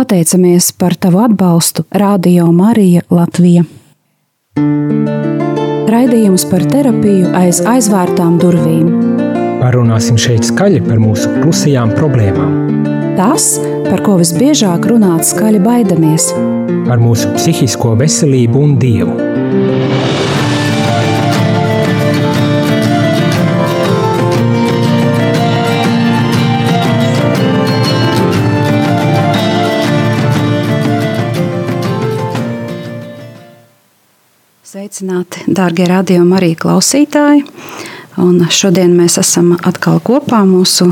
Pateicamies 0.00 0.72
par 0.72 0.94
tavu 0.96 1.18
atbalstu 1.18 1.82
Radio 1.90 2.46
Marija 2.56 3.02
Latvija. 3.12 3.66
Raidījums 5.92 6.46
par 6.48 6.64
terapiju 6.70 7.34
aiz 7.36 7.60
aizvērtām 7.68 8.38
durvīm. 8.40 8.86
Parunāsim 9.60 10.16
šeit 10.16 10.48
skaļi 10.48 10.80
par 10.86 11.02
mūsu 11.04 11.34
klusajām 11.42 11.92
problēmām. 11.98 12.56
Tas, 13.18 13.50
par 13.90 14.00
ko 14.06 14.16
visbiežāk 14.22 14.88
runāt 14.88 15.28
skaļi 15.34 15.60
baidamies. 15.68 16.30
Par 16.88 17.04
mūsu 17.04 17.34
psihisko 17.36 17.92
veselību 18.00 18.64
un 18.70 18.78
dievu. 18.80 19.18
Sveicināti, 34.90 35.44
darbie 35.46 35.84
radiokamā 35.86 36.40
arī 36.40 36.48
klausītāji. 36.58 37.44
Un 38.18 38.40
šodien 38.50 38.90
mēs 38.98 39.20
esam 39.22 39.52
atkal 39.54 40.00
kopā 40.02 40.40
mūsu 40.42 40.88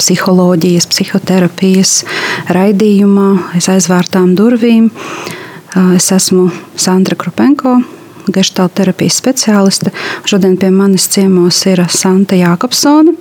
psiholoģijas, 0.00 0.88
psihoterapijas 0.90 1.92
raidījumā, 2.50 3.28
aiz 3.54 3.68
aizvērtām 3.70 4.32
durvīm. 4.34 4.90
Es 5.94 6.10
esmu 6.10 6.48
Sandra 6.74 7.14
Krupenko, 7.14 7.76
geštāla 8.26 8.74
terapijas 8.74 9.22
speciāliste. 9.22 9.94
Šodien 10.26 10.58
pie 10.58 10.74
manis 10.74 11.06
ciemos 11.14 11.62
ir 11.70 11.86
Santa 11.94 12.34
Jākopsone. 12.42 13.14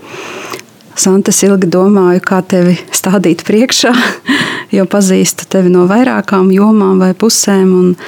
Santa, 0.98 1.30
es 1.30 1.46
ilgi 1.46 1.70
domāju, 1.70 2.26
kā 2.26 2.41
tevi 2.41 2.74
stādīt 2.90 3.46
priekšā, 3.46 3.94
jo 4.80 4.90
pazīstu 4.90 5.46
tevi 5.46 5.70
no 5.70 5.86
vairākām 5.94 6.49
jomām 6.58 6.98
vai 7.05 7.13
pusēm. 7.13 7.99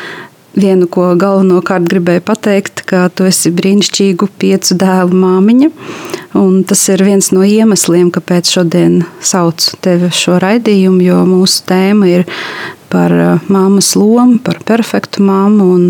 Vienu, 0.54 0.86
ko 0.86 1.08
galvenokārt 1.18 1.88
gribēju 1.90 2.22
pateikt, 2.28 2.84
ka 2.86 3.08
tu 3.10 3.26
esi 3.26 3.50
brīnišķīgu 3.54 4.28
piecu 4.38 4.78
dēlu 4.78 5.18
māmiņa. 5.18 5.70
Tas 6.70 6.84
ir 6.94 7.02
viens 7.06 7.32
no 7.34 7.42
iemesliem, 7.46 8.12
kāpēc 8.14 8.52
šodien 8.54 9.00
saucu 9.22 9.80
tevi 9.82 10.12
šo 10.14 10.38
raidījumu, 10.44 11.02
jo 11.08 11.24
mūsu 11.30 11.66
tēma 11.70 12.12
ir 12.12 12.28
par 12.94 13.14
māmas 13.50 13.96
lomu, 13.98 14.38
par 14.44 14.60
perfektu 14.68 15.24
māmu 15.26 15.68
un 15.74 15.90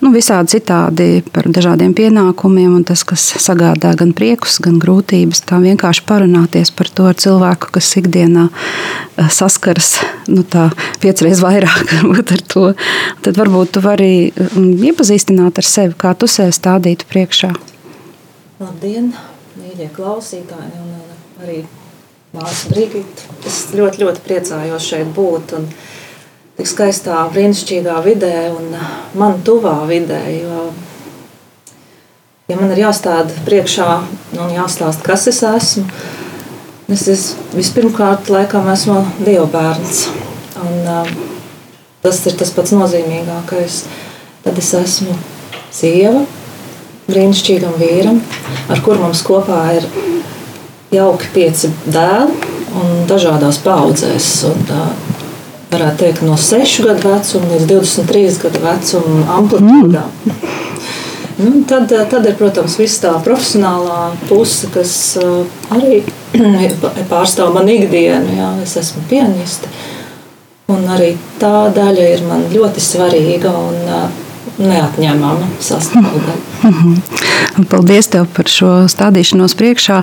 nu, 0.00 0.10
visādi 0.14 0.56
citādi 0.56 1.08
par 1.32 1.46
dažādiem 1.52 1.92
pienākumiem, 1.96 2.72
un 2.78 2.84
tas, 2.88 3.04
kas 3.06 3.22
sagādā 3.42 3.92
gan 3.98 4.14
priekus, 4.16 4.58
gan 4.64 4.80
grūtības. 4.82 5.44
Tā 5.46 5.60
vienkārši 5.62 6.04
parunāties 6.08 6.72
par 6.74 6.90
to 6.90 7.08
ar 7.10 7.18
cilvēku, 7.20 7.70
kas 7.76 7.90
ikdienā 8.00 8.48
eh, 8.50 9.28
saskaras 9.30 9.92
nu, 10.30 10.44
piecreiz 11.02 11.42
vairāk 11.44 11.94
ar 12.36 12.44
to. 12.54 12.64
Tad 13.24 13.40
varbūt 13.40 13.76
tu 13.76 13.84
vari 13.84 14.12
mm, 14.30 14.72
iepazīstināt 14.90 15.60
ar 15.60 15.68
sevi, 15.68 15.98
kā 16.00 16.14
tu 16.18 16.30
sevi 16.30 16.56
stādītu 16.56 17.08
priekšā. 17.10 17.52
Labdien, 18.60 19.12
mīļie 19.60 19.92
klausītāji! 19.96 20.72
Un 20.80 21.44
arī 21.44 21.62
Māsa 22.34 22.68
Brigita. 22.70 23.30
Es 23.48 23.64
ļoti, 23.74 24.04
ļoti 24.04 24.20
priecājos 24.22 24.84
šeit 24.92 25.08
būt. 25.16 25.56
Un, 25.56 25.64
uh, 25.64 25.99
tik 26.60 26.68
skaistā, 26.68 27.22
brīnišķīgā 27.32 27.96
vidē 28.04 28.50
un 28.52 28.74
man 29.16 29.38
tuvā 29.46 29.78
vidē. 29.88 30.20
Jo, 30.34 30.66
ja 32.50 32.58
man 32.58 32.74
ir 32.74 32.82
jāstāda 32.82 33.32
priekšā 33.46 33.86
un 34.36 34.52
jāstāsta, 34.52 35.06
kas 35.06 35.24
es 35.30 35.40
esmu, 35.46 35.86
es 36.92 37.06
esmu 37.08 37.56
vispirmkārt, 37.56 38.28
laikam, 38.28 38.68
esmu 38.68 38.98
Dieva 39.24 39.46
bērns. 39.48 40.02
Un, 40.60 41.14
tas 42.04 42.20
ir 42.28 42.36
tas 42.36 42.52
pats 42.52 42.74
nozīmīgākais. 42.76 43.80
Tad 44.44 44.60
es 44.60 44.72
esmu 44.76 45.16
sieva 45.72 46.26
brīnišķīgam 47.08 47.80
vīram, 47.80 48.20
ar 48.68 48.84
kuru 48.84 49.06
mums 49.06 49.24
kopā 49.24 49.62
ir 49.78 49.88
jauki 50.92 51.32
pieci 51.32 51.72
dēli 51.88 52.52
un 52.76 53.08
dažādās 53.08 53.62
paudzēs. 53.64 54.28
Un, 54.50 55.09
varētu 55.70 56.02
teikt, 56.02 56.24
no 56.26 56.36
6 56.40 56.82
gadu 56.86 57.12
vecuma 57.14 57.52
līdz 57.54 57.68
23 57.70 58.40
gadu 58.44 58.64
vecuma 58.64 59.38
amplitūdā. 59.38 60.04
Mm. 60.26 60.58
Nu, 61.40 61.62
tad, 61.64 61.88
tad 61.88 62.26
ir, 62.28 62.34
protams, 62.36 62.74
viss 62.76 63.00
tā 63.00 63.14
profesionālā 63.24 64.10
puse, 64.28 64.68
kas 64.74 64.92
uh, 65.22 65.46
arī 65.72 66.02
pārstāv 67.12 67.54
manu 67.54 67.72
ikdienu. 67.78 68.34
Jā. 68.36 68.50
Es 68.64 68.76
esmu 68.76 69.06
pianiste, 69.08 69.70
un 70.68 70.84
arī 70.92 71.14
tā 71.40 71.70
daļa 71.76 72.08
ir 72.16 72.26
man 72.28 72.44
ļoti 72.52 72.84
svarīga. 72.84 73.54
Un, 73.56 73.80
uh, 73.86 74.19
neatņemama 74.60 75.48
sastāvdaļa. 75.62 76.36
Mhm. 76.68 77.66
Paldies 77.70 78.10
tev 78.12 78.28
par 78.34 78.48
šo 78.50 78.70
stādīšanos 78.90 79.56
priekšā. 79.58 80.00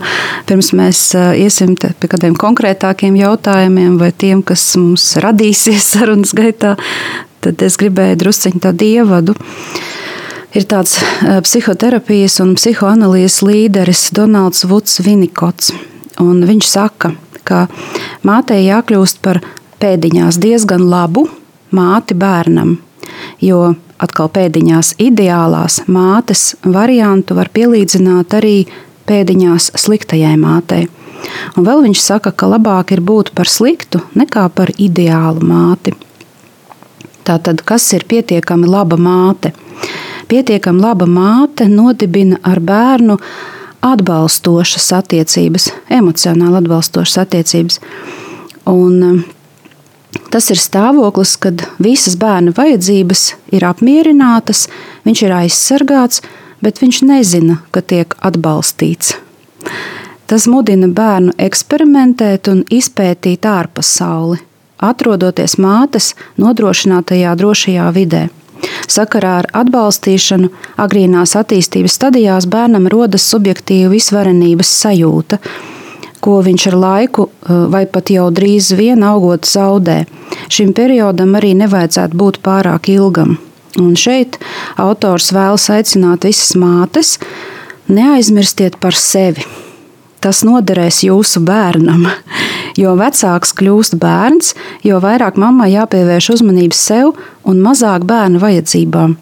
Pirms 0.50 0.72
mēs 0.78 1.02
iesim 1.38 1.76
pie 1.78 2.10
kādiem 2.12 2.36
konkrētākiem 2.38 3.16
jautājumiem 3.20 3.98
vai 4.02 4.12
tiem, 4.12 4.44
kas 4.44 4.64
mums 4.80 5.16
radīsies 5.24 5.88
sarunas 5.94 6.34
gaitā, 6.38 6.76
tad 7.46 7.62
es 7.64 7.78
gribēju 7.80 8.20
drusciņu 8.24 8.64
tādu 8.66 8.90
ievadu. 8.98 9.38
Ir 10.58 10.66
tāds 10.66 10.98
psihoterapijas 11.46 12.40
un 12.42 12.56
psihoanalīzes 12.58 13.44
līderis 13.46 14.08
Donalds 14.16 14.66
Vuds 14.66 15.02
Vinikots. 15.06 15.74
Un 16.24 16.42
viņš 16.50 16.70
saka, 16.72 17.12
ka 17.46 17.68
mātei 18.26 18.64
jākļūst 18.66 19.22
par 19.22 19.42
pēdiņās 19.82 20.40
diezgan 20.42 20.88
labu 20.90 21.28
māti 21.76 22.16
bērnam, 22.18 22.78
jo 23.44 23.76
atkal 24.04 24.30
pēdiņās 24.34 24.96
ideālās 25.02 25.82
mātes 25.88 26.54
variantu 26.64 27.38
var 27.38 27.50
pielīdzināt 27.54 28.36
arī 28.38 28.58
pēdiņās 29.10 29.72
sliktajai 29.80 30.36
mātei. 30.40 30.88
Un 31.58 31.66
vēl 31.66 31.84
viņš 31.88 32.02
saka, 32.02 32.32
ka 32.32 32.50
labāk 32.50 32.94
ir 32.94 33.02
būt 33.02 33.34
par 33.38 33.50
sliktu 33.50 34.04
nekā 34.18 34.48
par 34.54 34.72
ideālu 34.78 35.46
māti. 35.48 35.96
Tātad, 37.28 37.64
kas 37.68 37.88
ir 37.98 38.06
pietiekami 38.08 38.70
laba 38.70 38.96
māte? 39.02 39.52
Pietiekami 40.32 40.84
laba 40.84 41.08
māte 41.10 41.68
nodibina 41.72 42.40
ar 42.44 42.62
bērnu 42.64 43.18
atbalstošas 43.88 44.92
attiecības, 44.96 45.72
emocionāli 46.00 46.62
atbalstošas 46.62 47.20
attiecības. 47.26 47.80
Un 48.68 49.24
Tas 50.38 50.52
ir 50.54 50.60
stāvoklis, 50.62 51.32
kad 51.42 51.64
visas 51.82 52.14
bērna 52.22 52.52
vajadzības 52.54 53.22
ir 53.58 53.64
apmierinātas, 53.66 54.68
viņš 55.02 55.22
ir 55.26 55.32
aizsargāts, 55.34 56.22
bet 56.62 56.78
viņš 56.78 57.00
nezina, 57.10 57.56
ka 57.74 57.82
tiek 57.82 58.14
atbalstīts. 58.22 59.16
Tas 60.30 60.46
mudina 60.46 60.92
bērnu 60.94 61.34
eksperimentēt 61.42 62.52
un 62.52 62.62
izpētīt 62.70 63.48
ārpasauli, 63.50 64.38
atrodoties 64.78 65.58
mātes 65.58 66.12
nodrošinātajā 66.38 67.32
drošajā 67.40 67.88
vidē. 67.96 68.28
Sakarā 68.86 69.40
ar 69.40 69.50
atbalstīšanu 69.64 70.52
agrīnās 70.86 71.34
attīstības 71.42 71.98
stadijās 71.98 72.46
bērnam 72.46 72.86
rodas 72.94 73.26
subjektīva 73.26 73.90
visvarenības 73.96 74.76
sajūta, 74.84 75.42
ko 76.22 76.40
viņš 76.46 76.68
ar 76.72 76.78
laiku, 76.82 77.30
eh, 77.30 77.54
vai 77.70 77.86
pat 77.86 78.10
jau 78.10 78.30
drīz 78.32 78.76
vien 78.78 79.04
augot, 79.04 79.42
zaudē. 79.42 80.06
Šim 80.50 80.74
periodam 80.74 81.36
arī 81.36 81.54
nevajadzētu 81.56 82.14
būt 82.16 82.40
pārāk 82.42 82.90
ilgam. 82.90 83.38
Un 83.78 83.94
šeit 83.96 84.38
autors 84.78 85.32
vēlas 85.32 85.70
aicināt 85.70 86.26
visas 86.26 86.56
mātes, 86.56 87.18
neaizmirstiet 87.88 88.80
par 88.80 88.92
sevi. 88.92 89.46
Tas 90.20 90.44
noderēs 90.44 91.04
jūsu 91.04 91.44
bērnam. 91.46 92.08
Jo 92.78 92.92
vecāks 92.94 93.56
kļūst 93.58 93.96
bērns, 93.98 94.52
jo 94.86 95.00
vairāk 95.02 95.34
mammai 95.42 95.72
jāpievērš 95.72 96.28
uzmanība 96.36 96.78
sev 96.78 97.16
un 97.44 97.58
mazāk 97.58 98.06
bērnu 98.06 98.38
vajadzībām. 98.38 99.16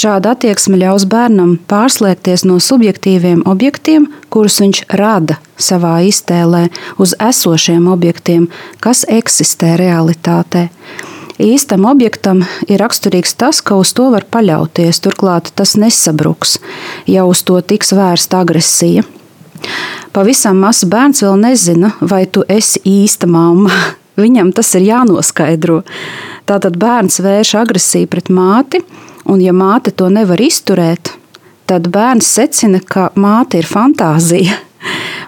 Šāda 0.00 0.30
attieksme 0.32 0.78
ļaus 0.80 1.04
bērnam 1.12 1.58
pārslēgties 1.68 2.46
no 2.48 2.54
subjektīviem 2.62 3.42
objektiem, 3.50 4.06
kurus 4.32 4.54
viņš 4.62 4.78
rada 4.96 5.36
savā 5.60 5.98
iztēlē, 6.08 6.62
uz 6.96 7.12
esošiem 7.20 7.84
objektiem, 7.92 8.46
kas 8.80 9.02
eksistē 9.12 9.74
realitātē. 9.76 10.70
Īstam 11.44 11.84
objektam 11.90 12.40
ir 12.64 12.80
raksturīgs 12.80 13.36
tas, 13.42 13.60
ka 13.60 13.76
uz 13.82 13.92
to 13.98 14.06
var 14.14 14.24
paļauties, 14.24 15.02
turklāt 15.04 15.52
tas 15.58 15.74
nesabruks, 15.76 16.56
ja 17.04 17.26
uz 17.28 17.44
to 17.44 17.60
tiks 17.60 17.92
vērsta 17.92 18.40
agresija. 18.46 19.04
Pavisam 20.16 20.64
mazs 20.64 20.88
bērns 20.88 21.20
vēl 21.26 21.36
nezina, 21.44 21.92
vai 22.00 22.24
tu 22.24 22.46
esi 22.48 22.80
īsta 22.88 23.28
mamma. 23.28 23.74
Viņam 24.22 24.54
tas 24.56 24.72
ir 24.80 24.88
jānoskaidro. 24.88 25.82
Tātad 26.48 26.80
bērns 26.80 27.20
vērš 27.20 27.54
agresiju 27.66 28.08
pret 28.08 28.32
māti, 28.32 28.80
Un, 29.24 29.40
ja 29.40 29.52
māte 29.52 29.92
to 29.92 30.08
nevar 30.12 30.40
izturēt, 30.40 31.12
tad 31.68 31.90
bērns 31.92 32.26
secina, 32.26 32.80
ka 32.80 33.10
māte 33.14 33.60
ir 33.60 33.68
fantāzija. 33.68 34.56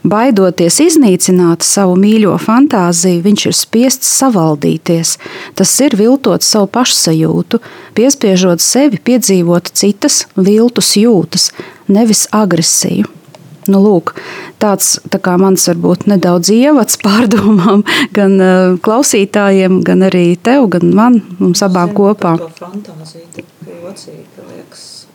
Baidoties 0.02 0.80
iznīcināt 0.82 1.62
savu 1.62 1.94
mīļo 2.00 2.34
fantāziju, 2.42 3.20
viņš 3.22 3.44
ir 3.46 3.54
spiests 3.54 4.10
savaldīties. 4.18 5.14
Tas 5.54 5.74
ir 5.84 5.94
viltot 6.00 6.42
savu 6.42 6.66
pašsajūtu, 6.74 7.60
piespiežot 7.94 8.64
sevi 8.64 8.98
piedzīvot 8.98 9.70
citas 9.78 10.24
viltus 10.34 10.96
jūtas, 10.98 11.50
nevis 11.86 12.26
agresiju. 12.34 13.06
Nu, 13.70 13.78
lūk, 13.78 14.16
tāds 14.62 14.94
tā 15.12 15.20
kā 15.22 15.36
mans 15.40 15.66
varbūt 15.70 16.06
nedaudz 16.12 16.52
ievads 16.54 16.98
pārdomām 17.04 17.84
gan 18.16 18.38
uh, 18.38 18.78
klausītājiem, 18.84 19.82
gan 19.86 20.08
arī 20.08 20.26
tev, 20.38 20.68
gan 20.72 20.94
man, 20.96 21.20
mums 21.42 21.64
abām 21.66 21.94
kopā. 21.96 22.36
Tā 22.40 22.50
fantāzija 22.60 23.46
jocīga, 23.82 24.48
liekas, 24.48 25.06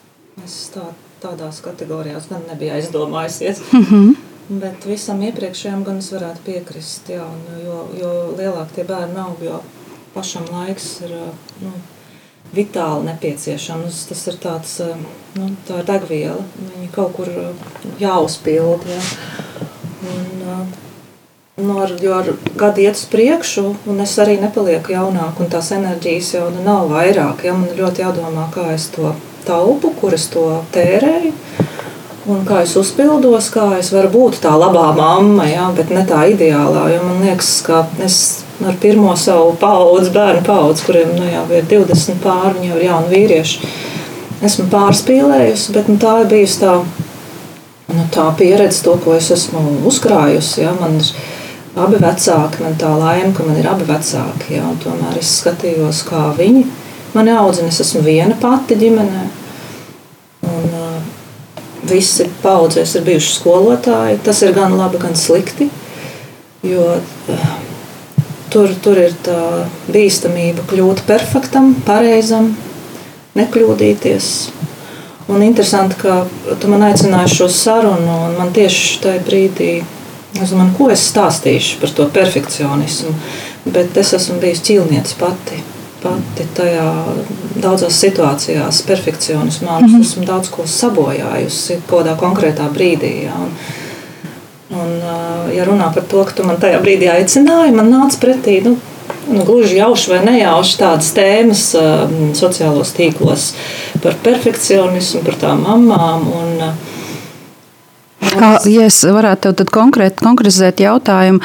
es 0.43 0.55
tā, 0.73 0.85
tādās 1.23 1.61
kategorijās 1.65 2.29
gan 2.31 2.47
nebiju 2.51 2.77
aizdomājusies. 2.79 3.61
Mm 3.77 3.85
-hmm. 3.89 4.15
Bet 4.49 4.85
visam 4.85 5.21
iepriekšējam 5.21 5.83
gan 5.83 5.97
es 5.97 6.11
varētu 6.13 6.39
piekrist, 6.45 7.09
jā, 7.09 7.25
jo, 7.65 7.87
jo 7.99 8.11
lielāk 8.37 8.69
tie 8.75 8.83
bērni 8.83 9.19
aug, 9.19 9.41
jo 9.43 9.59
pašam 10.13 10.45
laiks 10.51 11.01
ir 11.01 11.09
nu, 11.61 11.71
vitāli 12.55 13.07
nepieciešams. 13.09 14.01
Tas 14.09 14.23
ir 14.31 14.39
tāds, 14.43 14.73
nu, 15.37 15.51
tā 15.67 15.81
ir 15.81 15.87
degviela, 15.87 16.43
viņa 16.57 16.89
kaut 16.95 17.15
kur 17.17 17.31
jāuzpild. 18.01 18.87
Ja. 18.87 19.01
Un, 20.07 20.67
nu, 21.57 21.77
ar, 21.81 21.93
jo 22.01 22.13
ar 22.17 22.31
gadu 22.59 22.85
iet 22.85 22.99
uz 22.99 23.05
priekšu, 23.11 23.65
un 23.89 24.03
es 24.03 24.13
arī 24.21 24.37
nepalieku 24.41 24.93
jaunāk, 24.93 25.39
un 25.41 25.49
tās 25.51 25.71
enerģijas 25.75 26.35
jau 26.37 26.49
nu, 26.53 26.63
nav 26.65 26.91
vairāk. 26.93 27.47
Ja. 27.47 27.55
Man 27.57 27.73
ļoti 27.77 28.05
jādomā, 28.05 28.49
kā 28.53 28.69
es 28.75 28.89
to 28.95 29.15
taupu, 29.47 29.93
kur 29.99 30.15
es 30.17 30.27
to 30.33 30.49
tērēju. 30.75 31.33
Un 32.27 32.41
kā 32.43 32.59
es 32.65 32.73
uzpildos, 32.75 33.47
kā 33.53 33.69
es 33.77 33.93
varu 33.95 34.09
būt 34.11 34.41
tā 34.43 34.51
labā 34.59 34.89
mamma, 34.97 35.45
ja, 35.47 35.69
bet 35.75 35.93
ne 35.95 36.03
tā 36.07 36.25
ideālā. 36.33 36.89
Man 36.99 37.21
liekas, 37.23 37.53
ka 37.63 37.85
es 38.03 38.17
ar 38.67 38.77
pirmo 38.81 39.15
savu 39.17 39.55
paudzi, 39.59 40.11
bērnu 40.15 40.43
paudzi, 40.45 40.85
kuriem 40.87 41.15
nu, 41.17 41.25
jau 41.31 41.45
ir 41.55 41.67
20 41.69 42.21
pāri, 42.23 42.55
viņi 42.57 42.71
jau 42.71 42.77
ir 42.77 42.85
jauni 42.87 43.13
vīrieši. 43.13 43.71
Esmu 44.47 44.67
pārspīlējusi, 44.69 45.73
bet 45.73 45.89
nu, 45.89 45.97
tā 46.01 46.19
ir 46.21 46.31
bijusi 46.31 46.59
tā, 46.61 46.75
nu, 47.93 48.05
tā 48.13 48.27
pieredze, 48.37 48.83
to, 48.85 48.97
ko 49.03 49.15
es 49.17 49.31
esmu 49.33 49.63
uzkrājusi. 49.89 50.61
Ja. 50.61 50.75
Man 50.77 50.99
ir 51.01 51.11
abi 51.77 52.01
vecāki, 52.01 52.61
man 52.65 52.77
tā 52.81 52.91
laime, 52.97 53.31
ka 53.37 53.45
man 53.47 53.57
ir 53.57 53.69
abi 53.71 53.87
vecāki. 53.89 54.57
Ja, 54.57 54.69
tomēr 54.83 55.17
es 55.21 55.39
skatījos, 55.41 56.03
kā 56.09 56.27
viņi 56.37 56.65
mani 57.17 57.33
audzina. 57.37 57.71
Es 57.73 57.81
esmu 57.85 58.03
viena 58.05 58.37
pati 58.41 58.77
ģimenē. 58.77 59.23
Un, 60.47 60.67
uh, 60.77 61.61
visi 61.89 62.27
paudzēs 62.43 62.97
ir 62.99 63.07
bijuši 63.07 63.37
skolotāji. 63.39 64.21
Tas 64.25 64.43
ir 64.45 64.53
gan 64.57 64.77
labi, 64.77 65.01
gan 65.01 65.17
slikti. 65.17 65.71
Jo 66.65 66.91
uh, 66.97 67.49
tur, 68.53 68.73
tur 68.83 68.99
ir 69.01 69.13
tā 69.25 69.39
bīstamība 69.91 70.65
kļūt 70.69 71.03
perfektam, 71.07 71.73
pareizam, 71.87 72.53
nekļūdīties. 73.37 74.31
Un 75.27 75.43
interesanti, 75.43 75.97
ka 75.99 76.21
tu 76.61 76.71
man 76.71 76.85
aicināji 76.87 77.35
šo 77.35 77.49
sarunu, 77.51 78.19
un 78.29 78.37
man 78.39 78.53
tieši 78.55 78.99
tajā 79.03 79.23
brīdī, 79.27 79.71
es 80.37 80.53
domāju, 80.53 80.75
ko 80.77 80.91
es 80.93 81.07
stāstīšu 81.11 81.81
par 81.81 81.95
to 81.97 82.05
perfekcionismu. 82.19 83.15
Bet 83.67 83.97
es 83.99 84.13
esmu 84.15 84.39
bijusi 84.39 84.69
ķīlniece 84.69 85.17
pati 85.19 85.63
pati 86.01 86.45
tajā 86.57 86.85
daudzās 87.61 87.99
situācijās, 88.01 88.81
perfekcionismā. 88.87 89.79
Mm 89.79 89.87
-hmm. 89.87 90.01
Es 90.01 90.11
esmu 90.11 90.25
daudz 90.25 90.49
ko 90.49 90.67
sabojājusi 90.67 91.79
kādā 91.89 92.15
konkrētā 92.17 92.69
brīdī. 92.73 93.13
Ja, 93.23 93.33
un, 93.41 93.51
un, 94.73 94.93
ja 95.53 95.65
runā 95.67 95.89
par 95.95 96.05
to, 96.09 96.23
ka 96.27 96.35
tu 96.37 96.45
man 96.47 96.59
tajā 96.61 96.81
brīdī 96.83 97.09
aicināji, 97.11 97.75
man 97.75 97.91
nāca 97.93 98.19
pretī. 98.21 98.59
Nu, 98.65 98.75
nu, 99.29 99.45
gluži 99.47 99.79
jauši 99.79 100.11
vai 100.13 100.19
nejauši 100.25 100.77
tādas 100.81 101.13
tēmas 101.15 101.63
uh, 101.79 102.11
sociālos 102.37 102.93
tīklos 102.97 103.49
par 104.03 104.19
perfekcionismu, 104.23 105.23
par 105.27 105.41
tām 105.41 105.65
mamām. 105.67 106.29
Un, 106.41 106.53
uh, 106.69 106.93
Kā, 108.27 108.57
ja 108.69 108.85
es 108.89 108.97
varētu 109.05 109.53
tev 109.57 109.69
konkrēt, 109.73 110.19
konkretizēt 110.21 110.81
jautājumu, 110.83 111.39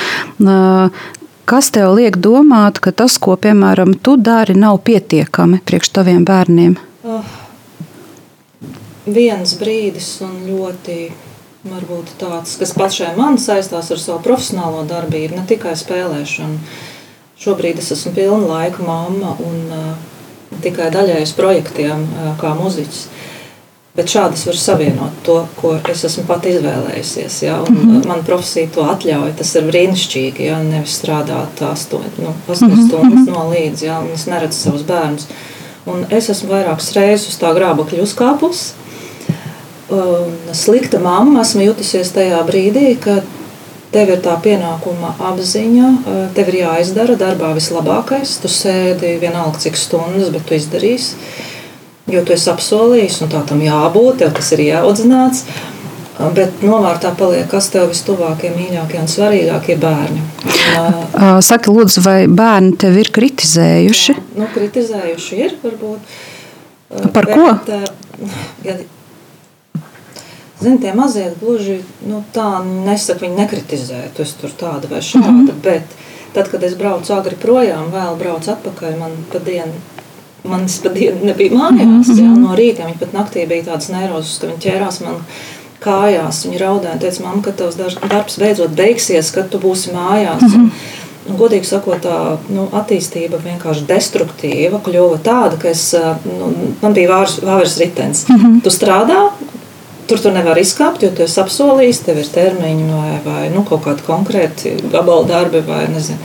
Kas 1.44 1.72
tev 1.74 1.96
liek 1.98 2.16
domāt, 2.22 2.78
ka 2.78 2.92
tas, 2.94 3.16
ko 3.18 3.34
piemēram 3.36 3.96
tu 3.98 4.14
dari, 4.16 4.54
nav 4.54 4.78
pietiekami 4.86 5.58
priekš 5.66 5.90
taviem 5.98 6.22
bērniem? 6.24 6.76
Uh, 7.02 7.26
viens 9.10 9.56
brīdis 9.58 10.06
un 10.22 10.36
ļoti 10.46 10.96
varbūt 11.64 12.16
tāds, 12.18 12.56
kas 12.58 12.74
pašai 12.74 13.12
man 13.16 13.38
saistās 13.38 13.90
ar 13.94 14.00
savu 14.00 14.22
profesionālo 14.24 14.82
darbību, 14.88 15.36
ne 15.38 15.44
tikai 15.46 15.74
spēlēšanu. 15.78 16.58
Šobrīd 17.42 17.78
es 17.82 17.90
esmu 17.94 18.14
pilna 18.16 18.48
laika 18.48 18.84
mamma 18.86 19.36
un 19.42 19.60
uh, 19.70 19.92
tikai 20.62 20.90
daļai 20.94 21.22
uz 21.26 21.34
projektiem 21.38 22.06
uh, 22.06 22.32
kā 22.40 22.54
muziķis. 22.58 23.06
Bet 23.92 24.08
šādi 24.08 24.38
es 24.38 24.46
varu 24.48 24.56
savienot 24.56 25.16
to, 25.26 25.34
ko 25.58 25.74
es 25.92 26.04
esmu 26.08 26.24
pat 26.24 26.46
izvēlējusies. 26.48 27.42
Ja? 27.44 27.58
Un, 27.60 27.74
mm 27.74 27.88
-hmm. 27.88 28.06
Man 28.08 28.22
profesija 28.24 28.68
to 28.74 28.86
atļauj. 28.88 29.34
Tas 29.36 29.54
ir 29.54 29.66
brīnišķīgi. 29.68 30.46
Ja? 30.48 30.62
Nevis 30.62 30.96
strādāt 31.02 31.60
astoņas 31.60 32.16
nu, 32.18 32.30
mm 32.30 32.54
-hmm. 32.54 32.86
stundas 32.88 33.26
no 33.34 33.50
līdzi, 33.50 33.84
ja? 33.86 33.98
un 34.00 34.08
es 34.14 34.26
neredzu 34.26 34.58
savus 34.58 34.82
bērnus. 34.82 35.26
Un 35.86 36.06
es 36.10 36.28
esmu 36.28 36.48
vairākas 36.50 36.92
reizes 36.94 37.28
uz 37.28 37.38
tā 37.38 37.52
grābekļa 37.54 38.02
uzkāpus. 38.02 38.72
Un 39.92 40.54
slikta 40.56 41.00
mamma 41.02 41.42
esmu 41.44 41.66
jutusies 41.66 42.12
tajā 42.14 42.40
brīdī, 42.48 42.94
kad 43.02 43.26
tev 43.92 44.14
ir 44.14 44.22
tā 44.24 44.38
pienākuma 44.40 45.12
apziņa, 45.32 45.88
tev 46.36 46.48
ir 46.52 46.62
jāizdara 46.62 47.18
darbā 47.20 47.52
vislabākais. 47.58 48.38
Tu 48.40 48.50
sēdi 48.52 49.18
vienalga 49.20 49.60
cik 49.60 49.76
stundas, 49.76 50.32
bet 50.32 50.46
tu 50.48 50.56
izdarīsi. 50.56 51.18
Jo 52.10 52.24
tu 52.26 52.34
esi 52.34 52.48
apsolījis, 52.50 53.20
un 53.22 53.30
tā 53.30 53.44
tam 53.46 53.60
jābūt, 53.62 54.22
tev 54.22 54.32
tas 54.38 54.48
ir 54.56 54.64
jāaudzināts. 54.64 55.44
Bet 56.36 56.60
novārtā 56.62 57.10
paliek, 57.18 57.46
kas 57.50 57.70
tev 57.72 57.88
vistuvākie, 57.90 58.50
mīļākie 58.54 59.00
un 59.00 59.08
svarīgākie 59.10 59.78
bērni. 59.80 60.22
Saki, 61.42 61.72
lūdzu, 61.72 62.02
vai 62.04 62.18
bērni 62.30 62.76
tevi 62.80 63.02
ir 63.02 63.10
kritizējuši? 63.16 64.16
Nu, 64.38 64.48
kritizējuši 64.54 65.40
ir, 65.40 65.56
varbūt. 65.64 66.18
Par 67.16 67.28
bet, 67.28 67.36
ko? 67.36 67.46
Ja, 68.62 68.76
Zini, 70.62 70.78
tie 70.80 70.94
mazie 70.94 71.30
gluži 71.40 71.80
nu, 72.06 72.24
tā 72.34 72.48
nesaka, 72.64 73.24
viņi 73.26 73.36
nekritizē, 73.36 74.02
tu 74.16 74.22
esi 74.22 74.38
tur 74.40 74.50
tāda 74.58 74.90
vai 74.90 75.00
šāda. 75.00 75.30
Mm 75.30 75.46
-hmm. 75.46 75.62
Bet 75.62 75.82
tad, 76.34 76.50
kad 76.50 76.62
es 76.62 76.74
braucu 76.74 77.12
agri 77.14 77.36
projām, 77.36 77.90
vēl 77.92 78.18
braucu 78.18 78.50
atpakaļ, 78.50 78.98
man 78.98 79.10
pa 79.32 79.38
dienu 79.38 79.72
manas 80.44 80.78
pat 80.82 80.94
diena 80.94 81.18
nebija 81.22 81.52
mājās. 81.52 81.82
Mm 81.86 82.02
-hmm. 82.02 82.22
jā, 82.22 82.38
no 82.38 82.56
rīta 82.56 82.86
viņa 82.86 82.98
pat 82.98 83.12
naktī 83.12 83.46
bija 83.48 83.64
tādas 83.64 83.88
neirozes, 83.88 84.38
ka 84.38 84.46
viņa 84.46 84.58
ķērās 84.58 85.00
man 85.04 85.14
kājās. 85.80 86.46
Viņa 86.46 86.58
raudāja, 86.58 86.98
teica, 86.98 87.22
mamma, 87.22 87.42
ka 87.42 87.52
tavs 87.52 87.76
darbs 88.08 88.38
beidzot 88.38 88.74
beigsies, 88.76 89.30
kad 89.30 89.50
tu 89.50 89.58
būsi 89.58 89.94
mājās. 89.94 90.42
Mm 90.42 90.48
-hmm. 90.48 90.70
Un, 91.30 91.36
godīgi 91.38 91.64
sakot, 91.64 92.02
tā 92.02 92.36
nu, 92.50 92.68
attīstība 92.72 93.38
vienkārši 93.44 93.86
destruktīva 93.86 94.80
kļuva 94.82 95.18
tāda, 95.22 95.56
ka 95.58 95.68
es, 95.68 95.94
nu, 96.24 96.52
man 96.82 96.92
bija 96.92 97.08
vāveres 97.42 97.78
ritenis. 97.78 98.28
Mm 98.28 98.36
-hmm. 98.36 98.62
Tu 98.62 98.70
strādā, 98.70 99.30
tur 100.12 100.20
tu 100.20 100.32
nevar 100.34 100.58
izkāpt, 100.60 101.06
jo 101.06 101.08
tu 101.16 101.24
esi 101.24 101.40
apsolījis, 101.40 102.02
tev 102.04 102.18
ir 102.20 102.28
termiņi 102.28 102.88
vai, 102.90 103.14
vai 103.24 103.44
nu, 103.54 103.62
kaut 103.64 103.86
kādi 103.86 104.04
konkrēti 104.04 104.74
gabalu 104.92 105.24
darbi 105.30 105.62
vai 105.64 105.86
nezinu. 105.88 106.20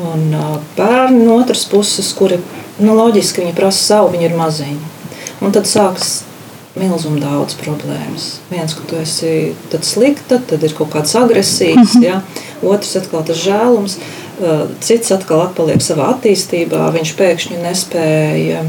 Un 0.00 0.32
bērni 0.78 1.26
no 1.26 1.36
otras 1.42 1.66
puses, 1.68 2.08
kuri 2.16 2.38
nu, 2.80 2.94
loģiski 2.96 3.44
viņi 3.44 3.56
prasa 3.58 3.82
savu, 3.90 4.14
viņi 4.14 4.30
ir 4.30 4.38
maziņi. 4.38 4.90
Un 5.44 5.52
tad 5.52 5.68
sākas 5.68 6.22
milzīgi 6.78 7.20
daudz 7.20 7.58
problēmas. 7.60 8.30
Viens, 8.48 8.72
ka 8.78 8.86
tu 8.88 8.96
esi 9.02 9.52
slikta, 9.84 10.40
tad 10.40 10.64
ir 10.64 10.72
kaut 10.78 10.94
kādas 10.94 11.12
agresijas, 11.20 11.76
mm 11.76 12.00
-hmm. 12.00 12.06
ja? 12.06 12.22
otrs 12.62 12.96
atkal 12.96 13.24
tas 13.26 13.36
žēlums, 13.36 13.98
cits 14.80 15.12
atkal 15.12 15.42
atpaliek 15.42 15.82
savā 15.82 16.14
attīstībā. 16.14 16.88
Viņš 16.96 17.16
pēkšņi 17.18 17.60
nespēja 17.66 18.64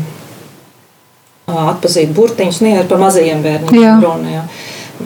atpazīt 1.72 2.14
burtiņus, 2.16 2.62
ne 2.66 2.76
nu, 2.76 2.82
ar 2.82 2.90
pa 2.90 3.00
mazajiem 3.02 3.42
bērniem. 3.46 4.04
Runa, 4.04 4.36
ja? 4.36 4.44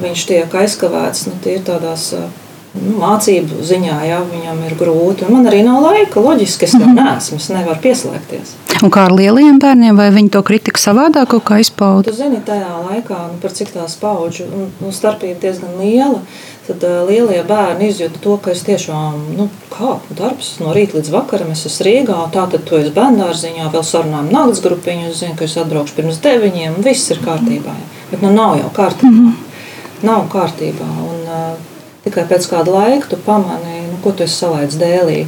Viņš 0.01 0.25
tiek 0.27 0.57
aizkavēts 0.61 1.27
nu, 1.29 1.37
tādās 1.65 2.09
nu, 2.15 2.95
mācību 2.99 3.63
ziņā, 3.65 3.97
ja 4.09 4.19
viņam 4.27 4.61
ir 4.67 4.75
grūti. 4.79 5.25
Un 5.27 5.37
man 5.37 5.49
arī 5.49 5.61
nav 5.65 5.81
laika, 5.83 6.19
loģiski, 6.19 6.67
es 6.67 6.71
tam 6.75 6.81
mm 6.81 6.97
-hmm. 6.97 7.11
neesmu, 7.13 7.37
es 7.37 7.49
nevaru 7.49 7.79
pieslēgties. 7.81 8.55
Un 8.83 8.91
kā 8.91 9.05
ar 9.07 9.13
lieliem 9.15 9.59
bērniem, 9.59 9.95
vai 9.95 10.09
viņi 10.11 10.29
to 10.29 10.41
kritiku 10.43 10.79
savādāk 10.79 11.29
kaut 11.31 11.43
kā 11.47 11.59
izpauda? 11.59 12.11
Tu 12.11 12.17
zini, 12.17 12.41
tajā 12.45 12.73
laikā, 12.89 13.19
nu, 13.31 13.39
par 13.41 13.51
cik 13.51 13.71
tās 13.71 13.95
paudžu 13.95 14.43
un 14.81 14.91
starpība 14.91 15.39
diezgan 15.41 15.79
liela, 15.79 16.19
tad 16.67 16.83
uh, 16.83 17.01
lielie 17.07 17.41
bērni 17.47 17.89
izjūta 17.91 18.21
to, 18.23 18.35
ka 18.41 18.51
es 18.55 18.63
tiešām, 18.65 19.19
nu, 19.37 19.47
kā 19.71 19.95
darbs 20.17 20.55
no 20.61 20.73
rīta 20.75 20.97
līdz 20.97 21.11
vakaram, 21.13 21.51
es 21.53 21.65
esmu 21.69 21.85
Rīgā, 21.87 22.17
tā 22.33 22.45
tad 22.51 22.65
tu 22.67 22.79
esi 22.79 22.93
bērndārziņā, 22.95 23.69
vēl 23.73 23.85
sarunājam 23.85 24.31
nakts 24.33 24.63
grupiņu, 24.65 25.09
es 25.11 25.21
zinu, 25.21 25.37
ka 25.39 25.45
es 25.47 25.57
atbraukšu 25.61 25.97
pirms 25.99 26.21
deviņiem, 26.23 26.79
viss 26.85 27.11
ir 27.13 27.21
kārtībā. 27.25 27.75
Bet 28.11 28.25
nu 28.25 28.33
nav 28.33 28.57
jau 28.61 28.71
kārtībā. 28.75 29.11
Mm 29.11 29.27
-hmm. 29.27 30.05
Nav 30.05 30.27
kārtībā. 30.33 30.89
Un, 31.09 31.19
uh, 31.27 31.57
tikai 32.03 32.25
pēc 32.29 32.49
kāda 32.49 32.71
laika 32.71 33.09
tu 33.09 33.17
pamani, 33.25 33.81
nu, 33.91 33.99
ko 34.03 34.11
tu 34.11 34.23
esi 34.23 34.35
salaidis 34.35 34.79
dēlī. 34.81 35.25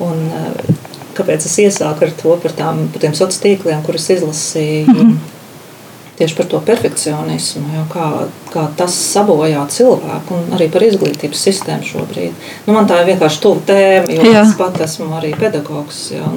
Un, 0.00 0.30
kāpēc 1.16 1.46
es 1.48 1.58
iesāku 1.58 2.04
ar 2.04 2.10
to 2.22 2.36
par, 2.42 2.52
tām, 2.52 2.88
par 2.92 3.00
tiem 3.00 3.14
sociāliem 3.14 3.42
tīkliem, 3.42 3.82
kurus 3.82 4.10
izlasīju? 4.10 4.86
Mm 4.86 5.00
-hmm 5.00 5.35
tieši 6.18 6.36
par 6.38 6.48
to 6.50 6.60
perfekcionismu, 6.64 7.64
jo, 7.76 7.84
kā, 7.92 8.06
kā 8.52 8.64
tas 8.78 8.94
sabojā 9.12 9.66
cilvēku 9.72 10.38
un 10.38 10.56
arī 10.56 10.70
par 10.72 10.86
izglītības 10.86 11.44
sistēmu 11.48 11.86
šobrīd. 11.90 12.48
Nu, 12.66 12.72
man 12.76 12.88
tā 12.88 13.02
ir 13.02 13.12
vienkārši 13.12 13.42
tuva 13.44 13.62
tēma, 13.68 14.16
jo 14.16 14.32
Jā. 14.32 14.42
es 14.46 14.56
pat 14.58 14.80
esmu 14.86 15.10
arī 15.18 15.34
pedagogs. 15.36 16.06
Ja, 16.14 16.30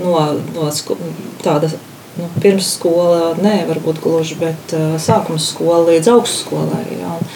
no, 0.00 0.14
no 0.56 0.68
tāda 1.44 1.72
nu, 2.18 2.28
pirmsskola, 2.44 3.34
ne 3.42 3.56
varbūt 3.70 4.02
gluži, 4.04 4.38
bet 4.42 4.76
sākuma 5.02 5.40
skola 5.42 5.82
līdz 5.88 6.12
augstskolai. 6.14 6.84
Ja, 7.00 7.16
un, 7.16 7.34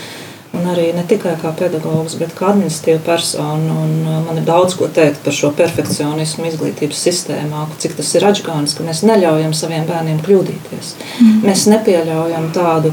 Un 0.58 0.66
arī 0.72 0.88
ne 0.96 1.04
tikai 1.06 1.36
kā 1.38 1.52
pedagogs, 1.56 2.16
bet 2.18 2.34
kā 2.36 2.50
administratīva 2.50 3.00
persona. 3.06 3.76
Un 3.84 3.94
uh, 4.02 4.18
man 4.26 4.40
ir 4.40 4.46
daudz 4.48 4.74
ko 4.78 4.88
teikt 4.90 5.22
par 5.24 5.36
šo 5.36 5.52
perfekcionismu 5.58 6.48
izglītības 6.50 7.02
sistēmā, 7.08 7.66
cik 7.82 7.94
tas 7.98 8.10
ir 8.18 8.26
atgādājums, 8.26 8.74
ka 8.74 8.86
mēs 8.86 9.04
neļaujam 9.06 9.54
saviem 9.56 9.86
bērniem 9.88 10.22
kļūdīties. 10.26 10.94
Mm. 11.22 11.40
Mēs 11.46 11.66
nepieļaujam 11.70 12.50
tādu 12.56 12.92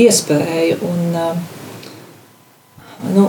iespēju. 0.00 0.80
Un, 0.88 1.00
uh, 1.12 1.34
nu, 3.12 3.28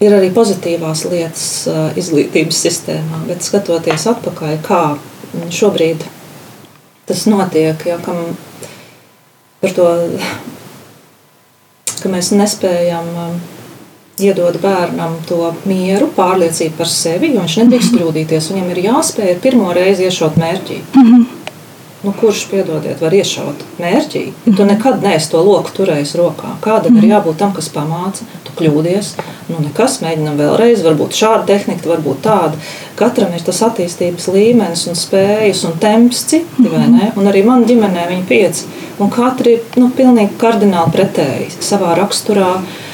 ir 0.00 0.14
arī 0.16 0.32
pozitīvās 0.34 1.04
lietas 1.10 1.48
uh, 1.68 1.88
izglītības 1.98 2.64
sistēmā, 2.68 3.24
bet 3.28 3.44
skatoties 3.44 4.08
atpakaļ, 4.14 4.60
kā 4.64 4.82
šobrīd 5.52 6.06
tas 7.08 7.24
notiek, 7.28 7.84
ja, 7.88 7.96
kam 8.04 8.36
par 9.60 9.74
to 9.76 9.88
ka 12.02 12.12
mēs 12.12 12.32
nespējam 12.36 13.08
um, 13.24 13.38
iedot 14.18 14.58
bērnam 14.62 15.18
to 15.28 15.52
mieru, 15.68 16.10
pārliecību 16.16 16.78
par 16.78 16.90
sevi, 16.90 17.32
jo 17.34 17.44
viņš 17.44 17.58
nedrīkst 17.62 17.94
kļūdīties. 17.96 18.52
Viņam 18.52 18.70
ir 18.74 18.84
jāspēj 18.88 19.34
pirmo 19.42 19.72
reizi 19.76 20.08
iešaut 20.08 20.38
mērķī. 20.40 20.80
Mm 20.94 21.10
-hmm. 21.10 21.26
Nu, 22.02 22.12
kurš, 22.14 22.44
piedodiet, 22.52 23.00
var 23.02 23.14
iešaut 23.14 23.64
mērķī? 23.82 24.20
Tu 24.46 24.66
nekad 24.66 25.02
neesi 25.02 25.32
to 25.32 25.40
loku 25.42 25.72
turējis 25.80 26.14
rokā. 26.20 26.52
Kādam 26.62 27.00
ir 27.00 27.08
jābūt 27.10 27.40
tam, 27.40 27.50
kas 27.56 27.66
pamāca, 27.74 28.26
tu 28.46 28.54
kļūdies. 28.60 29.08
Nu, 29.48 29.58
nekas, 29.64 29.98
mēģinam 30.04 30.38
vēlreiz, 30.38 30.84
varbūt 30.86 31.18
šāda 31.18 31.42
tehnika, 31.50 31.90
varbūt 31.90 32.22
tāda. 32.22 32.60
Katram 32.98 33.34
ir 33.34 33.42
tas 33.42 33.64
attīstības 33.66 34.28
līmenis, 34.30 34.86
un 34.90 34.98
spējas 34.98 35.64
un 35.66 35.74
temps 35.82 36.22
citi, 36.30 36.68
ne? 36.68 37.10
Un 37.18 37.30
arī 37.30 37.42
man 37.46 37.66
ģimenē 37.66 38.06
viņi 38.12 38.28
pieci 38.30 38.68
un 38.98 39.10
katra 39.14 39.56
ir 39.56 39.78
nu, 39.78 39.90
pilnīgi 39.94 40.38
kardināli 40.40 40.94
pretēji 40.94 41.50
savā 41.62 41.94
raksturā, 41.98 42.52
uh, 42.58 42.86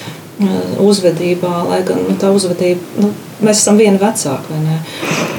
uzvedībā, 0.85 1.53
lai 1.69 1.81
gan 1.87 2.03
nu, 2.09 2.17
tā 2.21 2.33
uzvedība, 2.35 2.83
nu, 3.01 3.13
mēs 3.45 3.63
esam 3.63 3.79
vieni 3.81 4.01
vecāki. 4.01 4.59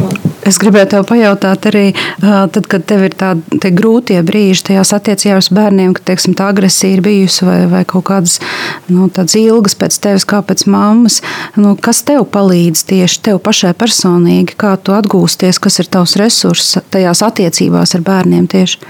Un, 0.05 0.14
Es 0.45 0.59
gribēju 0.61 0.87
te 0.91 0.99
pajautāt 1.09 1.65
arī, 1.71 1.85
tad, 2.21 2.67
kad 2.69 2.83
tev 2.85 3.07
ir 3.07 3.15
tādi 3.17 3.71
grūtie 3.73 4.19
brīži 4.25 4.67
tajās 4.67 4.91
attiecībās 4.93 5.49
ar 5.49 5.57
bērniem, 5.57 5.95
ka 5.97 6.03
teiksim, 6.11 6.35
tā 6.37 6.51
agresija 6.53 6.93
ir 6.93 7.01
bijusi 7.05 7.47
vai, 7.47 7.57
vai 7.71 7.81
kaut 7.89 8.05
kādas 8.11 8.37
nu, 8.85 9.07
ilgas 9.41 9.73
pēc 9.79 9.97
tevis, 10.03 10.25
kā 10.29 10.43
pēc 10.45 10.67
mammas. 10.69 11.21
Nu, 11.57 11.73
kas 11.73 12.03
tev 12.05 12.27
palīdz 12.29 12.85
tieši 12.91 13.23
tev 13.25 13.41
pašai 13.41 13.73
personīgi, 13.73 14.53
kā 14.53 14.75
tu 14.77 14.93
atgūsties, 14.93 15.57
kas 15.57 15.81
ir 15.81 15.89
tavs 15.89 16.13
resurss 16.21 16.77
tajās 16.93 17.25
attiecībās 17.25 17.97
ar 17.97 18.05
bērniem 18.05 18.45
tieši? 18.51 18.85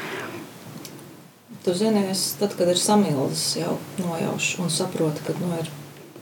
Tu 1.64 1.74
zini, 1.74 2.04
es 2.12 2.36
tad, 2.38 2.52
kad 2.60 2.68
ir 2.70 2.78
samilzis, 2.78 3.56
jau 3.64 3.80
nojaušu 4.04 4.68
un 4.68 4.70
saprotu, 4.70 5.24
ka 5.26 5.40
nu, 5.40 5.56
ir 5.64 5.72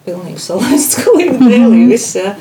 pilnīgi 0.06 0.40
salaists 0.40 1.02
galīgi 1.02 1.42
dēlī 1.50 1.84
viss. 1.90 2.14
Ja. 2.22 2.38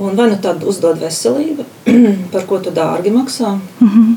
Un 0.00 0.16
vai 0.16 0.30
nu 0.30 0.36
tad 0.40 0.64
uzdod 0.64 1.00
veselība, 1.00 1.66
par 2.32 2.46
ko 2.48 2.58
tu 2.64 2.72
dārgi 2.72 3.12
maksā, 3.12 3.58
mm 3.80 3.88
-hmm. 3.88 4.16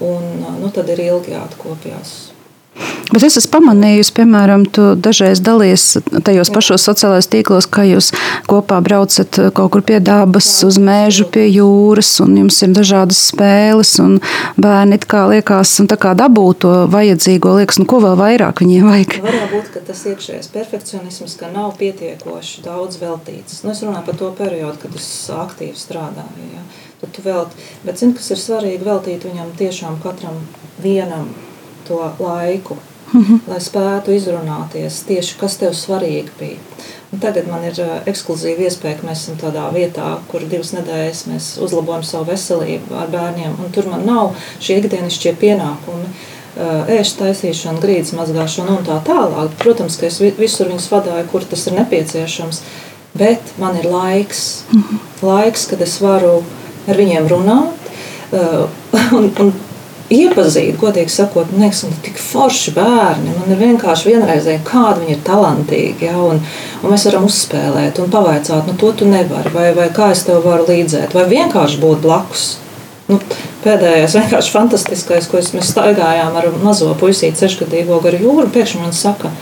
un 0.00 0.24
nu, 0.60 0.70
tad 0.70 0.88
ir 0.88 1.00
ilgi 1.00 1.32
jāatkopjas. 1.32 2.27
Bet 3.08 3.24
es 3.24 3.38
esmu 3.40 3.54
pamanījusi, 3.54 4.12
piemēram, 4.18 4.66
tu 4.68 4.90
dažreiz 5.00 5.40
dalies 5.40 5.84
tajos 6.26 6.50
pašos 6.52 6.84
sociālajos 6.84 7.30
tīklos, 7.32 7.68
ka 7.72 7.86
jūs 7.88 8.10
kopā 8.50 8.82
braucat 8.84 9.38
kaut 9.56 9.72
kur 9.72 9.84
pie 9.88 9.96
dabas, 10.04 10.48
uz 10.66 10.76
mēžu, 10.82 11.24
pie 11.32 11.46
jūras, 11.48 12.10
un 12.24 12.36
jums 12.42 12.60
ir 12.66 12.74
dažādas 12.76 13.22
spēles, 13.30 13.94
un 14.04 14.18
bērni 14.60 15.00
it 15.00 15.08
kā 15.08 15.24
liekas, 15.32 15.72
un 15.80 15.88
tā 15.88 15.96
kā 16.00 16.12
dabū 16.18 16.44
to 16.60 16.74
vajadzīgo, 16.92 17.56
liekas, 17.62 17.80
nu 17.80 17.88
ko 17.88 18.02
vēl 18.04 18.18
vairāk 18.20 18.60
viņiem 18.64 18.92
vajag. 18.92 19.18
Varētu 19.24 19.50
būt, 19.56 19.72
ka 19.72 19.84
tas 19.88 20.04
iekšējais 20.12 20.52
perfekcionisms, 20.52 21.38
ka 21.40 21.48
nav 21.54 21.78
pietiekoši 21.80 22.66
daudz 22.68 23.00
veltīts. 23.00 23.62
Nu, 23.64 23.72
es 23.72 23.82
runāju 23.86 24.04
par 24.10 24.20
to 24.20 24.32
periodu, 24.36 24.84
kad 24.84 25.00
es 25.00 25.10
aktīvi 25.32 25.80
strādāju. 25.80 26.52
Ja. 26.52 26.66
Tad 27.00 27.16
tu 27.16 27.22
velti, 27.24 27.68
bet 27.88 28.00
zini, 28.00 28.16
kas 28.18 28.32
ir 28.34 28.40
svarīgi 28.42 28.84
veltīt 28.84 29.24
viņam 29.24 29.54
tiešām 29.56 30.00
katram 30.02 30.42
vienam 30.82 31.30
to 31.88 32.12
laiku, 32.18 32.76
mm 33.12 33.24
-hmm. 33.24 33.38
lai 33.48 33.60
spētu 33.60 34.12
izrunāties 34.16 35.02
tieši 35.06 35.36
kas 35.40 35.56
tev 35.56 35.72
svarīgi 35.72 36.30
bija. 36.38 36.56
Un 37.12 37.18
tagad 37.18 37.46
man 37.48 37.64
ir 37.64 37.78
uh, 37.80 37.86
ekskluzīva 38.06 38.66
iespēja, 38.68 38.98
ka 38.98 39.06
mēs 39.08 39.22
esam 39.22 39.36
tādā 39.40 39.70
vietā, 39.72 40.18
kur 40.28 40.42
divas 40.44 40.72
nedēļas 40.76 41.22
mēs 41.30 41.46
uzlabojam 41.64 42.02
savu 42.04 42.24
veselību 42.24 42.94
ar 42.94 43.08
bērniem. 43.08 43.54
Tur 43.72 43.88
man 43.88 44.04
nav 44.06 44.34
šie 44.60 44.76
ikdienišķie 44.82 45.32
pienākumi, 45.40 46.04
uh, 46.04 46.90
ēst 46.98 47.16
taisīšana, 47.22 47.80
grīdas 47.80 48.12
mazgāšana 48.12 48.76
un 48.76 48.84
tā 48.84 49.00
tālāk. 49.08 49.56
Protams, 49.58 49.96
ka 49.96 50.06
es 50.06 50.20
visur 50.20 50.68
viņus 50.68 50.90
vadīju, 50.92 51.24
kur 51.32 51.48
tas 51.48 51.66
ir 51.66 51.78
nepieciešams, 51.78 52.60
bet 53.14 53.56
man 53.58 53.76
ir 53.76 53.88
laiks, 53.88 54.64
mm 54.72 54.82
-hmm. 54.82 54.98
laiks 55.22 55.66
kad 55.66 55.80
es 55.80 56.00
varu 56.00 56.44
ar 56.88 56.96
viņiem 56.96 57.28
runāt. 57.28 57.88
Uh, 58.32 58.68
un, 59.18 59.32
un 59.40 59.52
iepazīt, 60.14 60.78
godīgi 60.80 61.12
sakot, 61.12 61.50
man 61.52 61.66
liekas, 61.66 61.82
ir 61.86 61.98
tik 62.04 62.20
forši 62.22 62.74
bērni. 62.76 63.34
Man 63.36 63.52
ir 63.52 63.60
vienkārši 63.60 64.12
vienreizēji, 64.12 64.62
kādi 64.68 65.04
viņi 65.04 65.16
ir 65.16 65.20
talantīgi. 65.26 66.08
Ja, 66.08 66.16
un, 66.22 66.40
un 66.82 66.94
mēs 66.94 67.04
varam 67.10 67.28
uzspēlēt 67.28 68.00
un 68.02 68.10
pavaicāt, 68.14 68.66
nu, 68.68 68.76
to 68.80 68.92
tu 68.96 69.08
nevari, 69.08 69.52
vai, 69.54 69.68
vai 69.76 69.90
kā 69.94 70.10
es 70.14 70.24
tev 70.28 70.42
varu 70.46 70.66
līdzēt, 70.70 71.16
vai 71.16 71.28
vienkārši 71.30 71.80
būt 71.84 72.02
blakus. 72.04 72.48
Nu, 73.08 73.16
pēdējais 73.64 74.18
vienkārši 74.18 74.52
fantastiskais, 74.52 75.30
ko 75.30 75.40
mēs 75.40 75.72
staigājām 75.72 76.36
ar 76.36 76.50
mazo 76.60 76.90
puisīti, 77.00 77.40
sešgadīgo 77.40 78.02
garu 78.04 78.20
jūru, 78.20 78.50
pēkšņi 78.52 78.82
man 78.82 78.92
saka, 78.96 79.32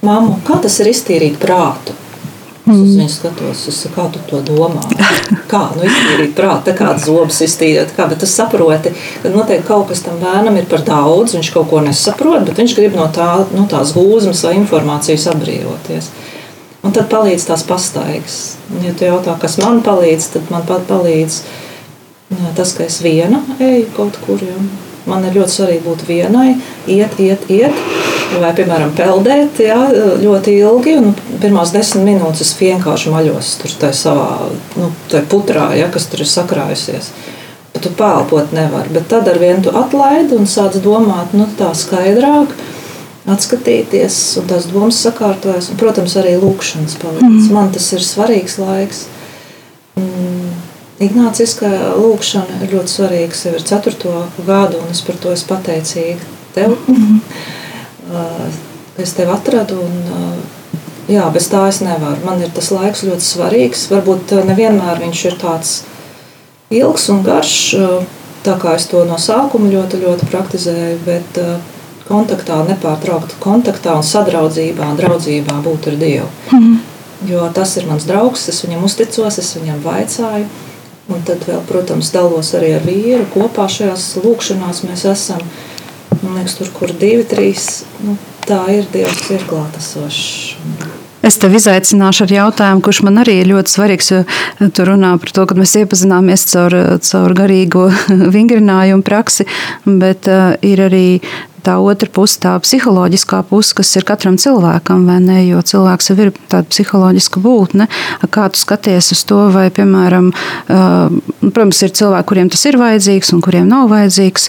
Māmu, 0.00 0.38
kā 0.46 0.56
tas 0.64 0.78
ir 0.80 0.88
iztīrīt 0.88 1.34
prātu? 1.42 1.92
Es 2.60 2.76
uz 2.76 2.96
viņu 2.98 3.08
skatos, 3.08 3.62
es 3.70 3.78
saku, 3.82 3.94
kā 3.96 4.04
tu 4.12 4.20
to 4.28 4.40
domā? 4.44 4.82
Kā 5.50 5.62
nu, 5.74 5.84
iztīrīt 5.86 6.34
prātu, 6.36 6.74
kā 6.76 6.92
zobus 7.00 7.40
iztīrīt. 7.46 7.94
Kā, 7.96 8.04
bet 8.10 8.22
es 8.26 8.34
saprotu, 8.36 8.92
ka 9.22 9.32
noteikti 9.32 9.66
kaut 9.66 9.88
kas 9.88 10.04
tam 10.04 10.20
bērnam 10.20 10.58
ir 10.60 10.68
par 10.70 10.84
daudz, 10.86 11.34
viņš 11.38 11.50
kaut 11.54 11.70
ko 11.72 11.80
nesaprot, 11.86 12.44
bet 12.46 12.60
viņš 12.60 12.76
grib 12.76 12.98
no 12.98 13.08
tā, 13.14 13.30
nu, 13.56 13.64
tās 13.70 13.94
gūzmas 13.96 14.44
vai 14.46 14.54
informācijas 14.60 15.30
atbrīvoties. 15.32 16.12
Un 16.84 16.94
tad 16.96 17.10
palīdz 17.12 17.48
tās 17.48 17.64
pastaigas. 17.68 18.38
Ja 18.84 18.92
tu 18.96 19.08
jautā, 19.08 19.34
kas 19.40 19.58
man 19.60 19.82
palīdz, 19.84 20.30
tad 20.36 20.52
man 20.52 20.68
pat 20.68 20.86
palīdz 20.88 21.40
jā, 22.36 22.54
tas, 22.60 22.76
ka 22.76 22.86
es 22.86 23.00
viena 23.04 23.42
eju 23.58 23.90
kaut 23.96 24.20
kur. 24.26 24.40
Ja. 24.44 24.56
Man 25.08 25.24
ir 25.24 25.40
ļoti 25.40 25.56
svarīgi 25.56 25.84
būt 25.88 26.06
vienai, 26.08 26.50
iet, 26.86 27.16
iet, 27.24 27.48
iet 27.48 28.09
vai, 28.38 28.50
piemēram, 28.56 28.92
peldēt 28.96 29.60
jā, 29.64 29.78
ļoti 30.20 30.54
ilgi. 30.60 30.96
Pirmās 31.42 31.72
desmit 31.74 32.06
minūtes 32.06 32.44
es 32.44 32.54
vienkārši 32.58 33.12
maļos 33.12 33.52
tur 33.62 33.92
savā 33.96 34.28
nu, 34.78 34.90
putrā, 35.30 35.70
ja, 35.78 35.90
kas 35.92 36.06
tur 36.10 36.22
ir 36.24 36.30
sakrājusies. 36.30 37.12
Bet 37.74 37.84
tu 37.86 37.92
pēlpot 37.94 38.54
nevari. 38.54 38.92
Bet 38.94 39.08
tad 39.10 39.28
ar 39.30 39.38
vienu 39.40 39.64
tu 39.66 39.74
atlaidi 39.76 40.36
un 40.38 40.48
sāc 40.50 40.78
domāt 40.84 41.34
nu, 41.36 41.48
tā 41.58 41.72
skaidrāk. 41.76 42.54
Atskatīties, 43.30 44.16
un 44.40 44.48
tās 44.50 44.66
domas 44.70 44.98
sakārtojas. 45.04 45.70
Un, 45.70 45.78
protams, 45.78 46.16
arī 46.18 46.34
lūkšanas 46.40 46.96
palīdz. 47.02 47.46
Mm. 47.46 47.54
Man 47.54 47.70
tas 47.74 47.86
ir 47.94 48.02
svarīgs 48.02 48.58
laiks. 48.58 49.04
Mm. 50.00 50.50
Ignāciskā 51.00 51.70
lūkšana 52.00 52.64
ir 52.64 52.74
ļoti 52.74 52.94
svarīga. 52.96 53.38
Sev 53.38 53.60
ir 53.60 53.64
ceturto 53.70 54.24
gadu, 54.46 54.82
un 54.82 54.90
es 54.92 55.04
par 55.06 55.20
to 55.22 55.32
esmu 55.36 55.54
pateicīga 55.54 56.36
tev. 56.56 56.74
Mm 56.88 56.96
-hmm 56.96 57.58
es 59.00 59.14
tevi 59.16 59.32
atradu. 59.34 59.80
Un, 59.84 60.42
jā, 61.10 61.26
bez 61.34 61.48
tā 61.52 61.66
es 61.70 61.80
nevaru. 61.84 62.22
Man 62.26 62.42
ir 62.44 62.52
tas 62.54 62.70
laiks 62.74 63.04
ļoti 63.08 63.26
svarīgs. 63.26 63.88
Varbūt 63.92 64.36
nevienmēr 64.50 65.02
viņš 65.04 65.24
ir 65.30 65.40
tāds 65.40 65.74
ilgs 66.70 67.08
un 67.10 67.24
garš, 67.26 67.56
tā 68.46 68.54
kā 68.62 68.76
es 68.78 68.86
to 68.90 69.02
no 69.08 69.18
sākuma 69.18 69.72
ļoti, 69.72 70.04
ļoti 70.04 70.30
praktizēju. 70.30 71.02
Bet 71.06 71.42
kontaktā, 72.10 72.60
nepārtraukti 72.66 73.38
kontaktā 73.42 73.94
un 73.98 74.06
sadraudzībā, 74.06 74.94
draudzībā 74.98 75.60
būt 75.66 75.92
ar 75.92 76.00
Dievu. 76.00 76.30
Mm. 76.54 76.80
Jo 77.28 77.46
tas 77.54 77.76
ir 77.76 77.86
mans 77.86 78.06
draugs, 78.08 78.48
es 78.48 78.62
viņam 78.64 78.86
uzticos, 78.88 79.38
es 79.42 79.54
viņam 79.58 79.82
vaicāju. 79.84 80.48
Un 81.10 81.24
tad, 81.26 81.42
vēl, 81.42 81.58
protams, 81.66 82.12
dalos 82.14 82.52
arī 82.54 82.70
ar 82.76 82.84
vīru. 82.86 83.26
Kopā 83.34 83.66
šajās 83.70 84.12
lūkšanās 84.22 84.84
mēs 84.86 85.04
esam. 85.10 85.42
Man 86.30 86.44
liekas, 86.44 86.52
tur, 86.60 86.68
kur 86.70 86.90
divi, 86.94 87.24
trīs, 87.26 87.80
nu, 88.06 88.12
tā 88.46 88.60
ir 88.70 88.84
Dievs, 88.92 89.24
ir 89.34 89.42
klātesošs. 89.50 90.20
Es 91.26 91.36
tev 91.42 91.56
izaicināšu 91.58 92.22
ar 92.28 92.34
jautājumu, 92.36 92.84
kurš 92.86 93.00
man 93.08 93.18
arī 93.24 93.40
ir 93.40 93.50
ļoti 93.50 93.72
svarīgs. 93.74 94.12
Tu 94.62 94.86
runā 94.86 95.10
par 95.18 95.32
to, 95.34 95.42
ka 95.50 95.56
mēs 95.58 95.74
iepazināmies 95.82 96.46
caur, 96.52 96.76
caur 97.02 97.34
garīgo 97.34 97.88
vingrinājumu 98.36 99.02
praksi, 99.02 99.48
bet 99.90 100.30
uh, 100.30 100.54
ir 100.62 100.84
arī 100.86 101.04
tā 101.64 101.76
otra 101.82 102.08
puse, 102.12 102.38
tā 102.42 102.54
psiholoģiskā 102.62 103.42
puse, 103.48 103.74
kas 103.78 103.90
ir 103.98 104.06
katram 104.08 104.36
cilvēkam, 104.40 105.04
vai 105.08 105.18
ne? 105.24 105.38
Jo 105.46 105.62
cilvēks 105.66 106.10
jau 106.10 106.16
ir 106.20 106.32
tāda 106.50 106.68
psiholoģiska 106.70 107.42
būtne. 107.44 107.86
Kā 108.32 108.48
tu 108.52 108.60
skaties 108.60 109.12
uz 109.14 109.22
to, 109.28 109.40
vai, 109.54 109.68
piemēram, 109.74 110.30
protams, 110.68 111.82
ir 111.86 111.94
cilvēki, 112.00 112.28
kuriem 112.30 112.50
tas 112.52 112.64
ir 112.68 112.78
vajadzīgs 112.80 113.34
un 113.36 113.44
kuriem 113.44 113.68
nav 113.70 113.90
vajadzīgs, 113.92 114.48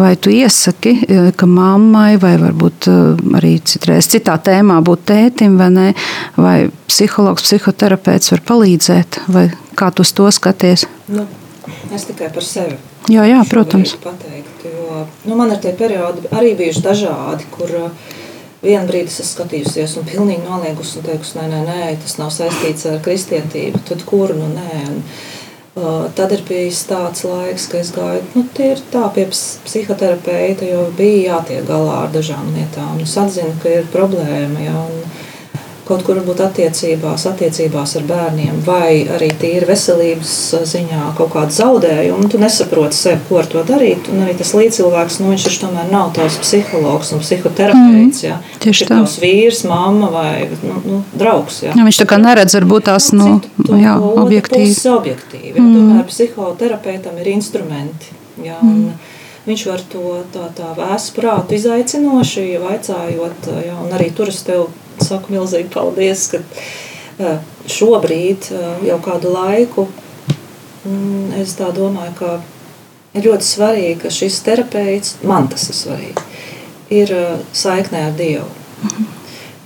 vai 0.00 0.14
tu 0.16 0.32
iesaki, 0.34 0.94
ka 1.38 1.48
mammai 1.48 2.16
vai 2.22 2.34
varbūt 2.40 2.90
arī 3.38 3.56
citreiz 3.72 4.10
citā 4.12 4.38
tēmā 4.42 4.80
būt 4.84 5.06
tētim, 5.12 5.58
vai 5.60 5.70
ne? 5.74 5.88
Vai 6.36 6.56
psihologs, 6.90 7.46
psihoterapeits 7.48 8.34
var 8.34 8.46
palīdzēt, 8.52 9.22
vai 9.32 9.48
kā 9.78 9.92
tu 9.94 10.06
uz 10.06 10.14
to 10.16 10.30
skaties? 10.34 10.86
Nu, 11.12 11.26
es 11.94 12.08
tikai 12.08 12.32
par 12.34 12.46
sevi. 12.46 12.78
Jā, 13.10 13.26
jā 13.26 13.42
protams. 13.50 13.96
Pateikt 14.02 14.51
nu, 15.24 15.36
man 15.38 15.52
ir 15.54 15.60
tie 15.62 15.74
periodi 15.78 16.30
arī 16.32 16.54
bijuši 16.58 16.84
dažādi, 16.84 17.48
kur 17.54 17.76
uh, 17.78 18.10
vienā 18.62 18.86
brīdī 18.88 19.10
es 19.10 19.34
skatījusies 19.34 19.98
un 19.98 20.08
pilnīgi 20.08 20.46
noliegusi 20.46 21.00
un 21.00 21.06
teikusi, 21.10 21.38
nē, 21.38 21.46
nē, 21.52 21.62
nē, 21.68 21.92
tas 22.02 22.18
nav 22.20 22.32
saistīts 22.34 22.88
ar 22.90 23.00
kristietību, 23.04 23.82
tad 23.88 24.04
kur 24.08 24.34
nu 24.38 24.50
nē. 24.56 24.82
Un, 24.88 25.06
Uh, 25.72 26.02
tad 26.12 26.28
ir 26.36 26.42
bijis 26.44 26.82
tāds 26.84 27.22
laiks, 27.24 27.64
kad 27.72 27.80
es 27.80 27.94
gāju 27.96 28.18
nu, 28.34 28.42
tā 28.92 29.06
pie 29.14 29.22
psihoterapeita, 29.32 30.66
jo 30.68 30.82
bija 30.98 31.38
jātiek 31.38 31.64
galā 31.64 31.94
ar 32.02 32.10
dažām 32.12 32.50
lietām. 32.52 32.98
Es 33.00 33.14
atzinu, 33.16 33.54
ka 33.62 33.72
ir 33.78 33.88
problēma. 33.88 34.60
Ja, 34.60 34.74
un, 34.82 35.00
kaut 35.86 36.04
kur 36.06 36.18
varbūt 36.20 36.40
attiecībās, 36.44 37.24
attiecībās 37.26 37.96
ar 37.98 38.04
bērniem, 38.06 38.60
vai 38.66 39.02
arī 39.10 39.28
tīri 39.38 39.66
veselības 39.66 40.34
ziņā 40.70 41.08
kaut 41.18 41.32
kādu 41.34 41.56
zaudējumu, 41.56 42.28
tu 42.30 42.38
nesaproti 42.42 42.98
sev, 42.98 43.22
ko 43.28 43.40
ar 43.40 43.48
to 43.50 43.64
darīt. 43.66 44.06
Un 44.12 44.22
arī 44.26 44.36
tas 44.38 44.52
līdzcilvēks, 44.54 45.18
nu, 45.22 45.32
viņš 45.32 45.58
tomēr 45.64 45.90
nav 45.90 46.12
tavs 46.16 46.38
psihologs 46.44 47.12
un 47.16 47.22
psihoterapeits. 47.24 48.22
Mm, 48.22 48.28
ja. 48.28 48.38
Tieši 48.62 48.86
tā. 48.86 49.00
Tavs 49.00 49.16
vīrs, 49.22 49.64
mamma 49.68 50.10
vai 50.14 50.34
nu, 50.62 50.76
nu, 50.86 51.00
draugs. 51.18 51.62
Ja. 51.66 51.74
Ja, 51.74 51.86
viņš 51.88 52.02
tā 52.04 52.08
kā 52.12 52.20
neredz 52.22 52.54
varbūt 52.58 52.86
tās 52.90 53.10
nu, 53.16 53.40
nu, 53.66 53.80
jā, 53.80 53.96
objektīvi. 53.98 54.76
objektīvi 54.92 55.56
ja. 55.56 55.64
mm. 55.64 55.74
Tomēr 55.80 56.06
psihoterapeitam 56.12 57.18
ir 57.18 57.34
instrumenti. 57.34 58.14
Ja, 58.42 58.60
un, 58.62 58.86
mm. 58.86 59.18
Viņš 59.42 59.62
var 59.66 59.80
to 59.90 60.20
tā, 60.30 60.44
tā 60.54 60.68
vēsu 60.76 61.16
prātu 61.16 61.56
izaicinoši, 61.56 62.44
vaicājot, 62.62 63.48
ja, 63.66 63.74
un 63.82 63.90
arī 63.96 64.12
tur 64.14 64.30
es 64.30 64.38
tev 64.46 64.68
saku 65.02 65.34
milzīgi 65.34 65.70
paldies, 65.72 66.28
ka 66.32 67.34
šobrīd 67.70 68.48
jau 68.86 68.98
kādu 69.04 69.32
laiku 69.34 69.86
mm, 70.84 71.32
es 71.42 71.54
tā 71.58 71.70
domāju, 71.74 72.14
ka 72.18 72.32
ir 73.16 73.28
ļoti 73.28 73.46
svarīgi, 73.46 73.98
ka 74.02 74.12
šis 74.12 74.40
terapeits, 74.46 75.16
man 75.26 75.48
tas 75.52 75.68
ir 75.70 75.78
svarīgi, 75.78 76.26
ir 77.02 77.14
saiknē 77.56 78.06
ar 78.08 78.16
Dievu. 78.18 78.48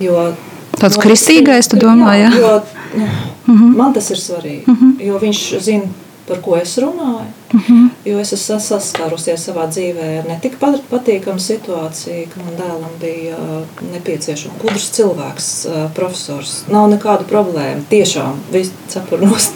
Jo, 0.03 0.29
Tāds 0.77 0.99
kristīgais, 1.01 1.69
tu 1.71 1.79
domā, 1.81 2.13
jā? 2.19 2.29
jā? 2.29 2.41
Jo, 2.43 3.05
nu. 3.47 3.71
Man 3.77 3.95
tas 3.95 4.11
ir 4.13 4.19
svarīgi, 4.21 4.65
-hmm. 4.67 4.91
jo 5.07 5.19
viņš 5.23 5.39
zina, 5.63 5.87
par 6.27 6.41
ko 6.41 6.57
es 6.57 6.77
runāju. 6.77 7.31
Uh 7.53 7.59
mhm. 7.59 7.73
-huh. 7.73 7.89
Jo 8.05 8.19
es 8.19 8.33
esmu 8.33 8.59
saskārusies 8.59 9.47
savā 9.47 9.67
dzīvē 9.67 10.19
ar 10.19 10.27
ne 10.27 10.39
tik 10.41 10.57
patīkamu 10.91 11.39
situāciju, 11.39 12.27
ka 12.33 12.39
man 12.45 12.55
dēlam 12.57 12.93
bija 13.01 13.35
uh, 13.35 13.63
nepieciešams 13.93 14.61
gudrs 14.61 14.89
cilvēks, 14.89 15.65
uh, 15.65 15.91
profesors. 15.95 16.63
Nav 16.67 16.89
nekādu 16.89 17.23
problēmu. 17.23 17.81
Tiešām 17.89 18.39
viss 18.51 18.71
cepurnos. 18.87 19.51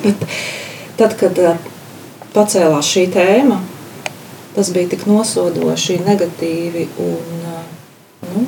Tad, 0.98 1.16
kad 1.20 1.40
uh, 1.40 1.56
pacēlās 2.34 2.86
šī 2.86 3.08
tēma, 3.14 3.60
tas 4.56 4.72
bija 4.72 4.88
tik 4.90 5.06
nosodoši, 5.06 6.00
negatīvi 6.08 6.88
un 6.98 7.46
nu, 8.34 8.46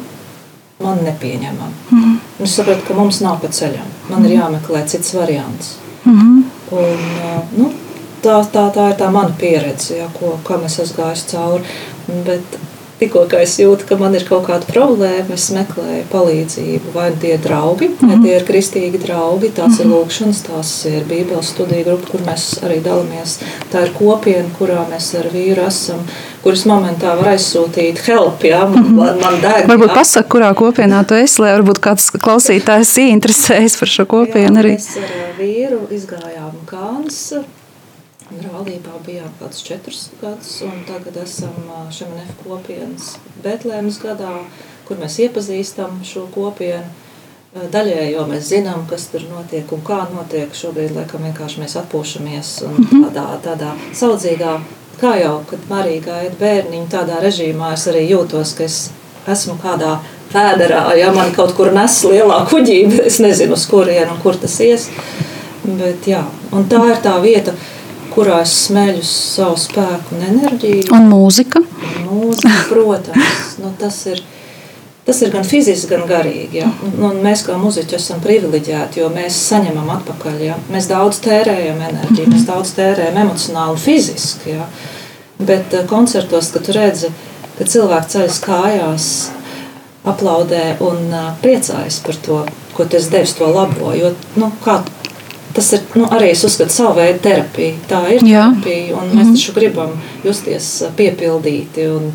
man 0.80 0.98
nepieņemami. 1.04 1.74
Mhm. 1.92 2.04
-huh. 2.04 2.44
Es 2.44 2.56
sapratu, 2.56 2.82
ka 2.88 2.94
mums 2.94 3.20
nav 3.20 3.40
pa 3.42 3.48
ceļam. 3.48 3.88
Man 4.10 4.20
uh 4.20 4.26
-huh. 4.26 4.32
ir 4.32 4.38
mhm. 4.38 4.44
jāmeklē 4.44 4.88
cits 4.88 5.14
variants. 5.14 5.76
Uh 6.06 6.12
-huh. 6.12 6.44
Un, 6.72 6.98
nu, 7.58 7.72
tā, 8.24 8.38
tā, 8.54 8.68
tā 8.76 8.90
ir 8.92 9.00
tā 9.00 9.10
mana 9.14 9.34
pieredze, 9.40 9.98
ja, 9.98 10.12
ko, 10.20 10.38
kam 10.48 10.66
es 10.70 10.80
esmu 10.80 11.04
gājis 11.04 11.28
cauri. 11.32 11.64
Bet 12.28 12.58
tikko 13.04 13.24
es 13.40 13.56
jūtu, 13.60 13.88
ka 13.88 13.98
man 14.00 14.16
ir 14.16 14.26
kaut 14.28 14.46
kāda 14.48 14.68
problēma, 14.70 15.36
es 15.36 15.50
meklēju 15.56 16.04
palīdzību. 16.12 16.92
Vai 16.96 17.10
tie 17.20 17.36
ir 17.36 17.42
draugi, 17.44 17.90
mm 17.90 17.96
-hmm. 18.00 18.12
vai 18.12 18.28
tie 18.28 18.36
ir 18.38 18.46
kristīgi 18.48 19.02
draugi, 19.06 19.50
tās 19.50 19.68
mm 19.68 19.74
-hmm. 19.74 19.82
ir 19.82 19.88
mhm. 19.88 19.96
lūkšanas, 19.96 20.44
tās 20.50 20.72
ir 20.86 21.08
Bībeles 21.10 21.50
studiju 21.54 21.86
grupa, 21.86 22.12
kur 22.12 22.22
mēs 22.28 22.44
arī 22.66 22.82
dalāmies. 22.84 23.40
Tā 23.72 23.84
ir 23.84 23.94
kopiena, 24.00 24.50
kurā 24.60 24.86
mēs 24.92 25.14
ar 25.20 25.28
vīru 25.34 25.68
esam. 25.68 26.06
Kuras 26.44 26.66
momentā 26.66 27.16
var 27.18 27.28
aizsūtīt 27.34 28.00
help, 28.08 28.44
ja 28.44 28.66
man, 28.68 28.84
mm 28.84 29.00
-hmm. 29.00 29.22
man 29.22 29.42
deg. 29.42 29.68
Varbūt 29.68 29.94
pasaka, 29.94 30.30
kurā 30.30 30.54
kopienā 30.54 31.06
tu 31.08 31.14
esi, 31.16 31.42
lai 31.42 31.58
varbūt 31.58 31.80
kāds 31.80 32.12
klausītājs 32.12 32.98
ieinteresējas 32.98 33.80
par 33.80 33.88
šo 33.88 34.06
kopienu 34.06 34.60
arī. 34.60 34.72
Mēs 34.72 34.98
ar 34.98 35.12
vīru 35.40 35.80
izgājām 35.92 36.52
Kāns 36.66 37.34
Brālībā 38.34 38.98
bijām 39.06 39.32
kādus 39.40 39.64
četrus 39.66 40.04
gadus, 40.22 40.56
un 40.66 40.84
tagad 40.88 41.18
esam 41.24 41.56
šeit 41.94 42.34
kopienas 42.42 43.16
Betlēmas 43.44 44.00
gadā, 44.02 44.34
kur 44.88 45.00
mēs 45.02 45.20
iepazīstam 45.28 46.02
šo 46.08 46.28
kopienu. 46.34 46.86
Daļēji 47.54 48.16
jau 48.16 48.24
mēs 48.26 48.48
zinām, 48.50 48.88
kas 48.90 49.06
tur 49.12 49.28
notiek 49.30 49.70
un 49.76 49.84
kā 49.86 50.00
notiek. 50.10 50.56
Šobrīd 50.58 50.96
laikam 50.96 51.22
vienkārši 51.28 51.62
mēs 51.62 51.76
atpūšamies 51.84 52.54
un 52.66 52.80
mhm. 52.80 53.04
tādā, 53.06 53.28
tādā 53.46 53.76
saudzīgā, 53.94 54.56
kā 55.02 55.14
jau, 55.22 55.36
kad 55.50 55.70
Marija 55.70 56.02
gaida 56.08 56.40
bērniņu, 56.40 56.90
tādā 56.90 57.20
režīmā 57.22 57.76
es 57.78 57.86
arī 57.92 58.08
jūtos, 58.10 58.56
ka 58.58 58.66
es 58.66 58.80
esmu 59.30 59.60
kādā 59.62 60.00
pēderā, 60.34 60.88
ja 60.98 61.12
man 61.14 61.30
kaut 61.36 61.54
kur 61.58 61.70
nes 61.76 62.00
lielā 62.10 62.42
kuģī, 62.50 62.80
es 63.06 63.20
nezinu, 63.22 63.54
uz 63.54 63.68
kurienu 63.70 64.16
un 64.16 64.24
kur 64.26 64.40
tas 64.40 64.58
ies. 64.66 64.90
Bet 65.64 66.10
jā, 66.10 66.24
un 66.52 66.66
tā 66.72 66.82
ir 66.90 67.00
tā 67.06 67.14
vieta, 67.24 67.54
kur 67.54 67.83
kurā 68.14 68.40
es 68.44 68.54
smeļu 68.68 69.04
savu 69.08 69.58
spēku 69.60 70.18
un 70.18 70.24
enerģiju. 70.30 70.88
Un 70.96 71.10
mūzika? 71.12 71.64
Mūzika, 72.06 72.56
protams, 72.70 73.42
nu, 73.64 73.74
tas 73.80 74.06
ir. 74.12 74.24
Tas 75.04 75.18
ir 75.20 75.34
gan 75.34 75.44
fiziski, 75.44 75.90
gan 75.92 76.06
garīgi. 76.08 76.62
Ja? 76.62 76.70
Un, 76.88 76.94
un 77.10 77.18
mēs 77.26 77.42
kā 77.44 77.58
muzeķi 77.60 77.98
esam 77.98 78.22
privileģēti, 78.24 79.02
jo 79.02 79.10
mēs 79.12 79.36
saņemam 79.50 79.90
atpakaļ. 79.98 80.38
Ja? 80.40 80.56
Mēs 80.72 80.88
daudz 80.88 81.20
tērējam 81.26 81.82
enerģiju, 81.90 82.30
mēs 82.32 82.46
daudz 82.48 82.72
tērējam 82.78 83.20
emocionāli 83.26 83.76
un 83.76 83.82
fiziski. 83.84 84.54
Ja? 84.54 84.70
Bet 85.44 85.76
uh, 85.76 85.84
koncertos, 85.92 86.54
kad 86.56 86.72
redzi, 86.72 87.12
ka 87.58 87.68
cilvēki 87.68 88.14
ceļas 88.16 88.40
kājās, 88.46 89.10
aplaudē 90.08 90.64
un 90.88 91.12
uh, 91.12 91.34
priecājas 91.44 92.00
par 92.08 92.24
to, 92.24 92.40
ko 92.78 92.88
esi 92.88 93.12
devis 93.12 93.36
to 93.36 93.52
labo. 93.52 93.92
Jo, 94.00 94.14
nu, 94.40 94.54
kā 94.64 94.80
Tas 95.54 95.74
ir 95.78 95.84
nu, 95.94 96.08
arī 96.10 96.32
es 96.34 96.44
uzskatu, 96.48 96.74
savu 96.74 96.96
veidu 96.98 97.20
terapija. 97.28 97.76
Tā 97.90 98.06
ir 98.16 98.24
Jā. 98.26 98.48
terapija, 98.56 98.96
un 98.98 99.12
mēs 99.14 99.28
mm. 99.28 99.36
taču 99.36 99.58
gribam 99.58 100.00
justies 100.26 100.72
piepildīti. 100.98 101.90
Un, 101.94 102.10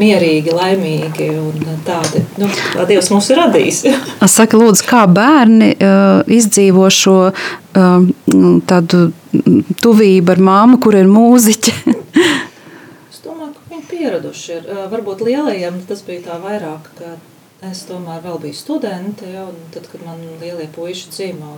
mierīgi, 0.00 0.52
laimīgi 0.54 1.28
un 1.36 1.80
tādi. 1.86 2.22
Nu, 2.40 2.48
tā 2.74 2.86
Dievs 2.88 3.10
mums 3.12 3.30
ir 3.32 3.40
radījis. 3.40 3.80
Saka, 4.36 4.58
lūdzu, 4.60 4.84
kā 4.88 5.04
bērni 5.10 5.72
uh, 5.74 6.20
izdzīvo 6.30 6.86
šo 6.94 7.16
uh, 7.30 8.10
tādu 8.70 9.02
tuvību 9.82 10.36
ar 10.36 10.44
māmu, 10.50 10.80
kur 10.82 10.98
ir 10.98 11.10
mūziķe? 11.10 11.74
es 13.10 13.20
domāju, 13.24 13.52
ka 13.56 13.66
viņi 13.74 13.86
pieraduši 13.90 14.56
ir. 14.56 14.68
Uh, 14.68 14.86
varbūt 14.92 15.24
lielajiem 15.26 15.82
tas 15.90 16.04
bija 16.06 16.28
tā 16.30 16.40
vairāk, 16.42 16.90
ka 17.00 17.16
es 17.70 17.84
tomēr 17.88 18.22
vēl 18.24 18.40
biju 18.46 18.56
studente, 18.56 19.28
ja, 19.28 19.46
un 19.50 19.72
tad, 19.74 19.88
kad 19.92 20.04
man 20.06 20.22
lielie 20.40 20.68
puiši 20.74 21.16
dzīvo. 21.16 21.56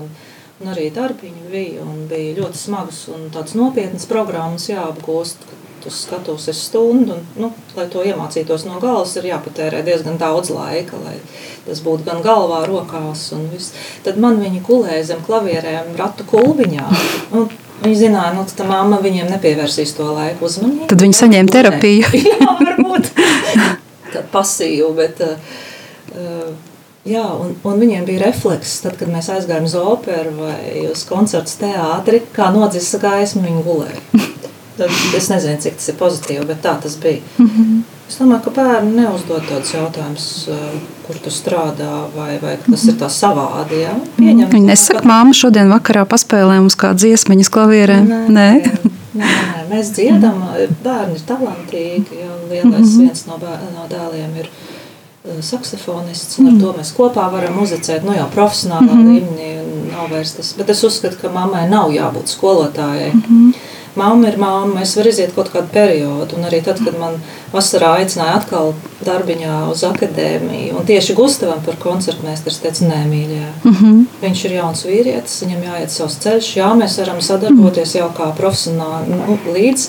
Un 0.61 0.71
arī 0.71 0.91
darbiņi 0.95 1.49
bija, 1.51 1.83
un 1.83 2.07
bija 2.11 2.37
ļoti 2.37 2.61
smagas 2.61 3.07
un 3.11 3.27
tādas 3.35 3.57
nopietnas 3.59 4.07
programmas 4.11 4.69
jāapgūst. 4.71 5.49
Tas 5.83 5.97
skatos 6.05 6.45
stundu, 6.55 7.17
un, 7.17 7.23
nu, 7.43 7.49
lai 7.75 7.89
to 7.91 8.05
iemācītos 8.07 8.69
no 8.69 8.77
galvas, 8.79 9.17
ir 9.19 9.25
jāpatērē 9.33 9.81
diezgan 9.83 10.15
daudz 10.15 10.53
laika, 10.55 10.95
lai 11.03 11.17
tas 11.65 11.81
būtu 11.83 12.07
gan 12.07 12.21
galvā, 12.23 12.61
rokās. 12.71 13.25
Tad 14.05 14.21
man 14.23 14.39
viņi 14.39 14.63
kulēja 14.63 15.09
zem 15.11 15.25
klavierēm, 15.27 15.97
ratu 15.99 16.29
kulbiņā. 16.31 16.87
Un, 17.35 17.51
Viņi 17.83 17.97
zināja, 17.99 18.31
nu, 18.37 18.45
ka 18.47 18.61
tā 18.61 18.65
mamma 18.69 19.01
viņiem 19.03 19.27
nepievērsīs 19.33 19.97
to 19.97 20.07
laiku 20.15 20.47
uzmanību. 20.47 20.87
Tad 20.93 21.03
viņi 21.03 21.17
saņēma 21.19 21.51
terapiju. 21.51 22.11
Jā, 22.29 22.53
varbūt 22.61 23.09
tā 24.13 24.23
pasīva, 24.31 24.93
bet 25.01 25.23
uh, 25.27 26.53
Jā, 27.03 27.25
un, 27.35 27.57
un 27.67 27.81
viņiem 27.83 28.05
bija 28.07 28.21
refleks, 28.29 28.77
tad, 28.85 28.95
kad 29.01 29.09
mēs 29.11 29.27
aizgājām 29.35 29.65
uz 29.67 29.75
operu 29.75 30.37
vai 30.39 30.85
uz 30.87 31.03
koncertu 31.09 31.57
teātri, 31.65 32.21
kā 32.35 32.53
nodzisa 32.55 33.01
gaismu, 33.03 33.43
viņi 33.43 33.65
gulēja. 33.67 34.29
tad 34.79 34.91
es 35.17 35.27
nezinu, 35.33 35.59
cik 35.65 35.81
tas 35.81 35.91
ir 35.91 35.99
pozitīvi, 35.99 36.47
bet 36.47 36.63
tā 36.63 36.77
tas 36.83 36.95
bija. 37.03 37.21
Mm 37.39 37.51
-hmm. 37.51 37.83
Es 38.09 38.19
domāju, 38.21 38.43
ka 38.45 38.51
bērni 38.51 38.97
neuzdod 38.97 39.43
tādus 39.49 39.75
jautājumus, 39.75 40.49
kur 41.07 41.17
tu 41.25 41.31
strādā, 41.31 42.07
vai, 42.17 42.39
vai 42.43 42.57
tas 42.71 42.85
ir 42.85 42.95
tā 42.95 43.09
savādi. 43.09 43.81
Ja? 43.83 43.95
Pieņem, 44.17 44.49
Viņi 44.53 44.67
nesaka, 44.67 45.01
ka 45.01 45.09
māma 45.09 45.33
šodien 45.33 45.73
vakarā 45.73 46.05
paspēlē 46.05 46.59
mums 46.61 46.77
kādu 46.77 46.99
dziesmiņas 46.99 47.49
klavierē. 47.49 48.01
Nē, 48.01 48.29
nē. 48.29 48.51
nē. 49.15 49.23
Nē, 49.23 49.65
mēs 49.71 49.93
dziedam, 49.97 50.45
bērni 50.85 51.15
ir 51.15 51.25
talantīgi. 51.27 52.21
Lielais 52.51 52.65
mm 52.65 52.85
-hmm. 52.85 52.99
viens 52.99 53.27
no, 53.27 53.39
bēr, 53.39 53.59
no 53.77 53.89
dēliem 53.89 54.37
ir 54.41 54.49
saksofonists, 55.23 56.39
un 56.39 56.51
ar 56.51 56.57
to 56.61 56.73
mēs 56.79 56.95
kopā 56.97 57.29
varam 57.33 57.61
muzicēt, 57.61 58.03
nu 58.07 58.15
jau 58.17 58.27
profesionālā 58.35 58.89
mm 58.89 59.03
-hmm. 59.03 59.13
līmenī. 59.13 59.51
Nav 59.93 60.11
vairs 60.11 60.33
tas, 60.33 60.55
bet 60.59 60.71
es 60.71 60.85
uzskatu, 60.85 61.17
ka 61.21 61.29
mammai 61.29 61.69
nav 61.69 61.91
jābūt 61.93 62.27
skolotājai. 62.27 63.13
Mm 63.15 63.23
-hmm. 63.29 63.53
Māma 63.97 64.29
ir 64.29 64.39
māma, 64.39 64.81
es 64.83 64.97
varu 64.97 65.09
iziet 65.09 65.35
kaut 65.35 65.51
kādu 65.53 65.69
periodu, 65.73 66.37
un 66.37 66.45
arī 66.49 66.63
tad, 66.65 66.79
kad 66.85 66.99
man 66.99 67.19
vasarā 67.53 67.91
aicināja 67.99 68.37
atkal 68.37 68.73
darbiņā 69.05 69.71
uz 69.71 69.83
akadēmiju, 69.85 70.79
un 70.79 70.87
tieši 70.87 71.15
Gustavam 71.15 71.61
par 71.67 71.77
koncertu 71.77 72.27
mēs 72.27 72.61
teicu, 72.63 72.85
nē, 72.85 73.05
mīļā. 73.11 73.49
Mm 73.65 73.73
-hmm. 73.73 74.05
Viņš 74.23 74.45
ir 74.45 74.53
jauns 74.53 74.85
vīrietis, 74.85 75.43
viņam 75.45 75.63
jāiet 75.63 75.91
savs 75.91 76.17
ceļš, 76.17 76.57
jā, 76.57 76.75
mēs 76.75 76.99
varam 76.99 77.21
sadarboties 77.21 77.95
jau 77.95 78.11
kā 78.17 78.33
profesionāli 78.37 79.09
nu, 79.09 79.39
līdz, 79.55 79.89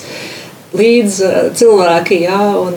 līdz 0.74 1.22
cilvēki, 1.54 2.20
jā, 2.20 2.56
un, 2.60 2.74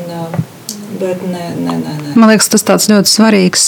Bet 0.97 1.21
nē, 1.21 1.43
nē, 1.57 1.73
nē, 1.77 1.93
nē. 2.01 2.13
Man 2.17 2.31
liekas, 2.31 2.47
tas 2.49 2.63
tāds 2.65 2.88
ļoti 2.89 3.12
svarīgs 3.12 3.67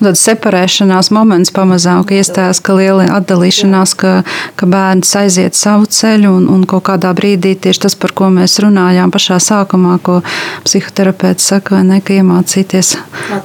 tāds 0.00 0.24
separēšanās 0.26 1.10
moments 1.14 1.52
pamazām, 1.54 2.02
ka 2.04 2.18
iestājas 2.18 2.60
ka 2.64 2.76
liela 2.76 3.06
atdalīšanās, 3.16 3.94
ka, 4.00 4.12
ka 4.60 4.68
bērns 4.70 5.14
aiziet 5.22 5.56
savu 5.58 5.88
ceļu 5.88 6.34
un, 6.40 6.48
un 6.52 6.66
kaut 6.68 6.84
kādā 6.90 7.12
brīdī 7.16 7.54
tieši 7.56 7.84
tas, 7.86 7.96
par 7.96 8.12
ko 8.16 8.28
mēs 8.34 8.58
runājām 8.64 9.12
pašā 9.14 9.40
sākumā, 9.42 9.96
ko 10.04 10.20
psihoterapeits 10.66 11.48
saka, 11.52 11.80
ne, 11.86 12.02
ka 12.04 12.20
iemācīties 12.20 12.94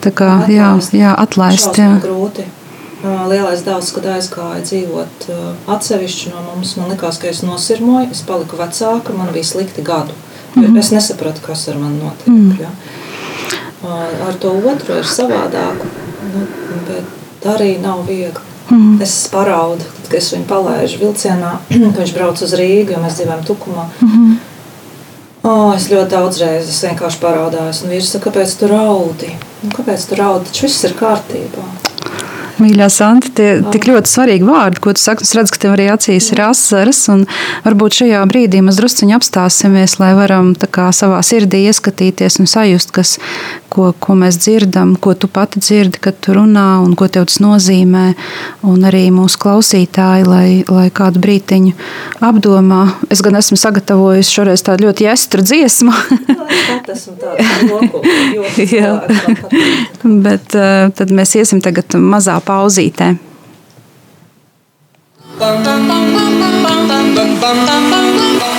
tā 0.03 0.13
kā, 0.15 0.35
jā, 0.51 0.75
jā, 0.95 1.15
atlaist. 1.25 1.79
Jā. 1.79 1.95
Grūti. 2.03 2.47
Lielais 3.05 3.61
dēls, 3.61 3.91
kad 3.93 4.07
aizgāja 4.15 4.63
dzīvot 4.65 5.27
atsevišķi 5.69 6.31
no 6.33 6.41
mums, 6.47 6.73
man 6.79 6.89
likās, 6.93 7.19
ka 7.21 7.29
es 7.29 7.43
nosirmoju, 7.45 8.09
es 8.15 8.23
paliku 8.25 8.57
vecāka, 8.57 9.13
man 9.13 9.29
bija 9.35 9.45
slikti 9.45 9.85
gadu. 9.85 10.15
Mm 10.55 10.63
-hmm. 10.63 10.79
Es 10.79 10.91
nesapratu, 10.91 11.41
kas 11.45 11.67
ar 11.67 11.77
mani 11.77 11.99
notiek. 12.03 12.27
Mm 12.27 12.51
-hmm. 12.51 12.61
ja. 12.61 12.69
Ar 13.85 14.37
to 14.41 14.55
otru 14.65 14.97
ir 14.99 15.07
savādāk, 15.07 15.83
nu, 16.31 16.45
bet 16.87 17.47
arī 17.55 17.75
nav 17.81 18.05
viegli. 18.07 18.53
Mm. 18.71 18.97
Es 19.05 19.13
paraudu, 19.29 19.85
kad 20.07 20.17
es 20.17 20.31
viņu 20.33 20.47
palaidu 20.49 20.99
vilcienā, 21.03 21.51
kad 21.69 22.01
viņš 22.01 22.13
brauc 22.15 22.41
uz 22.41 22.55
Rīgu, 22.57 22.95
jo 22.95 23.01
mēs 23.03 23.19
dzīvojam 23.19 23.45
Tukumā. 23.45 23.87
Mm. 24.01 24.35
Oh, 25.45 25.69
es 25.75 25.91
ļoti 25.91 26.09
daudz 26.09 26.39
reizes 26.41 26.81
vienkārši 26.87 27.19
un 27.85 27.91
vīrs 27.93 28.09
saka, 28.15 28.31
kāpēc 28.31 28.55
tu 28.57 28.69
raudi? 28.71 29.29
Nu, 29.61 29.69
kāpēc 29.75 30.07
tu 30.09 30.17
raudi? 30.17 30.49
Taču 30.49 30.65
viss 30.65 30.87
ir 30.87 30.95
kārtībā. 30.97 31.65
Mīļā 32.61 32.87
Santa, 32.93 33.29
tie 33.35 33.49
tik 33.73 33.87
ļoti 33.89 34.07
svarīgi 34.09 34.47
vārdi, 34.47 34.81
ko 34.83 34.93
tu 34.95 35.01
saki. 35.03 35.25
Es 35.27 35.33
redzu, 35.35 35.51
ka 35.55 35.61
tev 35.65 35.75
arī 35.75 35.89
acīs 35.91 36.29
ir 36.31 36.41
asaras. 36.45 37.01
Varbūt 37.65 37.99
šajā 37.99 38.21
brīdī 38.31 38.61
mēs 38.63 38.79
druskuļi 38.79 39.17
apstāsimies, 39.17 39.97
lai 39.99 40.13
varam 40.15 40.53
kā, 40.55 40.87
savā 40.95 41.19
sirdī 41.25 41.65
ieskatīties 41.67 42.39
un 42.39 42.49
sajust, 42.49 42.95
kas, 42.95 43.17
ko, 43.75 43.89
ko 43.99 44.15
mēs 44.17 44.37
dzirdam, 44.39 44.95
ko 45.01 45.13
tu 45.19 45.27
pati 45.31 45.59
dzirdi, 45.59 45.99
kad 46.07 46.15
tu 46.23 46.35
runā 46.37 46.79
un 46.83 46.95
ko 46.97 47.07
tev 47.11 47.27
tas 47.29 47.41
nozīmē. 47.43 48.05
Un 48.67 48.87
arī 48.87 49.03
mūsu 49.13 49.39
klausītāji, 49.41 50.23
lai, 50.27 50.63
lai 50.69 50.87
kādu 50.95 51.19
brīdiņu 51.23 51.73
apdomā. 52.23 52.81
Es 53.11 53.19
gan 53.25 53.35
esmu 53.39 53.57
sagatavojis 53.59 54.31
šoreiz 54.31 54.63
tādu 54.65 54.87
ļoti 54.87 55.07
jēstru 55.09 55.41
dziesmu. 55.45 55.93
Bet 60.25 60.55
uh, 60.55 60.89
tad 60.95 61.07
mēs 61.15 61.35
iesim 61.39 61.59
tagad 61.65 61.97
mazā 61.99 62.39
pauzītē. 62.45 63.15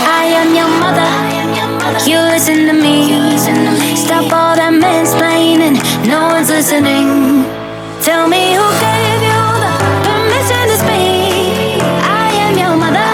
I 0.06 0.24
am 0.36 0.54
your 0.54 0.68
mother. 0.68 1.10
You 2.04 2.18
listen 2.18 2.66
to 2.66 2.72
me. 2.74 3.96
Stop 3.96 4.32
all 4.32 4.45
mansplaining. 4.86 5.76
No 6.06 6.20
one's 6.34 6.50
listening. 6.50 7.06
Tell 8.06 8.28
me 8.28 8.54
who 8.58 8.66
gave 8.86 9.20
you 9.30 9.42
the 9.64 9.74
permission 10.06 10.62
to 10.70 10.76
speak. 10.84 11.82
I 12.22 12.28
am 12.44 12.54
your 12.62 12.74
mother. 12.82 13.10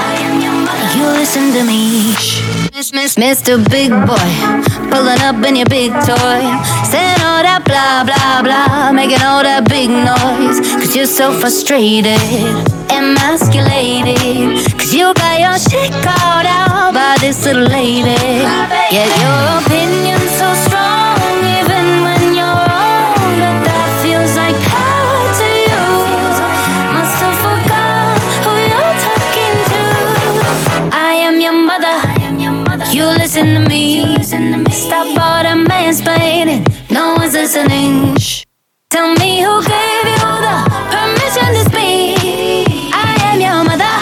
You 0.96 1.06
listen 1.20 1.46
to 1.56 1.62
me. 1.64 1.82
Miss, 2.74 2.92
miss, 2.92 3.14
Mr. 3.16 3.52
Big 3.70 3.90
Boy, 4.08 4.30
pulling 4.90 5.20
up 5.28 5.38
in 5.46 5.54
your 5.56 5.66
big 5.66 5.92
toy, 6.08 6.42
saying 6.90 7.20
all 7.28 7.42
that 7.46 7.62
blah 7.64 8.02
blah 8.08 8.42
blah, 8.42 8.92
making 8.92 9.22
all 9.22 9.42
that 9.42 9.62
big 9.68 9.88
noise. 9.88 10.58
Cause 10.80 10.96
you're 10.96 11.06
so 11.06 11.32
frustrated, 11.32 12.18
emasculated. 12.90 14.66
Cause 14.78 14.92
you 14.92 15.14
got 15.14 15.38
your 15.38 15.58
shit 15.62 15.92
called 16.02 16.48
out 16.48 16.92
by 16.92 17.16
this 17.20 17.44
little 17.44 17.68
lady. 17.68 18.18
Yet 18.90 19.10
your 19.22 19.40
opinion's 19.62 20.32
mansplaining. 35.92 36.64
No 36.90 37.14
one's 37.14 37.34
listening. 37.34 38.16
Shh. 38.16 38.44
Tell 38.90 39.14
me 39.14 39.42
who 39.42 39.62
gave 39.62 40.06
you 40.14 40.30
the 40.46 40.56
permission 40.92 41.48
to 41.54 41.62
speak. 41.68 42.92
I 42.94 43.16
am 43.28 43.40
your 43.40 43.64
mother. 43.64 43.92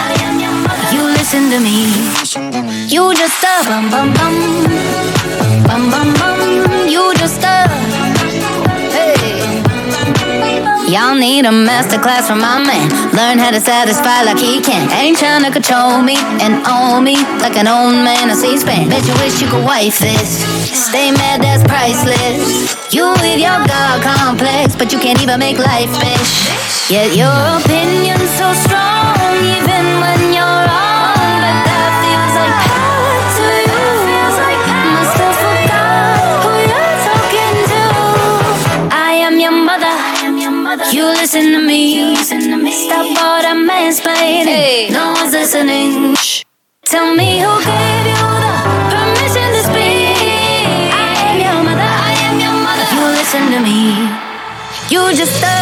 You 0.95 1.03
listen 1.03 1.49
to 1.49 1.59
me. 1.59 1.91
You 2.87 3.13
just 3.13 3.43
a 3.43 3.63
bum 3.67 3.89
bum. 3.89 4.13
Bum 5.67 5.89
bum 5.89 5.91
bum. 5.91 6.10
Need 11.11 11.45
a 11.45 11.49
masterclass 11.49 12.25
from 12.25 12.39
my 12.39 12.57
man. 12.57 12.89
Learn 13.13 13.37
how 13.37 13.51
to 13.51 13.59
satisfy 13.59 14.23
like 14.23 14.39
he 14.39 14.59
can. 14.59 14.89
Ain't 14.91 15.17
trying 15.17 15.43
to 15.43 15.51
control 15.51 16.01
me 16.01 16.15
and 16.39 16.65
own 16.65 17.03
me 17.03 17.15
like 17.43 17.57
an 17.57 17.67
old 17.67 17.93
man 17.93 18.31
on 18.31 18.35
C-SPAN. 18.35 18.89
Bet 18.89 19.05
you 19.05 19.13
wish 19.21 19.41
you 19.41 19.47
could 19.47 19.63
wife 19.63 19.99
this. 19.99 20.41
Stay 20.71 21.11
mad, 21.11 21.41
that's 21.43 21.63
priceless. 21.63 22.73
You 22.93 23.11
with 23.21 23.39
your 23.39 23.59
God 23.67 24.01
complex, 24.01 24.75
but 24.75 24.91
you 24.91 24.99
can't 24.99 25.21
even 25.21 25.37
make 25.37 25.57
life 25.59 25.91
fish. 25.99 26.89
Yet 26.89 27.13
your 27.13 27.37
opinion's 27.59 28.31
so 28.39 28.53
strong, 28.53 29.35
even 29.45 29.99
when 29.99 30.33
you're 30.33 30.63
wrong. 30.65 30.90
You 54.91 55.13
just 55.13 55.60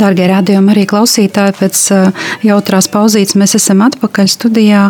Darbie 0.00 0.30
radījumi, 0.30 0.72
arī 0.72 0.86
klausītāji, 0.88 1.56
pēc 1.58 1.80
jautrās 2.46 2.88
pauzītes 2.88 3.36
mēs 3.36 3.56
esam 3.58 3.82
atpakaļ 3.84 4.30
studijā. 4.32 4.84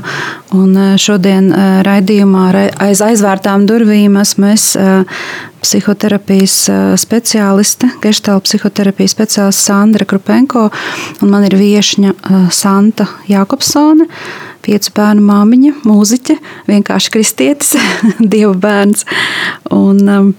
Šodien 1.03 1.49
raidījumā 1.87 2.45
aiz 2.87 3.03
aizvērtām 3.03 3.67
durvīm 3.67 4.21
esmu 4.21 4.53
es, 4.53 4.69
psihoterapijas 5.61 6.55
speciāliste, 7.03 7.91
geštāla 8.05 8.45
psihoterapijas 8.47 9.17
speciāliste 9.17 9.67
Sandra 9.67 10.07
Krupenko, 10.09 10.69
un 11.21 11.35
man 11.35 11.49
ir 11.49 11.59
viešņa 11.59 12.15
Santa 12.55 13.09
Jākopsone 13.29 14.07
piecu 14.65 14.93
bērnu 14.97 15.25
māmiņa, 15.25 15.73
mūziķe, 15.89 16.37
vienkārši 16.69 17.13
kristietis, 17.15 17.75
dieva 18.33 18.55
bērns. 18.61 19.07
Un, 19.73 20.05
um, 20.05 20.31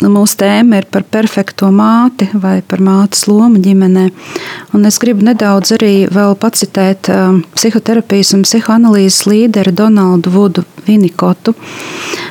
Mūsu 0.00 0.38
tēma 0.40 0.78
ir 0.80 0.86
par 0.88 1.04
perfekto 1.04 1.68
māti 1.74 2.24
vai 2.32 2.62
par 2.64 2.80
mātes 2.80 3.26
lomu 3.28 3.60
ģimenē. 3.60 4.06
Un 4.72 4.88
es 4.88 4.96
gribu 5.02 5.26
nedaudz 5.26 5.74
arī 5.76 6.08
pacitēt 6.40 7.10
um, 7.12 7.42
psihoterapijas 7.52 8.32
un 8.32 8.46
psihoanalīzes 8.46 9.26
līderi 9.28 9.74
Donaldu 9.76 10.32
Vudu 10.32 10.64
Vinikotu. 10.86 11.52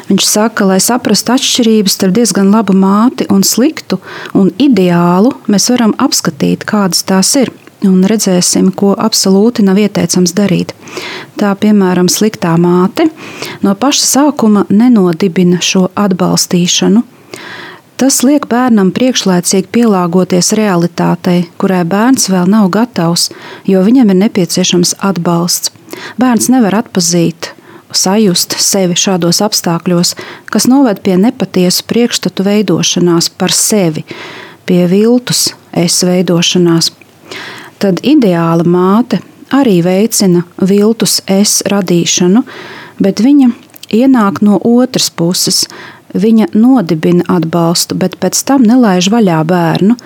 Viņš 0.09 0.25
saka, 0.25 0.65
lai 0.65 0.79
saprastu 0.81 1.35
atšķirības 1.35 1.99
starp 1.99 2.17
diezgan 2.17 2.49
labu 2.49 2.73
māti 2.73 3.29
un 3.29 3.45
sliktu 3.45 3.99
un 4.33 4.49
ideālu, 4.57 5.35
mēs 5.45 5.69
varam 5.69 5.93
apskatīt, 6.01 6.65
kādas 6.65 7.05
tās 7.05 7.35
ir 7.37 7.53
un 7.85 8.01
redzēsim, 8.09 8.73
ko 8.73 8.95
absolūti 8.97 9.63
nav 9.67 9.77
ieteicams 9.79 10.33
darīt. 10.33 10.73
Tā 11.37 11.53
piemēram, 11.53 12.09
sliktā 12.09 12.55
māte 12.57 13.07
no 13.61 13.77
paša 13.77 14.09
sākuma 14.09 14.65
nenodibina 14.73 15.61
šo 15.61 15.87
atbalstīšanu. 15.93 17.05
Tas 17.99 18.21
liek 18.23 18.45
bērnam 18.47 18.93
priekšlaicīgi 18.95 19.67
pielāgoties 19.75 20.53
realitātei, 20.55 21.49
kurai 21.59 21.81
bērns 21.83 22.29
vēl 22.31 22.47
nav 22.47 22.69
gatavs, 22.71 23.27
jo 23.67 23.83
viņam 23.83 24.13
ir 24.13 24.19
nepieciešams 24.21 24.95
atbalsts. 25.03 25.73
Bērns 26.21 26.47
nevar 26.53 26.77
atpazīt, 26.79 27.51
sajust 27.91 28.55
sevi 28.63 28.95
šādos 28.95 29.41
apstākļos, 29.43 30.13
kas 30.47 30.69
noved 30.71 31.03
pie 31.03 31.17
nepatiesu 31.19 31.83
priekšstatu 31.91 32.47
veidošanās 32.47 33.27
par 33.35 33.51
sevi, 33.51 34.05
pie 34.63 34.85
viltus 34.87 35.49
es 35.75 35.99
veidošanās 36.07 36.93
tad 37.79 38.01
ideāla 38.03 38.65
māte 38.67 39.21
arī 39.55 39.79
veicina 39.85 40.43
viltus 40.61 41.19
es 41.29 41.59
radīšanu, 41.71 42.43
bet 43.01 43.23
viņa 43.23 43.49
ienāk 43.95 44.43
no 44.45 44.59
otras 44.59 45.09
puses. 45.09 45.63
Viņa 46.09 46.47
nodibina 46.57 47.21
atbalstu, 47.29 47.93
bet 47.93 48.15
pēc 48.17 48.39
tam 48.47 48.63
nelaiž 48.65 49.11
vaļā 49.13 49.43
bērnu. 49.45 49.97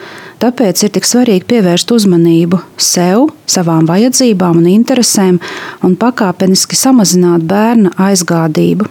Tāpēc 0.43 0.83
ir 0.83 0.91
tik 0.97 1.07
svarīgi 1.07 1.47
pievērst 1.47 1.93
uzmanību 1.95 2.59
sev, 2.75 3.29
savām 3.47 3.87
vajadzībām 3.87 4.59
un 4.59 4.67
interesēm 4.67 5.39
un 5.83 5.95
pakāpeniski 5.95 6.75
samazināt 6.75 7.47
bērna 7.47 7.93
aizgādību. 8.09 8.89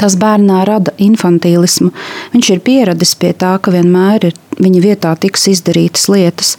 Tas 0.00 0.16
bērnā 0.16 0.62
rada 0.64 0.94
infantīlismu. 0.96 1.90
Viņš 2.32 2.50
ir 2.54 2.64
pieradis 2.64 3.12
pie 3.20 3.34
tā, 3.36 3.58
ka 3.60 3.74
vienmēr 3.74 4.30
ir 4.30 4.38
viņa 4.56 4.80
vietā 4.80 5.12
tiks 5.20 5.50
izdarītas 5.52 6.08
lietas. 6.08 6.54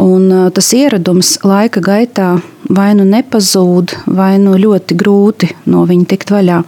Un 0.00 0.30
tas 0.56 0.72
ieradums 0.72 1.36
laika 1.44 1.82
gaitā 1.84 2.38
vai 2.72 2.94
nu 2.96 3.04
nepazūd, 3.04 3.92
vai 4.16 4.38
nu 4.40 4.56
ļoti 4.56 4.96
grūti 4.96 5.52
no 5.68 5.84
viņa 5.88 6.08
tikt 6.14 6.32
vaļā. 6.32 6.62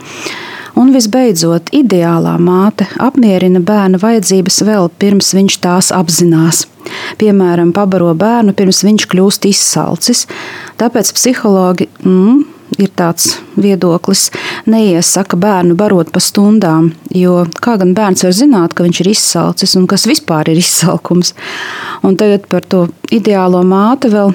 Un 0.74 0.90
visbeidzot, 0.90 1.70
ideālā 1.74 2.34
māte 2.42 2.88
apmierina 3.02 3.60
bērna 3.62 4.00
vajadzības 4.02 4.62
vēl 4.66 4.88
pirms 4.98 5.30
viņš 5.36 5.58
tās 5.62 5.90
apzinās. 5.94 6.64
Piemēram, 7.20 7.70
pabaro 7.76 8.10
bērnu 8.18 8.54
pirms 8.58 8.82
viņš 8.84 9.06
kļūst 9.12 9.46
izsalcis. 9.48 10.24
Tāpēc 10.80 11.12
psihologi 11.14 11.86
mm, 12.02 12.40
ir 12.82 12.90
tāds 12.98 13.36
viedoklis, 13.54 14.28
neiesaka 14.66 15.38
bērnu 15.38 15.76
barot 15.78 16.10
pa 16.14 16.22
stundām, 16.22 16.90
jo 17.14 17.44
kā 17.62 17.76
gan 17.80 17.94
bērns 17.94 18.26
var 18.26 18.34
zināt, 18.34 18.74
ka 18.74 18.86
viņš 18.86 19.02
ir 19.04 19.12
izsalcis 19.12 19.76
un 19.78 19.86
kas 19.90 20.08
vispār 20.10 20.50
ir 20.50 20.58
izsalkums. 20.58 21.36
Un 22.02 22.18
tagad 22.18 22.50
par 22.50 22.66
to 22.66 22.88
ideālo 23.14 23.62
māti 23.62 24.10
vēl 24.12 24.34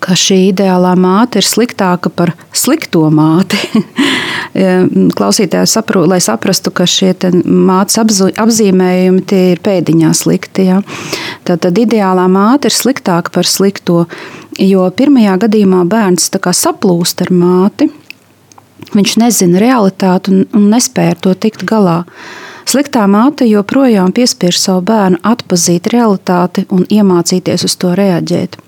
ka 0.00 0.14
šī 0.16 0.38
ideālā 0.52 0.94
māte 0.98 1.40
ir 1.40 1.46
sliktāka 1.46 2.10
par 2.12 2.32
slikto 2.56 3.06
māti. 3.12 3.58
Klausītājai 5.18 5.68
saprot, 5.68 6.06
lai 6.08 6.20
saprastu, 6.24 6.72
ka 6.72 6.86
šie 6.88 7.12
mātes 7.44 7.98
apzīmējumi 8.00 9.42
ir 9.50 9.60
pēdiņā 9.64 10.12
slikti. 10.16 10.68
Ja? 10.70 10.80
Tad, 11.44 11.60
tad 11.66 11.78
ideālā 11.82 12.24
māte 12.32 12.70
ir 12.70 12.76
sliktāka 12.76 13.34
par 13.34 13.48
slikto, 13.48 14.06
jo 14.62 14.88
pirmajā 14.96 15.36
gadījumā 15.44 15.84
bērns 15.90 16.30
saplūst 16.32 17.26
ar 17.26 17.34
māti. 17.34 17.90
Viņš 18.94 19.16
nezina 19.18 19.60
realitāti 19.60 20.32
un, 20.32 20.44
un 20.54 20.68
nespēja 20.72 21.16
ar 21.16 21.22
to 21.24 21.34
tikt 21.34 21.66
galā. 21.68 22.04
Sliktā 22.66 23.04
māte 23.10 23.46
joprojām 23.46 24.12
piespiež 24.14 24.58
savu 24.58 24.82
bērnu 24.88 25.20
atpazīt 25.26 25.90
realitāti 25.92 26.64
un 26.74 26.86
iemācīties 26.90 27.66
uz 27.66 27.76
to 27.82 27.92
reaģēt. 27.98 28.58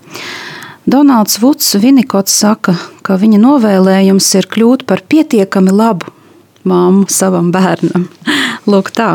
Donalds 0.89 1.37
Vuds 1.41 1.75
Vinikots 1.77 2.33
saka, 2.33 2.73
ka 3.05 3.13
viņa 3.21 3.37
novēlējums 3.43 4.25
ir 4.39 4.47
kļūt 4.49 4.87
par 4.89 5.03
pietiekami 5.05 5.69
labu 5.69 6.09
māmu 6.65 7.03
savam 7.13 7.51
bērnam. 7.53 8.07
Lūk, 8.71 8.89
tā. 8.97 9.09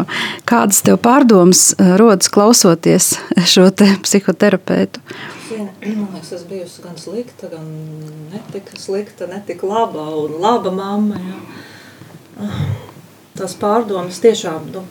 Kādas 0.46 0.84
tev 0.86 1.00
pārdomas 1.02 1.72
eh, 1.74 1.96
rodas 1.98 2.30
klausoties 2.30 3.16
šo 3.50 3.66
psihoterapeitu? 3.74 5.02
Man 5.50 5.72
liekas, 5.82 6.30
es 6.36 6.44
biju 6.46 6.68
gan 6.84 6.94
slikta, 7.00 7.50
gan 7.50 7.66
netika 8.30 8.78
slikta, 8.78 9.26
netika 9.32 9.66
laba 9.66 10.06
un 10.20 10.38
laba 10.44 10.70
mamma. 10.74 11.18
Jā. 11.18 11.40
Ah, 12.44 12.62
tās 13.40 13.58
pārdomas 13.58 14.22
tiešām. 14.22 14.70
Nu, 14.76 14.86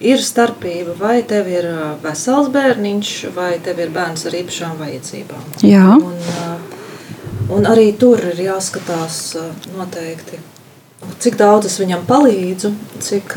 ir 0.00 0.22
starpība, 0.22 0.94
vai 0.98 1.22
tev 1.26 1.48
ir 1.50 1.66
vesels 2.02 2.50
bērniņš, 2.54 3.14
vai 3.34 3.52
tev 3.64 3.80
ir 3.82 3.90
bērns 3.94 4.26
ar 4.28 4.36
īpašām 4.38 4.78
vajadzībām. 4.82 5.48
Jā. 5.66 5.96
Un, 5.96 6.14
un 7.58 7.68
arī 7.70 7.90
tur 7.98 8.22
ir 8.30 8.38
jāskatās 8.48 9.36
noteikti, 9.74 10.38
cik 11.22 11.38
daudz 11.40 11.70
es 11.70 11.78
viņam 11.82 12.06
palīdzu, 12.08 12.72
cik, 13.04 13.36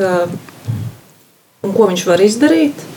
un 1.66 1.76
ko 1.76 1.90
viņš 1.90 2.08
var 2.10 2.22
izdarīt, 2.26 2.88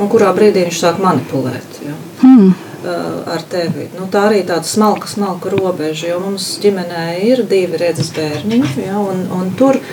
un 0.00 0.10
kurā 0.12 0.32
brīdī 0.36 0.64
viņš 0.66 0.82
sāk 0.82 1.00
manipulēt. 1.02 1.80
Ja. 1.84 1.96
Hmm. 2.24 2.52
Ar 2.80 3.42
tevi. 3.52 3.90
Nu, 3.92 4.06
tā 4.08 4.22
arī 4.30 4.38
ir 4.40 4.46
tāda 4.48 4.64
smalka, 4.64 5.04
smalka 5.10 5.50
robeža, 5.52 6.14
jo 6.14 6.22
mums 6.22 6.46
ģimenē 6.62 7.18
ir 7.28 7.42
divi 7.44 7.76
redzes 7.76 8.08
bērniņi. 8.16 8.70
Ja, 8.86 8.96
un, 9.04 9.26
un 9.36 9.50
tur 9.58 9.76
uh, 9.76 9.90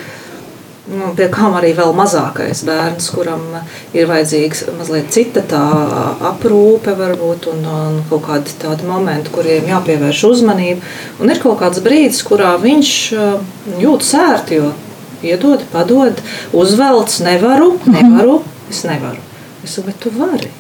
pie 1.18 1.28
kām 1.34 1.56
arī 1.60 1.74
vēl 1.78 1.94
mazākais 1.98 2.64
bērns, 2.68 3.10
kuram 3.16 3.44
ir 3.96 4.08
vajadzīgs 4.10 4.66
mazliet 4.78 5.10
cita 5.14 5.44
tā 5.48 5.64
aprūpe, 6.32 6.96
varbūt, 6.98 7.50
un, 7.54 7.66
un 7.68 7.98
kaut 8.10 8.26
kādi 8.28 8.56
tādi 8.62 8.88
momenti, 8.88 9.34
kuriem 9.36 9.68
jāpievērš 9.72 10.24
uzmanība. 10.30 10.94
Un 11.22 11.34
ir 11.34 11.42
kaut 11.44 11.60
kāds 11.62 11.84
brīdis, 11.84 12.24
kurā 12.28 12.56
viņš 12.62 12.94
jūtas 13.82 14.14
ērti, 14.22 14.62
jo 14.62 14.72
iedod, 15.26 15.66
padod, 15.74 16.22
uzvelc, 16.56 17.20
nevaru, 17.26 17.74
nevaru, 17.90 18.40
es 18.72 18.86
nevaru. 18.88 19.24
Es 19.66 19.76
saku, 19.76 19.90
bet 19.90 20.02
tu 20.06 20.14
vari 20.16 20.54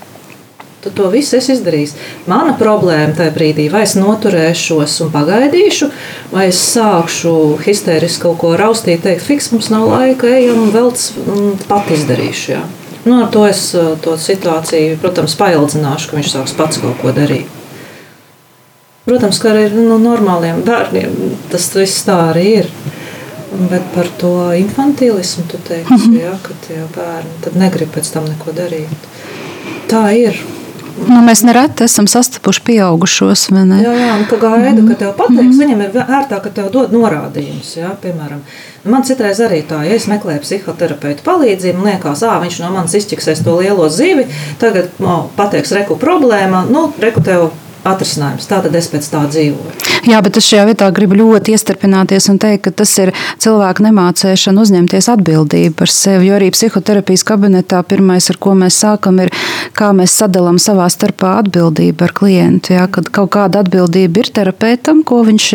tad 0.87 0.95
to 0.95 1.11
visu 1.11 1.37
es 1.37 1.49
izdarīšu. 1.51 1.99
Mana 2.31 2.55
problēma 2.59 3.15
tajā 3.17 3.33
brīdī, 3.35 3.67
vai 3.71 3.83
es 3.83 3.97
noturēšos 3.99 4.97
un 5.05 5.11
pagaidīšu, 5.13 5.91
vai 6.31 6.47
es 6.51 6.61
sākšu 6.73 7.35
histēriski 7.65 8.25
kaut 8.25 8.39
ko 8.41 8.55
raustīt, 8.59 9.03
teikt, 9.03 9.25
fiks, 9.27 9.51
mums 9.51 9.69
nav 9.73 9.87
laika, 9.91 10.31
ejam 10.31 10.63
un 10.65 10.73
vēl 10.75 10.91
pat 11.67 11.91
izdarīšu. 11.91 12.51
Jā. 12.55 12.63
Nu, 13.07 13.21
ar 13.23 13.29
to 13.31 13.45
es 13.47 13.69
to 14.03 14.17
situāciju, 14.19 14.97
protams, 15.03 15.37
paildzināšu, 15.39 16.09
ka 16.09 16.19
viņš 16.19 16.33
sāks 16.33 16.55
pats 16.57 16.81
kaut 16.83 16.99
ko 17.03 17.13
darīt. 17.15 17.47
Protams, 19.07 19.39
ka 19.39 19.53
arī 19.53 19.69
nu, 19.71 19.95
normāliem 20.03 20.65
bērniem 20.67 21.13
tas 21.51 21.69
viss 21.75 22.03
tā 22.07 22.17
arī 22.33 22.47
ir. 22.63 22.71
Bet 23.71 23.85
par 23.93 24.09
to 24.19 24.33
infantīlismu 24.59 25.45
tu 25.47 25.57
teiksi, 25.67 25.93
mm 25.93 26.01
-hmm. 26.03 26.19
ja, 26.21 26.33
ka 26.43 26.53
tie 26.67 26.81
bērni 26.95 27.59
negrib 27.59 27.95
pēc 27.95 28.11
tam 28.13 28.25
neko 28.27 28.51
darīt. 28.51 29.07
Tā 29.87 30.11
ir. 30.11 30.35
Nu, 31.05 31.19
mēs 31.25 31.43
nereti 31.45 31.85
esam 31.85 32.07
sastapuši 32.09 32.63
pieaugušos. 32.67 33.47
Jā, 33.53 33.91
jā, 33.93 34.07
un 34.15 34.25
tu 34.29 34.39
gaidi, 34.41 34.85
ka 34.87 34.97
tev 35.03 35.11
pateiks. 35.17 35.43
Mm 35.43 35.51
-hmm. 35.51 35.59
Viņam 35.59 35.81
ir 35.81 36.15
ērtāk, 36.19 36.41
ka 36.43 36.49
tev 36.49 36.71
dod 36.73 36.93
norādījumus. 36.95 37.75
Jā, 37.77 37.91
piemēram, 38.01 38.41
man 38.83 39.03
citreiz 39.03 39.39
arī 39.39 39.61
tā, 39.69 39.83
ja 39.85 39.95
es 39.95 40.07
meklēju 40.07 40.41
psihoterapeitu 40.41 41.23
palīdzību, 41.23 41.85
liekas, 41.85 42.23
ah, 42.23 42.41
viņš 42.41 42.59
no 42.59 42.71
manis 42.71 42.93
izķiksēs 42.93 43.43
to 43.43 43.59
lielo 43.59 43.89
zivi, 43.89 44.25
tagad 44.59 44.89
no, 44.99 45.29
pateiks, 45.35 45.71
reku 45.71 45.95
problēma, 45.95 46.65
nu, 46.69 46.93
reku 46.99 47.21
tev 47.21 47.49
atrisinājums. 47.87 48.47
Tātad 48.49 48.75
es 48.75 48.89
pēc 48.91 49.09
tā 49.11 49.23
dzīvoju. 49.31 49.87
Jā, 50.07 50.21
bet 50.23 50.37
es 50.39 50.45
šajā 50.47 50.63
vietā 50.69 50.87
gribu 50.95 51.17
ļoti 51.19 51.55
iestarpināties 51.55 52.29
un 52.31 52.37
teikt, 52.39 52.67
ka 52.67 52.71
tas 52.83 52.91
ir 53.01 53.11
cilvēku 53.43 53.83
nemācēšana 53.87 54.63
uzņemties 54.63 55.09
atbildību 55.11 55.75
par 55.81 55.91
sevi. 55.91 56.29
Jo 56.29 56.37
arī 56.37 56.51
psihoterapijas 56.55 57.25
kabinetā 57.27 57.81
pirmais, 57.87 58.29
ar 58.31 58.39
ko 58.39 58.53
mēs 58.55 58.77
sākam, 58.83 59.19
ir, 59.23 59.33
kā 59.77 59.91
mēs 59.95 60.15
sadalām 60.19 60.59
savā 60.61 60.87
starpā 60.91 61.37
atbildību 61.41 62.05
ar 62.07 62.13
klientu. 62.15 62.73
Ja, 62.75 62.87
kad 62.91 63.09
kaut 63.13 63.31
kāda 63.35 63.63
atbildība 63.63 64.21
ir 64.23 64.31
terapeitam, 64.33 65.03
ko 65.07 65.23
viņš 65.27 65.47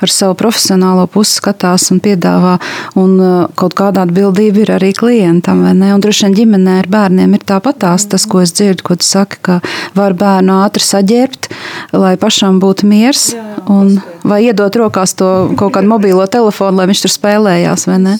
ar 0.00 0.12
savu 0.12 0.36
profesionālo 0.40 1.06
pusi 1.10 1.38
skatās 1.40 1.90
un 1.94 2.00
piedāvā, 2.04 2.56
un 3.00 3.16
kaut 3.58 3.76
kāda 3.78 4.04
atbildība 4.06 4.64
ir 4.64 4.74
arī 4.78 4.92
klientam. 4.96 5.64
Droši 6.00 6.26
vien 6.26 6.38
ģimenē 6.38 6.78
ar 6.84 6.90
bērniem 6.90 7.36
ir 7.36 7.46
tāpatās 7.48 8.08
tas, 8.10 8.26
ko 8.30 8.42
es 8.44 8.54
dzirdu, 8.56 8.86
ko 8.86 8.98
tu 9.00 9.06
saki, 9.06 9.40
ka 9.44 9.58
var 9.96 10.16
bērnu 10.18 10.60
ātri 10.64 10.84
saģērbt, 10.84 11.50
lai 11.96 12.14
pašam 12.20 12.60
būtu 12.62 12.88
miers, 12.90 13.30
jā, 13.34 13.42
jā, 13.42 13.66
un, 13.72 13.92
vai 14.26 14.42
iedot 14.46 14.80
rokās 14.80 15.14
to 15.18 15.30
kaut 15.60 15.74
kādu 15.76 15.90
mobīlo 15.90 16.26
telefonu, 16.30 16.80
lai 16.80 16.88
viņš 16.90 17.04
tur 17.06 17.14
spēlējās, 17.16 17.86
vai 17.90 18.00
ne? 18.06 18.16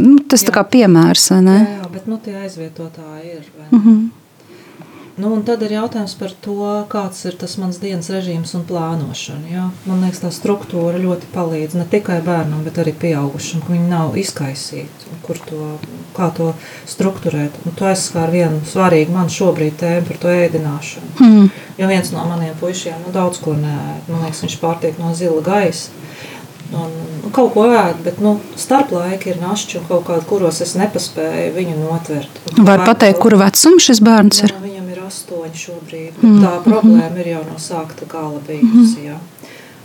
Nu, 0.00 0.16
tas 0.28 0.44
kā 0.48 0.64
piemērs, 0.64 1.30
vai 1.34 1.40
ne? 1.44 1.58
Jā, 1.60 1.76
jā 1.76 1.81
bet 1.92 2.10
nu, 2.10 2.18
tie 2.22 2.36
aizvietotāji 2.44 3.38
ir. 3.38 3.48
Mm 3.70 3.80
-hmm. 3.84 4.10
Nu, 5.14 5.28
un 5.28 5.42
tad 5.44 5.60
ir 5.60 5.74
jautājums 5.74 6.14
par 6.16 6.30
to, 6.40 6.54
kāds 6.88 7.18
ir 7.28 7.34
tas 7.36 7.58
mans 7.60 7.76
dienas 7.82 8.06
režīms 8.08 8.54
un 8.56 8.62
plānošana. 8.64 9.50
Ja? 9.50 9.66
Man 9.84 10.00
liekas, 10.00 10.22
tā 10.22 10.30
struktūra 10.32 10.96
ļoti 11.02 11.28
palīdz 11.34 11.76
ne 11.76 11.84
tikai 11.92 12.22
bērnam, 12.24 12.62
bet 12.64 12.80
arī 12.80 12.94
pieaugušam, 12.96 13.60
ka 13.60 13.74
viņi 13.74 13.90
nav 13.90 14.16
izkaisīti, 14.16 15.12
kur 15.26 15.40
to, 15.50 15.74
kā 16.16 16.30
to 16.38 16.54
strukturēt. 16.88 17.60
Un 17.66 17.76
tu 17.76 17.84
aizskāri 17.90 18.38
vienu 18.38 18.62
svarīgu 18.72 19.12
man 19.12 19.28
šobrīd 19.32 19.76
tēmu 19.84 20.08
par 20.08 20.22
to 20.24 20.32
ēdināšanu. 20.32 21.12
Mm. 21.20 21.50
Jo 21.76 21.92
viens 21.92 22.12
no 22.16 22.24
maniem 22.30 22.56
puišiem 22.60 23.04
nu, 23.04 23.12
daudz 23.12 23.42
ko 23.44 23.52
neēd. 23.52 24.08
Man 24.08 24.24
liekas, 24.24 24.46
viņš 24.46 24.56
pārtiek 24.64 24.96
no 25.02 25.12
zila 25.18 25.44
gaisa. 25.44 25.92
Un, 26.72 26.92
nu, 27.20 27.30
kaut 27.36 27.52
ko 27.52 27.66
ēd, 27.68 27.98
bet 28.04 28.20
nu, 28.24 28.38
starp 28.56 28.94
laiki 28.94 29.34
ir 29.34 29.40
našķi 29.42 29.80
un 29.82 29.88
kaut 29.90 30.06
kādi, 30.06 30.24
kuros 30.28 30.62
es 30.64 30.72
nepaspēju 30.80 31.50
viņu 31.56 31.76
notvert. 31.82 32.40
Var 32.56 32.84
pateikt, 32.86 33.20
kura 33.20 33.42
vecuma 33.42 33.82
šis 33.82 34.00
bērns 34.04 34.40
ir? 34.46 34.54
Jā, 34.54 34.62
viņam 34.62 34.86
ir 34.94 35.02
astoņi 35.04 35.62
šobrīd. 35.66 36.22
Mm. 36.22 36.38
Tā 36.40 36.54
problēma 36.64 37.20
ir 37.20 37.30
jau 37.34 37.44
no 37.50 37.58
sākta 37.60 38.08
gala 38.08 38.40
bijusi. 38.46 39.10
Mm. 39.12 39.20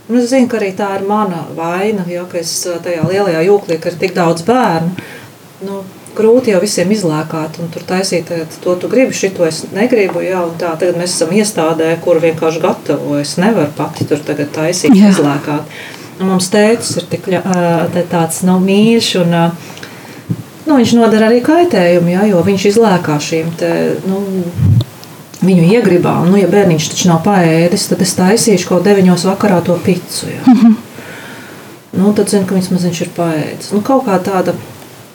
Un 0.08 0.16
es 0.16 0.30
zinu, 0.30 0.48
ka 0.48 0.56
arī 0.56 0.72
tā 0.76 0.88
ir 0.96 1.04
mana 1.04 1.42
vaina, 1.52 2.06
jo 2.08 2.24
es 2.40 2.54
tajā 2.64 3.04
lielajā 3.04 3.44
jūklī, 3.44 3.76
ka 3.76 3.92
ir 3.92 4.00
tik 4.00 4.16
daudz 4.16 4.46
bērnu. 4.48 4.94
Nu, 5.68 5.82
grūti 6.16 6.54
jau 6.54 6.62
visiem 6.62 6.88
izlēkāt 6.94 7.58
un 7.60 7.68
tur 7.74 7.84
taisīt, 7.84 8.32
to 8.64 8.76
tu 8.80 8.88
gribi, 8.88 9.12
šito 9.12 9.44
es 9.44 9.66
negribu. 9.74 10.22
Jā, 10.24 10.46
tā, 10.56 10.72
tagad 10.80 10.96
mēs 10.96 11.18
esam 11.18 11.36
iestādē, 11.36 11.92
kur 12.00 12.22
vienkārši 12.24 12.64
gatavo. 12.64 13.18
Es 13.20 13.36
nevaru 13.36 13.74
pati 13.76 14.08
tur 14.08 14.24
tagad 14.24 14.54
taisīt, 14.56 14.96
jā. 14.96 15.12
izlēkāt. 15.12 15.76
Mums 16.18 16.48
tēvs 16.50 16.96
ir 16.98 17.06
tik, 17.12 17.28
tāds 18.10 18.42
nav 18.46 18.62
mīļš. 18.64 19.10
Un, 19.22 19.36
nu, 20.66 20.78
viņš 20.78 20.94
nodara 20.98 21.28
arī 21.30 21.40
kaitējumu, 21.46 22.12
ja, 22.14 22.26
jo 22.28 22.42
viņš 22.46 22.66
izlēkā 22.72 23.18
šīm 23.22 23.52
te, 23.60 23.70
nu, 24.08 24.22
viņu 25.44 25.68
iegribām. 25.76 26.26
Nu, 26.30 26.38
ja 26.40 26.48
bērniņš 26.50 26.90
taču 26.92 27.12
nav 27.12 27.22
paēdis, 27.26 27.86
tad 27.92 28.02
es 28.04 28.16
taisīšu 28.18 28.72
kaut 28.72 28.88
deviņos 28.88 29.28
vakarā 29.30 29.60
to 29.66 29.78
picu. 29.84 30.26
Ja. 30.32 30.42
Mm 30.46 30.58
-hmm. 30.58 30.74
nu, 32.02 32.12
tad 32.12 32.28
zinu, 32.28 32.46
ka 32.46 32.54
viņš 32.54 32.68
viņš 32.70 33.00
ir 33.00 33.14
paēdis. 33.16 33.72
Nu, 33.72 33.80
kaut 33.80 34.06
kā 34.06 34.18
tāda. 34.18 34.54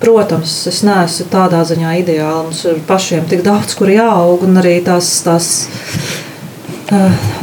Protams, 0.03 0.67
es 0.67 0.81
neesmu 0.83 1.25
tādā 1.31 1.61
ziņā 1.63 1.91
ideāls. 1.99 2.43
Mums 2.43 2.65
ir 2.65 2.79
pašiem 2.87 3.23
tik 3.29 3.43
daudz, 3.43 3.75
kur 3.75 3.87
jāaug, 3.87 4.43
un 4.43 4.57
arī 4.59 4.83
tās, 4.83 5.21
tās 5.23 5.47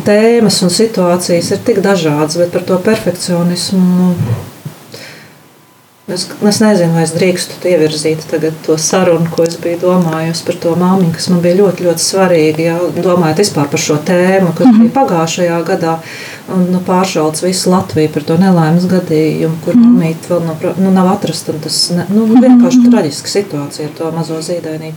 tēmas 0.06 0.62
un 0.64 0.72
situācijas 0.72 1.50
ir 1.54 1.64
tik 1.66 1.80
dažādas, 1.84 2.38
bet 2.40 2.52
par 2.52 2.64
to 2.68 2.78
perfekcionismu. 2.84 4.14
Nu, 6.10 6.16
es, 6.16 6.24
es 6.50 6.58
nezinu, 6.58 6.90
vai 6.96 7.04
es 7.06 7.12
drīkstu 7.14 7.68
ievirzīt 7.70 8.24
to 8.66 8.74
sarunu, 8.80 9.30
ko 9.30 9.44
es 9.46 9.54
biju 9.62 9.78
domājusi 9.84 10.42
par 10.48 10.56
to 10.64 10.72
māmiņu, 10.80 11.12
kas 11.14 11.28
man 11.30 11.42
bija 11.44 11.60
ļoti, 11.60 11.86
ļoti 11.86 12.04
svarīga. 12.04 12.64
Ja, 12.64 12.76
domājot 12.96 13.42
vispār 13.44 13.70
par 13.70 13.84
šo 13.84 14.00
tēmu, 14.08 14.50
kas 14.58 14.66
mm 14.66 14.72
-hmm. 14.72 14.80
bija 14.82 14.96
pagājušajā 14.98 15.62
gadā, 15.70 15.96
un 16.54 16.66
nu, 16.72 16.82
pāršalts 16.86 17.46
visu 17.46 17.70
Latviju 17.70 18.10
par 18.14 18.22
to 18.22 18.36
nelaimes 18.42 18.90
gadījumu, 18.90 19.62
kur 19.64 19.76
mm 19.76 19.82
-hmm. 19.82 19.94
mamīte 19.94 20.34
vēl 20.34 20.46
nav, 20.46 20.78
nu, 20.78 20.90
nav 20.90 21.12
atrasta. 21.14 21.52
Tas 21.62 21.90
ne, 21.90 22.06
nu, 22.08 22.26
vienkārši 22.26 22.78
mm 22.78 22.84
-hmm. 22.86 22.90
traģiska 22.90 23.28
situācija 23.28 23.88
ar 23.88 23.94
to 23.98 24.12
mazo 24.18 24.42
zīdainību. 24.42 24.96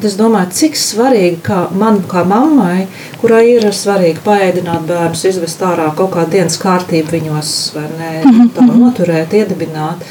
Bet 0.00 0.06
es 0.08 0.14
domāju, 0.16 0.48
cik 0.56 0.78
svarīgi 0.80 1.42
kā 1.44 1.58
man, 1.76 1.98
kā 2.08 2.22
mammai, 2.24 2.86
kurai 3.20 3.42
ir 3.50 3.66
svarīgi 3.76 4.22
paēdināt 4.24 4.86
bērnus, 4.88 5.26
izvest 5.28 5.60
ārā 5.60 5.90
kaut 5.98 6.14
kādu 6.14 6.38
dienas 6.38 6.56
kārtību 6.62 7.12
viņos, 7.18 7.50
vai 7.74 7.82
ne, 7.98 8.08
mhm, 8.22 8.46
tā 8.56 8.64
mhm. 8.64 8.78
noturēt, 8.80 9.34
iedibināt. 9.36 10.06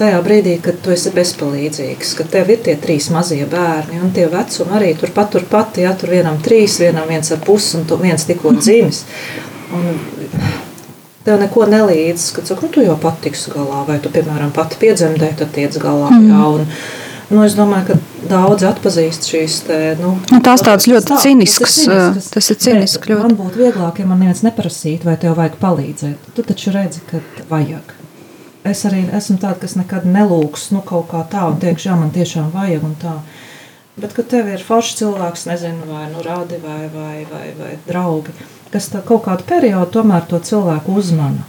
Tajā 0.00 0.22
brīdī, 0.24 0.54
kad 0.64 0.80
tu 0.80 0.94
esi 0.94 1.12
bezpalīdzīgs, 1.12 2.14
kad 2.16 2.32
tev 2.32 2.54
ir 2.54 2.62
tie 2.64 2.78
trīs 2.80 3.10
mazie 3.12 3.44
bērni, 3.52 4.00
un 4.00 4.14
tie 4.16 4.24
vecumi 4.32 4.72
arī 4.78 4.94
turpat, 4.96 5.34
turpat, 5.36 5.82
ja 5.84 5.92
tur 6.00 6.16
vienam 6.16 6.40
trīs, 6.40 6.78
vienam 6.80 7.04
viens 7.12 7.28
ar 7.36 7.44
pusi, 7.44 7.74
un 7.76 7.84
tu 7.84 8.00
viens 8.00 8.24
tikko 8.24 8.54
mhm. 8.54 8.64
dzimis. 8.64 9.02
Un 9.76 10.00
tev 11.28 11.42
neko 11.44 11.68
nelīdz, 11.68 12.30
ka 12.32 12.46
nu, 12.48 12.70
tu 12.72 12.86
jau 12.88 12.96
pat 13.04 13.20
tiks 13.24 13.50
galā, 13.52 13.84
vai 13.84 14.00
tu, 14.00 14.08
piemēram, 14.16 14.56
pati 14.56 14.80
piedzemdēji, 14.80 15.36
tad 15.42 15.52
tiec 15.52 15.76
galā. 15.82 16.08
Mm. 16.14 16.32
Jā, 16.32 16.48
un, 16.56 17.04
Nu, 17.26 17.40
es 17.42 17.56
domāju, 17.58 17.88
ka 17.90 18.26
daudz 18.30 18.62
atpazīst 18.68 19.26
šīs 19.26 19.56
te, 19.66 19.78
nu, 19.98 20.12
nu, 20.30 20.38
tās 20.46 20.62
tādas 20.62 20.86
ļoti 20.86 21.08
tā, 21.08 21.16
ciniskas. 21.24 21.78
Tas, 21.88 22.28
tas 22.36 22.50
ir. 22.54 22.78
Ļoti. 22.78 23.16
Man 23.18 23.34
būtu 23.38 23.64
vieglāk, 23.64 23.98
ja 23.98 24.06
man 24.06 24.22
neviens 24.22 24.44
neprasītu, 24.46 25.08
vai 25.08 25.16
tev 25.18 25.34
vajag 25.38 25.56
palīdzēt. 25.62 26.30
Tu 26.36 26.44
taču 26.46 26.74
redzi, 26.76 27.02
ka 27.10 27.22
vajag. 27.50 27.96
Es 28.66 28.84
arī 28.86 29.04
esmu 29.14 29.40
tāds, 29.42 29.60
kas 29.62 29.74
nekad 29.78 30.06
nelūgs 30.10 30.70
nu, 30.74 30.84
kaut 30.86 31.10
kā 31.10 31.24
tā 31.30 31.44
un 31.50 31.58
teikšu, 31.62 31.90
jā, 31.90 31.98
man 31.98 32.14
tiešām 32.14 32.54
vajag 32.54 32.86
un 32.86 32.94
tā. 33.02 33.18
Bet, 33.96 34.14
kad 34.14 34.30
tev 34.30 34.50
ir 34.52 34.62
foršs 34.62 34.98
cilvēks, 35.00 35.46
nezinu, 35.50 35.86
vai 35.90 36.06
nu 36.12 36.22
rādi 36.22 36.58
vai, 36.62 36.86
vai, 36.94 37.20
vai, 37.30 37.46
vai 37.58 37.74
draugi, 37.86 38.34
kas 38.70 38.90
tā 38.92 39.02
kaut 39.06 39.24
kādu 39.26 39.46
periodu 39.48 39.98
tomēr 39.98 40.26
to 40.30 40.38
cilvēku 40.46 40.98
uzmana. 41.00 41.46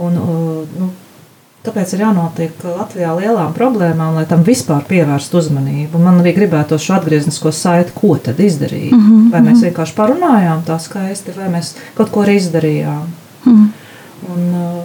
Un, 0.00 0.20
nu, 0.78 0.90
Tāpēc 1.64 1.94
ir 1.96 2.02
jānotiek 2.02 2.64
Latvijā 2.68 3.14
lielām 3.16 3.54
problēmām, 3.56 4.18
lai 4.18 4.26
tam 4.28 4.42
vispār 4.44 4.82
pievērstu 4.84 5.38
uzmanību. 5.40 6.00
Man 6.02 6.20
arī 6.20 6.34
gribētu 6.36 6.76
šo 6.76 6.98
atgrieznisko 6.98 7.52
saiti, 7.56 7.94
ko 7.96 8.18
tad 8.20 8.40
izdarīt. 8.44 8.92
Mm 8.92 9.06
-hmm. 9.06 9.30
Vai 9.32 9.40
mēs 9.40 9.56
mhm. 9.56 9.64
vienkārši 9.68 9.94
parunājām 9.96 10.60
tā 10.66 10.78
skaisti, 10.78 11.32
vai 11.36 11.48
mēs 11.48 11.74
kaut 11.94 12.10
ko 12.10 12.20
arī 12.20 12.36
izdarījām. 12.36 13.06
Mm 13.46 13.54
-hmm. 13.54 13.68
Un, 14.34 14.54
uh, 14.54 14.84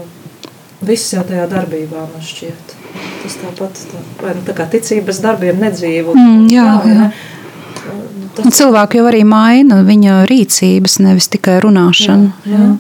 viss 0.88 1.14
jau 1.14 1.24
tajā 1.24 1.50
darbībā 1.50 2.06
man 2.14 2.24
šķiet. 2.24 2.76
Tas 3.24 3.36
tāpat 3.42 3.84
tā, 3.92 4.00
vai, 4.24 4.34
nu, 4.36 4.42
tā 4.48 4.54
kā 4.54 4.70
ticības 4.70 5.20
darbiem 5.22 5.60
nedzīvo. 5.60 6.14
Mm, 6.16 6.48
jā, 6.50 6.82
jā. 6.86 6.94
jā. 6.94 7.12
Tas... 8.36 8.56
Cilvēki 8.56 8.98
jau 8.98 9.08
arī 9.10 9.24
maina 9.24 9.84
viņa 9.84 10.26
rīcības, 10.26 11.00
nevis 11.00 11.28
tikai 11.28 11.60
runāšanu. 11.60 12.32
Jā, 12.46 12.52
jā. 12.52 12.60
Jā. 12.60 12.76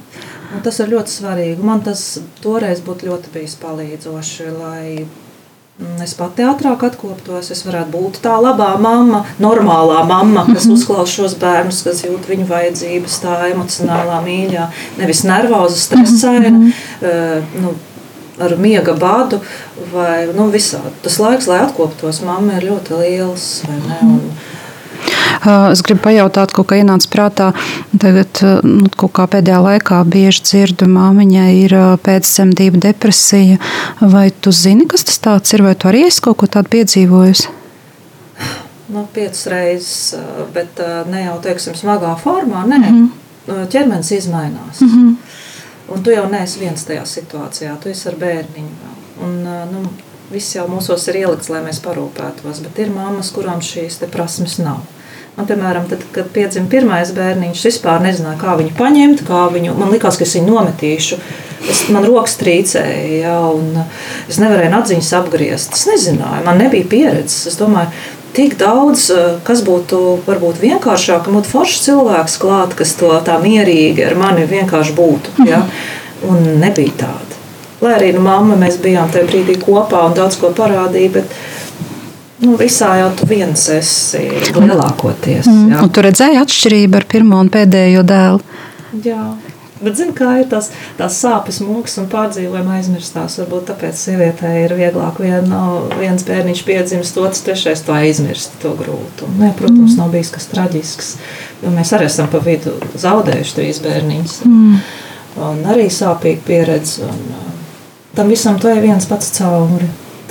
Un 0.50 0.62
tas 0.66 0.80
ir 0.82 0.90
ļoti 0.90 1.14
svarīgi. 1.14 1.64
Man 1.66 1.84
tas 1.86 2.04
toreiz 2.42 2.82
būtu 2.86 3.10
ļoti 3.10 3.34
bijis 3.34 3.54
palīdzoši, 3.62 4.48
lai 4.56 4.86
mm, 5.04 6.00
es 6.06 6.16
pati 6.18 6.46
ātrāk 6.48 6.88
atkoptos. 6.88 7.52
Es 7.54 7.62
varētu 7.68 7.94
būt 7.94 8.22
tā 8.24 8.34
labā 8.42 8.72
mamma, 8.82 9.22
normālā 9.42 10.02
mamma, 10.10 10.48
kas 10.50 10.66
mhm. 10.66 10.80
uzklausa 10.80 11.20
šos 11.20 11.38
bērnus, 11.42 11.84
kas 11.86 12.02
jūt 12.08 12.32
viņu 12.32 12.50
vajadzības, 12.50 13.20
tā 13.26 13.38
emocionālā 13.52 14.24
mīļā, 14.26 14.66
nevis 14.98 15.24
nervoza, 15.30 15.78
stresaina. 15.84 16.56
Uh, 17.00 17.62
nu, 17.62 17.78
ar 18.40 18.56
miega 18.56 18.94
badu, 18.96 19.42
vai 19.92 20.30
nu, 20.32 20.48
visādi. 20.54 20.94
Tas 21.04 21.20
laiks, 21.20 21.50
lai 21.52 21.60
atkoptos, 21.66 22.22
mamma 22.24 22.58
ir 22.58 22.70
ļoti 22.72 23.02
liels. 23.02 23.50
Un, 23.68 24.22
Es 25.45 25.82
gribu 25.86 26.04
pajautāt, 26.04 26.52
ko 26.52 26.65
ienāca 26.75 27.08
prātā. 27.12 27.52
Tagad, 27.99 28.41
nu, 28.63 28.89
kā 28.99 29.28
pēdējā 29.32 29.60
laikā 29.63 30.02
bieži 30.10 30.43
dzirdu, 30.43 30.89
māmiņai 30.91 31.52
ir 31.62 31.75
pēcdzemdību 32.04 32.82
depresija. 32.84 33.60
Vai 34.02 34.30
tu 34.32 34.52
zini, 34.52 34.88
kas 34.89 35.06
tas 35.08 35.56
ir, 35.56 35.63
vai 35.63 35.75
tu 35.80 35.88
arī 35.91 36.08
esi 36.10 36.23
kaut 36.25 36.41
ko 36.41 36.49
tādu 36.52 36.73
piedzīvojusi? 36.75 37.56
Nu, 38.89 39.06
piecas 39.13 39.45
reizes, 39.52 40.17
bet 40.54 40.82
ne 41.12 41.23
jau 41.28 41.38
teiksim, 41.43 41.78
smagā 41.78 42.15
formā. 42.19 42.65
Nē, 42.65 42.78
mm 42.80 43.10
-hmm. 43.47 43.67
ķermenis 43.69 44.12
izmainās. 44.12 44.81
Mm 44.81 44.90
-hmm. 44.90 45.15
Un 45.94 46.04
tu 46.04 46.12
jau 46.12 46.29
neesi 46.29 46.60
viens 46.60 46.85
tajā 46.85 47.06
situācijā, 47.06 47.77
tu 47.81 47.90
esi 47.90 48.08
ar 48.10 48.15
bērniņu. 48.15 48.94
Un, 49.23 49.44
nu, 49.71 49.90
viss 50.31 50.56
jau 50.56 50.67
mūsos 50.67 51.08
ir 51.10 51.15
ielikts, 51.15 51.50
lai 51.50 51.62
mēs 51.65 51.81
parūpētos, 51.83 52.62
bet 52.63 52.79
ir 52.79 52.92
mammas, 52.94 53.31
kurām 53.31 53.62
šīs 53.62 54.00
prasmes 54.12 54.58
nav. 54.58 54.77
Man, 55.40 55.48
piemēram, 55.48 55.85
tad, 55.87 56.02
kad 56.12 56.27
piedzima 56.35 56.67
pirmais 56.67 57.13
bērniņš, 57.15 57.60
es 57.62 57.67
vispār 57.69 58.02
nezināju, 58.04 58.42
kā 58.42 58.58
viņu 58.60 58.73
paņemt, 58.75 59.21
kā 59.23 59.46
viņu. 59.54 59.71
Man 59.79 59.94
liekas, 59.94 60.17
ka 60.19 60.25
es 60.25 60.33
viņu 60.35 60.52
nometīšu. 60.52 61.19
Es, 61.63 61.85
man 61.96 62.04
rokas 62.04 62.33
trīcēja, 62.42 63.21
ja, 63.21 63.35
un 63.48 63.77
es 64.27 64.35
nevarēju 64.44 64.75
atziņas 64.75 65.12
apgriezt. 65.15 65.77
Es 65.79 65.85
nezināju, 65.87 66.44
man 66.44 66.60
nebija 66.60 66.90
pieredzes. 66.92 67.46
Es 67.54 67.56
domāju, 67.56 67.87
tik 68.35 68.58
daudz, 68.60 69.06
kas 69.48 69.63
būtu 69.63 70.02
varbūt 70.27 70.60
vienkāršāk, 70.60 71.23
ka 71.23 71.37
būtu 71.37 71.54
foršs 71.54 71.85
cilvēks 71.87 72.35
klāt, 72.44 72.75
kas 72.75 72.92
to 73.00 73.13
tā 73.23 73.40
mierīgi 73.40 74.10
ar 74.10 74.19
mani 74.19 74.44
vienkārši 74.50 74.98
būtu. 75.00 75.37
Ja? 75.48 75.63
Un 76.27 76.44
nebija 76.60 76.98
tāda. 77.06 77.40
Lai 77.79 77.96
arī 77.96 78.12
nu, 78.12 78.25
mamma, 78.27 78.60
mēs 78.60 78.75
bijām 78.83 79.08
tajā 79.08 79.23
brīdī 79.31 79.56
kopā 79.63 80.04
un 80.10 80.19
daudz 80.19 80.35
ko 80.42 80.52
parādīja, 80.52 81.13
bet 81.21 81.40
nu, 82.44 82.56
visā 82.60 82.94
jau 83.02 83.12
tu 83.19 83.27
viens 83.29 83.67
esi 83.75 84.23
lielākoties. 84.56 85.48
Mm. 85.50 85.77
Un 85.83 85.94
tu 85.94 86.04
redzēji 86.06 86.42
atšķirību 86.42 87.00
ar 87.00 87.08
pirmo 87.12 87.40
un 87.44 87.52
pēdējo 87.54 88.04
dēlu? 88.08 88.44
Jā. 89.06 89.23
Bet, 89.79 89.96
zini, 89.96 90.12
kā 90.12 90.33
ir 90.42 90.48
tās, 90.52 90.73
tās 90.98 91.17
sāpes, 91.21 91.62
mūks 91.63 91.94
un 92.02 92.10
pārdzīvojumi 92.12 92.73
aizmirstās. 92.75 93.37
Varbūt 93.40 93.69
tāpēc 93.69 94.02
sievietei 94.02 94.65
ir 94.65 94.73
vieglāk 94.75 95.21
vien, 95.23 95.54
viens 96.02 96.25
bērniņš 96.27 96.63
piedzimst, 96.67 97.19
otrs, 97.21 97.46
trešais 97.46 97.85
to 97.87 97.96
aizmirst, 97.96 98.58
to 98.60 98.73
grūtu. 98.79 99.29
Nē, 99.40 99.54
protams, 99.60 99.94
mm. 99.94 100.02
nav 100.02 100.12
bijis 100.15 100.33
kas 100.35 100.50
traģisks, 100.52 101.13
jo 101.63 101.71
mēs 101.71 101.94
arī 101.96 102.10
esam 102.10 102.27
pa 102.31 102.44
vidu 102.44 102.75
zaudējuši 103.00 103.56
trīs 103.56 103.79
bērniņus. 103.85 104.35
Mm. 104.50 104.83
Un 105.48 105.63
arī 105.71 105.87
sāpīga 105.94 106.44
pieredze. 106.50 107.08
Un, 107.08 107.23
tam 108.19 108.35
visam 108.35 108.60
to 108.60 108.75
ir 108.75 108.83
viens 108.83 109.08
pats 109.08 109.31
cauri. 109.37 109.87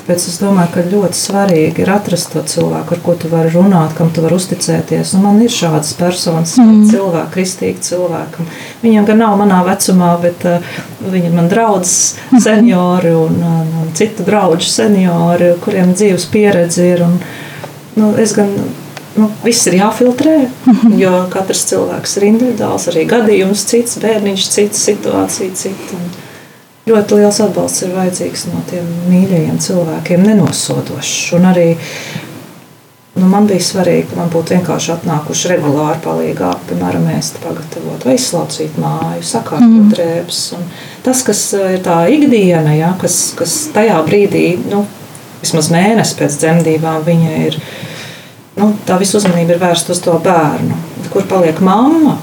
Tāpēc 0.08 0.24
es 0.24 0.38
domāju, 0.40 0.70
ka 0.72 0.82
ļoti 0.88 1.18
svarīgi 1.20 1.82
ir 1.84 1.90
atrast 1.92 2.30
to 2.32 2.40
cilvēku, 2.48 2.94
ar 2.96 3.00
ko 3.04 3.12
tu 3.20 3.28
vari 3.28 3.50
runāt, 3.52 3.90
kam 3.92 4.08
tu 4.08 4.22
vari 4.24 4.38
uzticēties. 4.38 5.10
Un 5.18 5.26
man 5.26 5.42
ir 5.44 5.52
šādas 5.52 5.90
personas, 5.98 6.54
mm. 6.56 6.86
cilvēki, 6.88 7.28
kristīgi 7.34 7.84
cilvēki. 7.90 8.46
Viņiem 8.80 9.04
gan 9.10 9.20
nav 9.20 9.34
manā 9.36 9.58
vecumā, 9.66 10.14
bet 10.22 10.46
uh, 10.48 10.64
viņi 11.04 11.28
ir 11.28 11.34
man 11.36 11.50
draugi, 11.52 11.90
seniori 12.40 13.12
un, 13.12 13.36
un, 13.50 13.68
un 13.82 13.90
citu 14.00 14.24
draugu 14.24 14.64
seniori, 14.64 15.50
kuriem 15.60 15.92
dzīves 15.92 16.24
pieredze 16.32 16.86
ir. 16.94 17.02
Un, 17.04 17.18
nu, 18.00 18.08
gan 18.38 18.54
nu, 19.18 19.28
viss 19.44 19.68
ir 19.68 19.76
jāfiltrē, 19.82 20.38
mhm. 20.72 20.96
jo 21.02 21.12
katrs 21.36 21.66
cilvēks 21.68 22.16
ir 22.16 22.30
individuāls, 22.30 22.88
arī 22.94 23.04
gadījums 23.12 23.68
cits, 23.68 24.00
bērniņš 24.00 24.48
cits, 24.56 24.88
situācija 24.88 25.60
cita. 25.66 26.00
Un, 26.00 26.08
ļoti 26.88 27.20
liels 27.20 27.40
atbalsts 27.44 27.84
ir 27.86 27.94
vajadzīgs 27.96 28.48
no 28.52 28.62
tiem 28.70 28.88
mīļajiem 29.10 29.60
cilvēkiem, 29.62 30.24
nenosodošs. 30.28 31.14
Un 31.38 31.46
arī 31.50 31.68
nu, 33.18 33.26
man 33.28 33.48
bija 33.48 33.64
svarīgi, 33.64 34.08
ka 34.10 34.20
man 34.20 34.30
būtu 34.32 34.56
vienkārši 34.56 34.92
atnākuši 34.94 35.52
regulāri 35.52 36.02
palīgā, 36.04 36.52
piemēram, 36.68 37.08
mēs 37.08 37.32
pagatavot 37.42 38.06
vai 38.06 38.14
izslaucīt 38.18 38.78
māju, 38.80 39.24
sakārtot 39.26 39.66
mm. 39.66 39.90
drēbes. 39.94 40.42
Un 40.58 40.68
tas, 41.06 41.24
kas 41.26 41.42
eh, 41.58 41.74
ir 41.78 41.84
tā 41.86 41.98
ikdiena, 42.14 42.76
ja, 42.78 42.94
kas, 43.00 43.18
kas 43.38 43.58
tajā 43.74 43.98
brīdī, 44.06 44.46
nu, 44.70 44.84
vismaz 45.42 45.70
mēnesi 45.74 46.18
pēc 46.18 46.38
dzemdībām, 46.42 47.02
viņa 47.06 47.36
ir, 47.48 47.58
nu, 48.58 48.72
tā 48.86 48.98
visa 49.02 49.18
uzmanība 49.20 49.56
ir 49.56 49.62
vērsta 49.62 49.94
uz 49.94 50.02
to 50.04 50.16
bērnu. 50.22 50.78
Kur 51.12 51.26
paliek 51.30 51.62
mamma? 51.64 52.18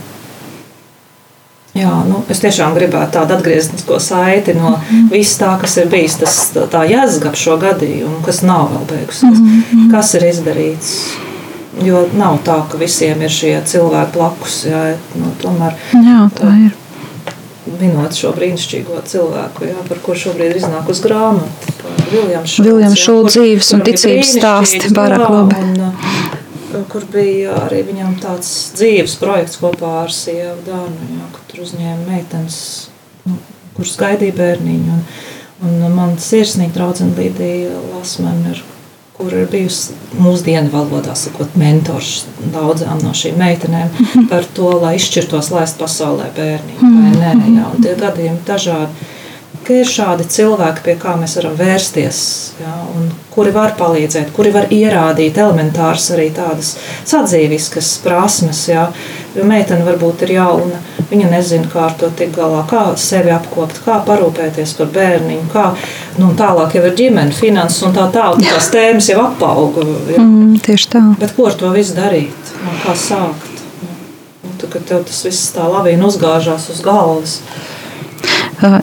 Jā, 1.76 1.92
nu, 2.08 2.22
es 2.32 2.40
tiešām 2.40 2.72
gribētu 2.78 3.18
tādu 3.18 3.36
atgrieznisko 3.36 3.98
saiti 4.00 4.54
no 4.56 4.78
mm 4.78 5.10
viss 5.12 5.36
tā, 5.40 5.52
kas 5.60 5.76
ir 5.82 5.90
bijis, 5.92 6.16
tas, 6.22 6.38
tā 6.72 6.86
jēzga 6.88 7.30
ap 7.30 7.38
šo 7.40 7.58
gadījumu, 7.62 8.22
kas 8.26 8.42
nav 8.48 8.70
vēl 8.72 8.86
beigusies. 8.90 9.42
Mm. 9.42 9.90
Kas 9.92 10.14
ir 10.16 10.26
izdarīts? 10.30 10.94
Jo 11.84 12.06
nav 12.16 12.40
tā, 12.48 12.62
ka 12.72 12.80
visiem 12.80 13.22
ir 13.24 13.32
šie 13.32 13.54
cilvēki 13.68 14.16
blakus. 14.16 14.62
Jā, 14.70 14.86
nu, 15.20 15.34
tomēr, 15.44 15.76
jā 16.00 16.22
tā 16.40 16.54
ir. 16.64 16.80
Minot 17.82 18.16
šo 18.16 18.32
brīnišķīgo 18.38 19.02
cilvēku, 19.12 19.68
jā, 19.68 19.86
par 19.90 20.02
kuriem 20.06 20.22
šobrīd 20.24 20.54
ir 20.54 20.62
iznākusi 20.64 21.06
grāmata. 21.06 21.76
Viljams 22.12 23.04
Šulcs 23.04 23.36
dzīves 23.36 23.76
un 23.76 23.86
ticības 23.88 24.36
stāsti 24.38 24.96
Barack 24.96 25.28
Obama 25.28 25.92
kur 26.92 27.06
bija 27.12 27.56
arī 27.66 27.82
viņam 27.88 28.18
tāds 28.24 28.52
dzīves 28.76 29.16
projekts 29.22 29.60
kopā 29.62 29.92
ar 30.04 30.14
sievu 30.14 30.58
Dānu, 30.68 31.10
jā, 31.16 31.30
kur 31.34 31.48
tur 31.50 31.64
uzņēma 31.66 32.06
meitenes, 32.10 32.60
nu, 33.26 33.40
kuras 33.78 33.96
gaidīja 34.02 34.38
bērniņu. 34.40 35.02
Un, 35.66 35.76
un 35.88 35.94
man 35.96 36.16
sirsnīgi 36.20 36.76
draudzene 36.76 37.16
Līdija 37.16 37.80
Lasmane, 37.94 38.58
kur 39.16 39.32
ir 39.32 39.48
bijusi 39.48 39.96
mūsdienu 40.20 40.68
valodā 40.74 41.16
sakot 41.16 41.56
mentors 41.58 42.26
daudzām 42.54 43.00
no 43.06 43.14
šīm 43.16 43.40
meitenēm 43.40 43.94
par 44.32 44.48
to, 44.58 44.74
lai 44.84 44.98
izšķirtos 45.00 45.54
laist 45.56 45.80
pasaulē 45.80 46.28
bērniņu 46.36 46.96
vai 46.96 47.14
nē. 47.22 47.36
Jā, 47.56 47.70
un 47.72 47.86
tie 47.86 47.96
gadījumi 48.02 48.44
dažādi 48.48 49.14
ka 49.66 49.80
ir 49.82 49.90
šādi 49.90 50.28
cilvēki, 50.30 50.84
pie 50.86 50.96
kā 51.02 51.16
mēs 51.20 51.36
varam 51.40 51.56
vērsties, 51.58 52.20
ja, 52.62 52.74
kuri 53.36 53.52
var 53.56 53.76
palīdzēt, 53.80 54.32
kuri 54.36 54.52
var 54.56 54.70
ierādīt 54.74 55.38
elementāras 55.42 56.08
arī 56.16 56.30
tādas 56.36 56.76
sadzīviskas 57.08 57.98
prasmes. 58.04 58.66
Jo 58.70 58.88
meitene 59.44 59.84
varbūt 59.84 60.24
ir 60.26 60.36
jauna, 60.38 60.80
viņa 61.10 61.32
nezina, 61.32 61.68
kā 61.72 61.86
ar 61.90 61.98
to 62.00 62.10
tikt 62.16 62.38
galā, 62.38 62.62
kā 62.70 62.86
sevi 63.00 63.34
apkopt, 63.36 63.82
kā 63.86 64.00
parūpēties 64.08 64.76
par 64.80 64.92
bērniņu, 64.96 65.50
kā 65.52 65.66
nu, 66.22 66.32
tālāk 66.40 66.78
jau 66.78 66.86
ir 66.88 66.96
ģimene, 67.02 67.36
finanses 67.36 67.84
un 67.88 67.96
tā 67.98 68.08
tālāk. 68.16 68.46
Tās 68.46 68.72
tēmas 68.74 69.12
jau 69.12 69.20
apauga. 69.26 69.84
Mm, 70.16 70.56
tieši 70.66 70.92
tā. 70.96 71.04
Bet 71.20 71.36
ko 71.36 71.50
ar 71.52 71.60
to 71.60 71.74
visu 71.76 71.98
darīt? 71.98 72.56
Kā 72.86 72.96
sākt? 72.98 73.64
Un, 74.46 74.56
tad, 74.56 74.70
kad 74.72 74.88
tev 74.88 75.08
tas 75.10 75.24
viss 75.28 75.52
tā 75.56 75.68
lavīna 75.68 76.08
uzgāžās 76.08 76.70
uz 76.72 76.84
galvas. 76.86 77.40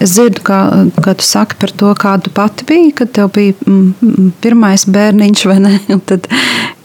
Es 0.01 0.14
dzirdu, 0.14 0.43
kā, 0.45 0.59
kā 1.05 1.14
tu 1.18 1.25
saki 1.27 1.57
par 1.61 1.73
to, 1.73 1.93
kāda 1.99 2.27
tu 2.27 2.33
pati 2.35 2.66
biji, 2.68 2.93
kad 2.99 3.12
tev 3.16 3.31
bija 3.35 3.55
mm, 3.66 3.95
mm, 4.01 4.29
pirmais 4.45 4.85
bērniņš, 4.85 5.45
vai 5.49 5.59
ne? 5.64 5.73
Un 5.95 6.03
tad, 6.09 6.29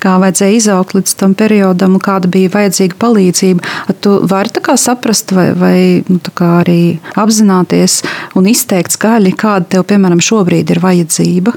kā 0.04 0.16
vajadzēja 0.22 0.58
izaugt 0.58 0.96
līdz 0.98 1.16
tam 1.20 1.36
periodam, 1.38 1.98
kāda 2.04 2.30
bija 2.32 2.54
vajadzīga 2.54 3.00
palīdzība. 3.02 3.76
Tu 4.04 4.16
vari 4.32 4.78
saprast, 4.78 5.34
vai, 5.36 5.50
vai 5.58 5.78
nu, 6.08 6.20
arī 6.48 6.82
apzināties 7.16 8.02
un 8.38 8.48
izteikt 8.48 8.96
skaļi, 8.96 9.36
kāda 9.38 9.76
tev, 9.76 9.88
piemēram, 9.92 10.24
šobrīd 10.24 10.72
ir 10.72 10.84
vajadzība. 10.84 11.56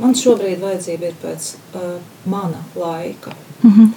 Man 0.00 0.14
šobrīd 0.16 0.62
vajadzība 0.62 1.10
ir 1.10 1.16
pēc 1.20 1.50
uh, 1.76 1.98
mana 2.24 2.64
laika, 2.74 3.34
mm 3.62 3.70
-hmm. 3.70 3.88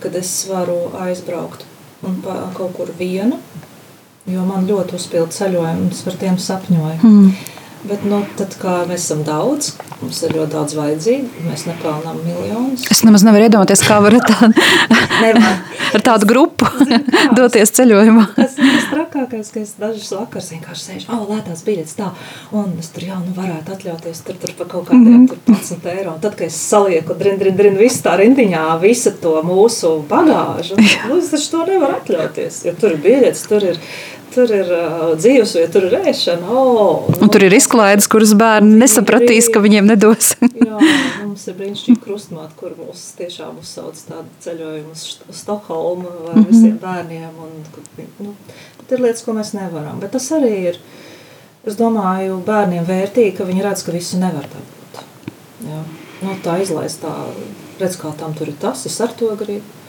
kad 0.00 0.14
es 0.18 0.48
varu 0.50 0.90
aizbraukt 0.98 1.64
un 2.02 2.18
pa, 2.24 2.50
kaut 2.56 2.74
kur 2.76 2.90
vienu 2.98 3.38
Jo 4.30 4.44
man 4.46 4.68
ļoti 4.68 4.94
uzpildīja 4.98 5.34
ceļojums, 5.38 6.04
par 6.06 6.18
tiem 6.20 6.38
sapņoju. 6.38 7.00
Mm. 7.02 7.32
Bet, 7.82 8.04
nu, 8.06 8.20
tad, 8.38 8.52
kā 8.62 8.84
mēs 8.86 9.08
esam 9.08 9.24
daudz, 9.26 9.72
mums 9.98 10.20
ir 10.22 10.36
ļoti 10.36 10.52
daudz 10.52 10.74
vajadzību, 10.78 11.40
mēs 11.48 11.64
nepelnām 11.66 12.20
miljonus. 12.22 12.84
Es 12.94 13.00
nemaz 13.02 13.24
nevaru 13.26 13.48
iedomāties, 13.48 13.82
kā 13.82 13.96
var 14.04 14.14
tā, 14.22 14.50
ar 15.98 16.04
tādu 16.06 16.28
grupu 16.30 16.68
doties 17.38 17.74
ceļojumā. 17.74 18.28
Tas 18.38 18.54
ir 18.62 18.86
trakākais, 18.92 19.50
ka 19.50 19.64
es 19.64 19.74
dažus 19.82 20.12
vakars 20.14 20.52
vienkārši 20.54 20.86
sēžu, 20.86 21.10
oh, 21.10 21.26
lētās 21.32 21.64
biļetes 21.66 21.98
tā, 21.98 22.12
un 22.54 22.70
es 22.78 22.92
tur 22.94 23.08
jau 23.08 23.18
nu 23.24 23.34
varētu 23.40 23.74
atļauties 23.74 24.22
tur, 24.28 24.38
tur 24.46 24.54
par 24.62 24.70
kaut 24.76 24.86
kādiem 24.92 25.24
mm 25.24 25.26
-hmm. 25.26 25.44
15 25.50 25.92
eiro. 25.96 26.14
Un 26.14 26.22
tad, 26.22 26.38
kad 26.38 26.46
es 26.46 26.62
salieku 26.70 27.18
drin, 27.18 27.38
drin, 27.42 27.58
drin, 27.58 27.82
visu 27.82 28.06
tā 28.06 28.14
rindiņā, 28.22 28.64
visu 28.78 29.10
to 29.22 29.40
mūsu 29.42 29.96
bagāžu, 30.06 30.78
nu, 31.08 31.18
es 31.18 31.34
taču 31.34 31.50
to 31.50 31.66
nevaru 31.66 31.98
atļauties, 31.98 32.64
jo 32.64 32.78
tur 32.78 32.94
ir 32.94 33.02
biļetes, 33.10 33.48
tur 33.48 33.72
ir 33.74 33.82
Tur 34.32 34.52
ir 34.56 34.68
uh, 34.72 35.12
dzīvesvieta, 35.18 35.70
tur 35.74 35.86
ir 35.90 35.96
ēšana. 36.08 36.48
Oh, 36.48 37.08
nu, 37.20 37.28
tur 37.32 37.44
ir 37.44 37.52
izklaides, 37.52 38.08
kuras 38.10 38.32
bērni 38.38 38.78
nesapratīs, 38.80 39.50
ka 39.52 39.60
viņiem 39.60 39.90
nedos. 39.90 40.32
jā, 40.68 40.78
mums 41.26 41.44
ir 41.50 41.58
brīnišķīgi 41.58 42.00
krustmāte, 42.00 42.56
kur 42.56 42.72
mums 42.78 43.10
tiešām 43.18 43.58
uzsauc 43.60 43.98
tādu 44.08 44.26
ceļojumu 44.44 44.94
uz 44.96 45.40
Stokholmu 45.42 46.08
vai 46.08 46.34
mm 46.34 46.44
-hmm. 46.44 46.48
visiem 46.48 46.78
bērniem. 46.80 47.42
Un, 47.44 48.06
nu, 48.24 48.34
ir 48.92 49.02
lietas, 49.02 49.24
ko 49.24 49.34
mēs 49.36 49.52
nevaram. 49.56 50.00
Bet 50.00 50.14
tas 50.16 50.30
arī 50.36 50.52
ir, 50.72 50.80
es 51.66 51.76
domāju, 51.78 52.40
bērniem 52.46 52.86
vērtīgi, 52.88 53.36
ka 53.36 53.48
viņi 53.48 53.66
redz, 53.66 53.84
ka 53.84 53.92
visu 53.92 54.20
nevar 54.20 54.48
dabūt. 54.54 55.04
Jā. 55.68 55.82
Nu, 56.22 56.34
tā 56.44 56.58
izlaist 56.62 57.02
tā, 57.02 57.12
redz, 57.80 57.96
kā 57.98 58.12
tam 58.18 58.34
tur 58.38 58.48
ir 58.48 58.58
tas, 58.60 58.86
es 58.86 59.00
ar 59.00 59.14
to 59.18 59.32
gribu. 59.36 59.81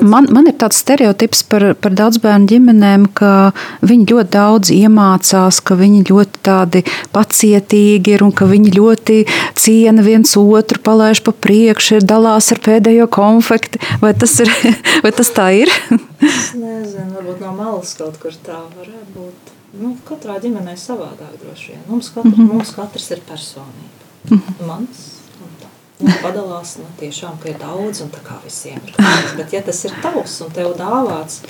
Man, 0.00 0.28
man 0.32 0.46
ir 0.48 0.54
tāds 0.56 0.78
stereotips 0.80 1.42
par, 1.50 1.66
par 1.76 1.92
daudz 1.96 2.16
bērnu 2.22 2.48
ģimenēm, 2.48 3.06
ka 3.18 3.52
viņi 3.84 4.06
ļoti 4.08 4.32
daudz 4.32 4.70
iemācās, 4.72 5.60
ka 5.60 5.76
viņi 5.76 6.04
ļoti 6.08 6.40
tādi 6.46 6.84
pacietīgi 7.12 8.14
ir 8.16 8.24
un 8.24 8.32
ka 8.32 8.48
viņi 8.48 8.72
ļoti 8.72 9.18
ciena 9.60 10.04
viens 10.06 10.32
otru, 10.40 10.80
palaiž 10.84 11.20
pa 11.26 11.34
priekšu, 11.46 11.98
ir 12.00 12.08
dalās 12.08 12.48
ar 12.54 12.62
pēdējo 12.64 13.08
konfekti. 13.12 13.82
Vai 14.00 14.14
tas, 14.16 14.38
ir, 14.40 14.52
vai 15.04 15.12
tas 15.12 15.32
tā 15.34 15.50
ir? 15.64 15.72
es 16.24 16.54
nezinu, 16.56 17.10
varbūt 17.18 17.42
no 17.44 17.52
malas 17.58 17.92
kaut 17.98 18.16
kur 18.22 18.36
tā 18.46 18.62
varētu 18.78 19.10
būt. 19.16 19.52
Nu, 19.74 19.96
katrā 20.06 20.38
ģimenē 20.40 20.76
savādāk 20.78 21.34
droši 21.42 21.72
vien. 21.72 21.82
Mums, 21.90 22.12
katru, 22.14 22.30
mm 22.30 22.38
-hmm. 22.38 22.52
mums 22.52 22.70
katrs 22.76 23.10
ir 23.10 23.20
personība. 23.28 24.08
Mm 24.30 24.38
-hmm. 24.38 24.66
Mans 24.66 25.13
padalās 26.22 26.76
nu, 26.80 26.86
tiešām, 27.00 27.38
ka 27.42 27.48
ir 27.52 27.60
daudz 27.60 28.02
un 28.04 28.10
tā 28.12 28.22
kā 28.24 28.36
visiem 28.44 28.80
ir. 28.86 28.98
Bet, 29.36 29.52
ja 29.52 29.62
tas 29.64 29.84
ir 29.84 29.94
tavs 30.02 30.36
un 30.44 30.52
tev 30.54 30.74
dāvāts, 30.78 31.40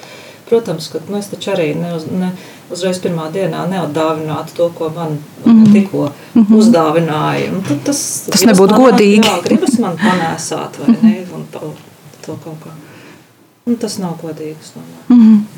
protams, 0.49 0.89
ka 0.93 1.01
nu, 1.09 1.19
es 1.19 1.31
taču 1.33 1.55
arī 1.55 1.71
ne, 1.79 1.95
uz, 1.97 2.07
ne, 2.11 2.31
uzreiz 2.75 3.01
pirmā 3.05 3.31
dienā 3.35 3.65
neatdāvinātu 3.71 4.57
to, 4.59 4.69
ko 4.79 4.91
man 4.95 5.19
mm 5.45 5.53
-hmm. 5.53 5.73
tikko 5.73 6.11
mm 6.35 6.43
-hmm. 6.43 6.59
uzdāvināja. 6.59 7.53
Un 7.57 7.63
tad 7.69 7.85
tas 7.85 8.01
tas 8.31 8.45
nebūtu 8.45 8.81
godīgi. 8.85 9.27
Jā, 9.27 9.43
gribas 9.45 9.79
man 9.79 9.97
panēsāt 9.97 10.79
vai 10.79 10.97
ne, 11.03 11.27
un 11.35 11.47
to, 11.53 11.75
to 12.27 12.39
kaut 12.45 12.59
kā. 12.65 12.73
Un 13.67 13.77
tas 13.77 13.99
nav 13.99 14.17
godīgs. 14.23 14.73
Mm 15.09 15.21
-hmm. 15.21 15.54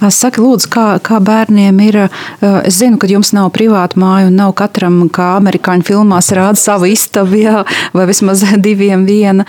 Saki, 0.00 0.40
lūdzu, 0.40 0.68
kā, 0.72 0.84
kā 1.04 1.18
bērniem 1.20 1.80
ir. 1.84 1.96
Es 2.40 2.78
zinu, 2.80 2.96
ka 3.00 3.08
jums 3.10 3.34
nav 3.36 3.50
privāta 3.52 4.00
māja 4.00 4.30
un 4.30 4.38
nav 4.38 4.54
katram, 4.56 5.02
kā 5.12 5.34
amerikāņu 5.36 5.84
filmās, 5.84 6.30
rāda 6.36 6.56
savu 6.56 6.88
istabu, 6.88 7.36
jā, 7.36 7.64
vai 7.92 8.06
vismaz 8.08 8.46
diviem 8.66 9.04
viena. 9.08 9.44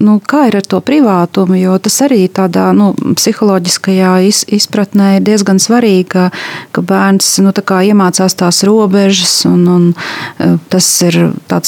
Nu, 0.00 0.18
kā 0.24 0.46
ir 0.48 0.58
ar 0.62 0.68
to 0.68 0.80
privātumu? 0.84 1.58
Jo 1.60 1.76
tas 1.84 2.00
arī 2.06 2.22
tādā 2.32 2.70
nu, 2.76 2.94
psiholoģiskajā 2.96 4.14
izpratnē 4.56 5.18
ir 5.18 5.28
diezgan 5.28 5.60
svarīgi, 5.60 6.08
ka, 6.16 6.26
ka 6.72 6.84
bērns 6.88 7.34
nu, 7.44 7.52
tā 7.52 7.82
iemācās 7.90 8.38
tās 8.40 8.62
robežas, 8.64 9.42
un, 9.50 9.68
un 9.68 10.58
tas 10.72 10.90
ir 11.04 11.20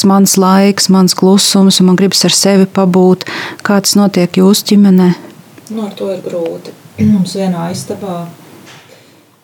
mans 0.09 0.39
laiks, 0.41 0.89
mans 0.89 1.17
klusums, 1.19 1.83
un 1.83 1.93
man 1.93 2.01
gribas 2.01 2.25
ar 2.25 2.33
sevi 2.33 2.65
pabūt. 2.65 3.29
Kā 3.67 3.83
tas 3.85 3.99
notiek 4.01 4.41
jūsu 4.41 4.73
ģimenē? 4.73 5.13
Nu, 5.71 5.85
ar 5.85 5.93
to 5.99 6.09
ir 6.15 6.23
grūti. 6.25 6.80
Mums 7.01 7.35
vienā 7.39 7.71
istabā 7.73 8.27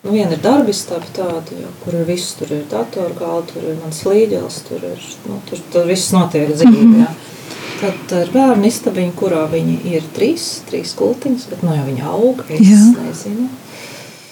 nu, 0.07 0.13
viena 0.13 0.33
ir 0.37 0.43
darba 0.43 0.71
istaba, 0.71 1.07
tāda, 1.17 1.57
jo, 1.57 1.71
kur 1.85 1.97
ir 1.99 2.07
viss. 2.09 2.37
Tur 2.39 2.53
ir 2.55 2.65
datorgāli, 2.71 3.47
tur 3.53 3.65
ir 3.67 3.79
mans 3.83 4.03
līdzelis, 4.07 4.61
tur 4.69 4.85
ir 4.87 5.09
nu, 5.27 5.41
tur, 5.49 5.63
tur 5.73 5.89
viss 5.91 6.13
notiek 6.15 6.53
dzīvē. 6.53 6.71
Mm 6.71 6.95
-hmm. 6.95 7.33
Tad 7.77 8.13
ir 8.17 8.31
bērnu 8.33 8.67
istabiņa, 8.67 9.13
kurā 9.19 9.43
viņi 9.53 9.81
ir 9.93 10.05
trīs, 10.17 10.63
trīs 10.71 10.95
kultiņas, 10.97 11.49
bet 11.51 11.63
no 11.63 11.71
nu, 11.71 11.77
jau 11.77 11.87
viņi 11.87 12.03
aug. 12.03 12.45
Es 12.49 12.61
Jā. 12.61 12.85
nezinu. 13.03 13.49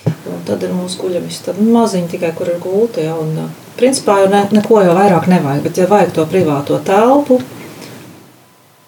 Un 0.07 0.41
tad 0.47 0.63
ir 0.63 0.73
mūsu 0.73 1.01
guļamistaba 1.03 1.61
maziņa 1.61 2.09
tikai, 2.09 2.33
kur 2.33 2.49
ir 2.49 2.59
gulta. 2.61 3.01
Ja, 3.01 3.15
un, 3.21 3.51
principā 3.77 4.21
jau 4.23 4.31
ne, 4.31 4.49
neko 4.51 4.81
jau 4.81 4.95
vairāk 4.97 5.29
nevajag, 5.29 5.63
bet 5.63 5.77
ja 5.77 5.87
vajag 5.87 6.13
to 6.13 6.27
privāto 6.27 6.79
telpu, 6.85 7.41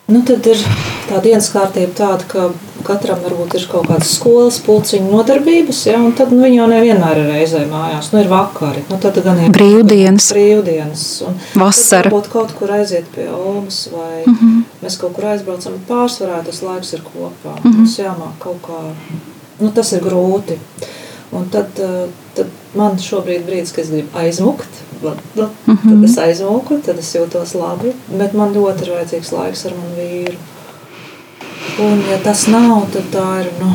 nu, 0.06 0.22
tad 0.26 0.46
ir 0.46 0.62
tā 1.08 1.20
dienas 1.24 1.50
kārtība 1.52 1.94
tāda, 1.96 2.26
ka 2.30 2.48
katram 2.86 3.22
varbūt 3.24 3.56
ir 3.58 3.64
kaut 3.70 3.88
kādas 3.88 4.12
skolas, 4.16 4.58
pulciņu 4.62 5.10
nodarbības, 5.10 5.80
ja, 5.88 5.98
un 6.02 6.14
tad 6.16 6.32
nu, 6.34 6.42
viņi 6.44 6.60
jau 6.60 6.68
nevienmēr 6.70 7.20
ir 7.22 7.30
reizē 7.34 7.64
mājās. 7.70 8.12
Nu, 8.12 8.20
ir 8.22 8.30
vakari, 8.30 8.84
nu, 8.90 8.98
tad 9.02 9.18
gan 9.24 9.40
ir 9.42 9.54
brīvdienas. 9.54 10.28
brīvdienas 10.34 11.06
un 11.26 11.38
Vasara. 11.58 12.10
Varbūt 12.10 12.30
kaut 12.32 12.54
kur 12.58 12.74
aiziet 12.78 13.08
pie 13.14 13.26
Omas 13.34 13.86
vai 13.92 14.22
mm 14.24 14.36
-hmm. 14.36 14.62
mēs 14.84 14.98
kaut 15.00 15.16
kur 15.16 15.26
aizbraucam. 15.32 15.80
Pārsvarā 15.88 16.44
tas 16.46 16.62
laiks 16.62 16.92
ir 16.92 17.02
kopā. 17.02 17.56
Mm 17.56 17.62
-hmm. 17.62 17.76
Mums 17.76 17.98
jāmāk 17.98 18.38
kaut 18.38 18.62
kā, 18.62 18.80
nu, 19.60 19.70
tas 19.70 19.92
ir 19.92 20.00
grūti. 20.00 20.58
Un 21.32 21.48
tad, 21.50 21.66
eh, 21.78 22.08
tad 22.34 22.46
man 22.74 22.98
šobrīd 22.98 23.46
brīdis, 23.46 23.72
kad 23.74 23.84
es 23.84 23.90
gribu 23.90 24.08
aizmukt, 24.18 24.68
nu, 25.02 25.48
mm 25.66 25.76
-hmm. 25.76 25.90
tad 25.90 26.04
es 26.04 26.18
aizmuku, 26.18 26.78
tad 26.86 26.98
es 26.98 27.14
jūtos 27.14 27.54
labi, 27.54 27.92
bet 28.18 28.32
man 28.32 28.54
ļoti 28.54 28.82
ir 28.82 28.92
vajadzīgs 28.92 29.32
laiks 29.32 29.66
ar 29.66 29.72
manu 29.78 29.94
vīru. 29.98 30.36
Un, 31.78 32.02
ja 32.10 32.18
tas 32.24 32.46
nav, 32.46 32.86
tad 32.92 33.02
tā 33.12 33.40
ir 33.40 33.50
nu, 33.60 33.72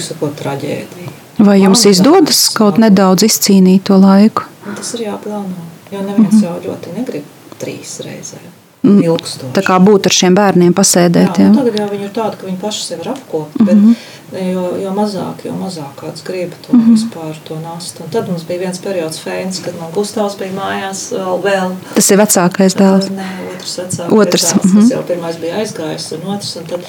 sakot, 0.00 0.36
traģēdija. 0.42 1.10
Vai 1.38 1.60
jums 1.60 1.84
Man 1.84 1.92
izdodas 1.92 2.48
kaut 2.48 2.78
nedaudz 2.78 3.22
izcīnīt 3.22 3.82
to 3.82 3.96
laiku? 3.96 4.42
Un 4.66 4.74
tas 4.74 4.94
ir 4.94 5.00
jāplāno. 5.00 5.68
Jo 5.92 6.00
neviens 6.00 6.32
mm 6.32 6.40
-hmm. 6.40 6.44
jau 6.44 6.60
ļoti 6.64 6.96
negrib 6.96 7.24
trīs 7.58 8.00
reizes. 8.04 8.38
Ilgstoši. 8.82 9.52
Tā 9.52 9.62
kā 9.64 9.76
būt 9.84 10.06
ar 10.08 10.14
šiem 10.16 10.34
bērniem, 10.34 10.72
pasēdēt. 10.76 11.38
Jā, 11.38 11.48
nu, 11.52 11.58
tagad 11.60 11.74
jau 11.82 11.88
viņi 11.90 12.06
ir 12.06 12.12
tādi, 12.16 12.38
ka 12.40 12.46
viņi 12.46 12.60
paši 12.62 12.84
sevi 12.84 13.04
ir 13.04 13.10
apkopti. 13.12 13.62
Mm 13.62 13.68
-hmm. 13.68 13.94
Jo, 14.30 14.64
jo 14.78 14.90
mazāk, 14.94 15.42
jo 15.44 15.52
mazāk 15.58 15.96
kāds 15.98 16.22
grib 16.22 16.52
to 16.62 16.72
mm 16.72 16.80
-hmm. 16.80 16.94
vispār 16.94 17.38
to 17.44 17.56
nast. 17.60 18.00
Un 18.00 18.10
tad 18.10 18.28
mums 18.28 18.44
bija 18.46 18.58
viens 18.58 18.78
periods, 18.78 19.18
fēns, 19.24 19.62
kad 19.64 19.74
man 19.80 19.90
Gustavs 19.94 20.36
bija 20.38 20.52
mājās 20.52 21.00
vēl. 21.12 21.40
vēl. 21.42 21.72
Tas 21.94 22.10
ir 22.10 22.18
vecākais 22.18 22.76
dēls. 22.76 23.08
Nē, 23.10 23.30
otrs 23.54 23.78
vecākais 23.78 24.12
otrs. 24.20 24.44
dēls. 24.44 24.64
Mm 24.64 24.70
-hmm. 24.70 24.80
Tas 24.80 24.90
jau 24.90 25.02
pirmais 25.02 25.36
bija 25.36 25.56
aizgājis 25.56 26.12
un 26.12 26.34
otrs. 26.34 26.56
Un 26.56 26.64
tad, 26.64 26.80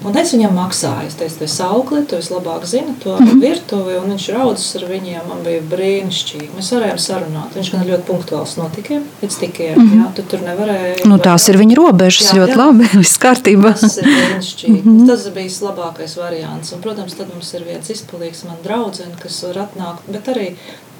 Un 0.00 0.16
es 0.16 0.30
viņam 0.32 0.54
maksāju. 0.56 1.08
Es 1.10 1.16
teicu, 1.20 1.44
esi 1.44 1.60
augli, 1.62 2.00
tu 2.08 2.16
vislabāk 2.16 2.64
zini 2.64 2.94
to 3.02 3.16
-hmm. 3.18 3.40
virtuvi, 3.40 3.96
un 4.00 4.12
viņš 4.14 4.28
raudzes 4.32 4.76
ar 4.76 4.86
viņiem. 4.88 5.26
Man 5.28 5.42
bija 5.44 5.60
brīnišķīgi. 5.72 6.48
Mēs 6.56 6.70
varējām 6.74 6.98
sarunāt. 6.98 7.56
Viņš 7.56 7.70
gan 7.72 7.84
ļoti 7.90 8.06
punktuāls 8.08 8.56
notikiem, 8.56 9.04
līdz 9.22 9.38
tikiem. 9.40 9.78
Mm 9.78 9.90
-hmm. 9.90 10.00
jā, 10.00 10.06
tu 10.14 10.22
tur 10.22 10.40
nevarēji. 10.40 11.04
Nu, 11.04 11.18
tās 11.18 11.48
ir 11.48 11.58
viņa 11.60 11.76
robežas 11.76 12.32
jā, 12.32 12.38
ļoti 12.38 12.56
jā. 12.56 12.56
labi. 12.56 12.88
Viss 13.02 13.18
kārtībā. 13.18 13.74
Tas 13.80 13.98
ir 13.98 14.04
brīnišķīgi. 14.04 14.82
Mm 14.82 15.00
-hmm. 15.00 15.06
Tas 15.06 15.28
bija 15.34 15.50
labākais 15.68 16.16
variants. 16.16 16.72
Un, 16.72 16.80
protams, 16.80 17.14
tad 17.14 17.28
mums 17.34 17.54
ir 17.54 17.64
viens 17.64 17.90
izpalīgs 17.90 18.44
man 18.44 18.56
draudzene, 18.64 19.14
kas 19.22 19.42
var 19.42 19.56
atnākt, 19.66 20.08
bet 20.08 20.28
arī 20.28 20.52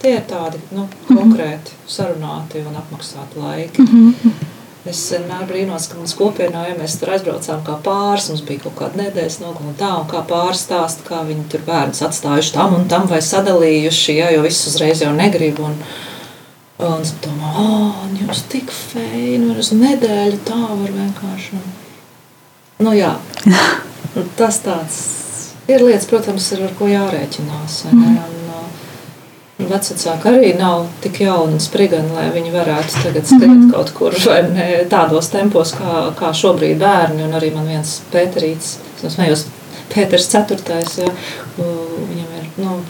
tie 0.03 0.15
ir 0.17 0.25
tādi 0.29 0.59
nu, 0.71 0.89
konkrēti 1.09 1.77
sarunāti 1.89 2.65
un 2.69 2.77
apmaksāti 2.77 3.41
laiki. 3.43 3.83
Mm 3.83 4.15
-hmm. 4.25 4.60
Es 4.89 5.01
vienmēr 5.13 5.43
brīnos, 5.45 5.91
ka 5.91 5.99
mums 5.99 6.15
kopienā, 6.17 6.63
ja 6.71 6.77
mēs 6.79 6.95
tur 6.97 7.11
aizbraucām 7.13 7.61
kā 7.67 7.75
pāris, 7.85 8.31
mums 8.31 8.41
bija 8.49 8.63
kaut 8.63 8.79
kāda 8.79 9.03
nedēļas 9.03 9.37
nogala 9.43 9.69
un 9.69 9.77
tā, 9.77 9.91
un 10.01 10.07
kā 10.09 10.23
pāris 10.29 10.63
stāsta, 10.65 11.05
kā 11.05 11.19
viņi 11.29 11.45
tur 11.53 11.67
bērnus 11.67 12.01
atstājuši 12.07 12.55
tam 12.55 12.79
un 12.79 12.87
tam 12.89 13.05
vai 13.11 13.21
sadalījuši, 13.25 14.17
ja, 14.17 14.31
jo 14.33 14.41
viss 14.47 14.71
uzreiz 14.71 15.05
jau 15.05 15.13
negrib. 15.13 15.61
Un, 15.61 15.77
un 16.81 17.05
es 17.05 17.13
domāju, 17.21 17.67
oh, 17.67 18.01
jūs 18.23 18.43
tik 18.49 18.73
feini, 18.73 19.43
nu, 19.45 19.59
uz 19.61 19.75
nedēļu 19.77 20.41
tā 20.49 20.63
var 20.65 20.97
vienkārši. 20.97 21.61
Nu 22.81 22.97
jā, 22.97 23.13
tas 24.41 24.63
tāds 24.65 25.01
ir 25.69 25.85
lietas, 25.85 26.09
protams, 26.09 26.53
ar 26.57 26.73
ko 26.79 26.89
jārēķinās. 26.89 27.83
Ne? 27.93 28.17
Un, 29.61 29.71
Vecāki 29.71 30.31
arī 30.31 30.53
nav 30.59 30.87
tik 31.05 31.21
jauni 31.25 31.59
un 31.59 31.63
sprigani, 31.63 32.13
lai 32.17 32.29
viņi 32.35 32.53
varētu 32.55 33.03
tagad 33.05 33.27
skriet 33.27 33.49
mm 33.49 33.63
-hmm. 33.63 33.73
kaut 33.75 33.93
kur 33.95 34.17
ne, 34.55 34.69
tādos 34.91 35.31
tempos, 35.31 35.75
kā, 35.79 36.13
kā 36.19 36.33
šobrīd 36.43 36.79
bērni. 36.79 37.25
Un 37.25 37.37
arī 37.39 37.55
man 37.55 37.67
viens 37.67 38.01
Pēterīts, 38.13 38.77
es 39.05 39.15
smējos, 39.15 39.45
Pēters 39.95 40.29
ceturtais, 40.31 40.99
ja, 40.99 41.11
viņam 41.59 42.35
ir, 42.41 42.51
nu, 42.57 42.81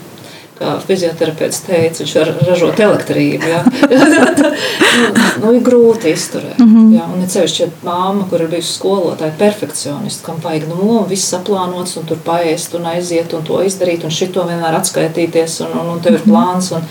kā 0.61 0.75
fizioterapeits 0.85 1.63
teica, 1.65 2.03
viņš 2.03 2.15
var 2.19 2.31
ražot 2.45 2.81
elektrību. 2.85 3.49
Ja. 3.49 3.61
nu, 4.97 5.07
nu, 5.43 5.53
ir 5.57 5.63
grūti 5.65 6.13
izturēt. 6.13 6.59
Mm 6.59 6.75
-hmm. 6.75 6.91
ja. 6.99 7.07
Un 7.15 7.23
ir 7.25 7.31
sevišķi 7.33 7.71
māma, 7.87 8.27
kur 8.31 8.45
ir 8.45 8.53
bijusi 8.53 8.75
skolotāja, 8.75 9.33
perfekcionists, 9.39 10.25
kam 10.27 10.43
vajag 10.45 10.69
no 10.69 11.05
viss 11.09 11.33
saplānots, 11.33 11.97
un 11.97 12.07
tur 12.07 12.21
paiest 12.25 12.75
un 12.75 12.87
aiziet 12.93 13.33
un 13.33 13.43
to 13.43 13.63
izdarīt, 13.65 14.05
un 14.05 14.11
šito 14.11 14.45
vienmēr 14.49 14.77
atskaitīties, 14.83 15.61
un, 15.67 15.79
un, 15.81 15.95
un 15.95 16.01
tev 16.01 16.15
ir 16.15 16.21
mhm. 16.27 16.31
plāns. 16.31 16.73
Un, 16.77 16.83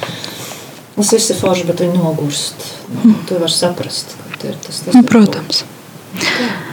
Tas 1.00 1.14
viss 1.14 1.30
ir 1.32 1.38
forši, 1.40 1.64
bet 1.64 1.80
viņi 1.80 2.02
nogurst. 2.04 2.66
Nu, 2.92 3.14
tu 3.28 3.38
vari 3.40 3.52
saprast, 3.52 4.18
ka 4.42 4.50
ir 4.50 4.58
tas, 4.66 4.82
nu, 4.92 5.04
Protams. 5.08 5.64
Ir 6.20 6.69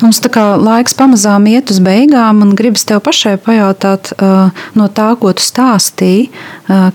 Mums 0.00 0.20
tā 0.24 0.30
kā 0.32 0.42
laiks 0.56 0.94
pamazām 0.96 1.44
iet 1.50 1.70
uz 1.72 1.80
beigām, 1.84 2.40
un 2.44 2.54
gribas 2.56 2.86
tev 2.88 3.02
pašai 3.04 3.34
pajautāt, 3.42 4.12
no 4.78 4.88
tā, 4.96 5.10
ko 5.20 5.32
tu 5.36 5.44
stāstīji, 5.44 6.30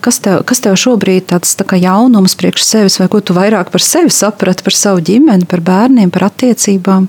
kas 0.01 0.19
tev, 0.25 0.41
kas 0.49 0.63
tev 0.65 0.77
šobrīd 0.79 1.27
tāds 1.29 1.53
tā 1.59 1.67
jaunums 1.77 2.37
priekš 2.39 2.65
sevis, 2.65 2.97
vai 3.01 3.09
ko 3.11 3.21
tu 3.21 3.37
vairāk 3.37 3.69
par 3.73 3.83
sevi 3.83 4.13
saprati, 4.13 4.65
par 4.65 4.77
savu 4.77 5.05
ģimeni, 5.05 5.45
par 5.49 5.61
bērniem, 5.65 6.13
par 6.13 6.31
attiecībām? 6.31 7.07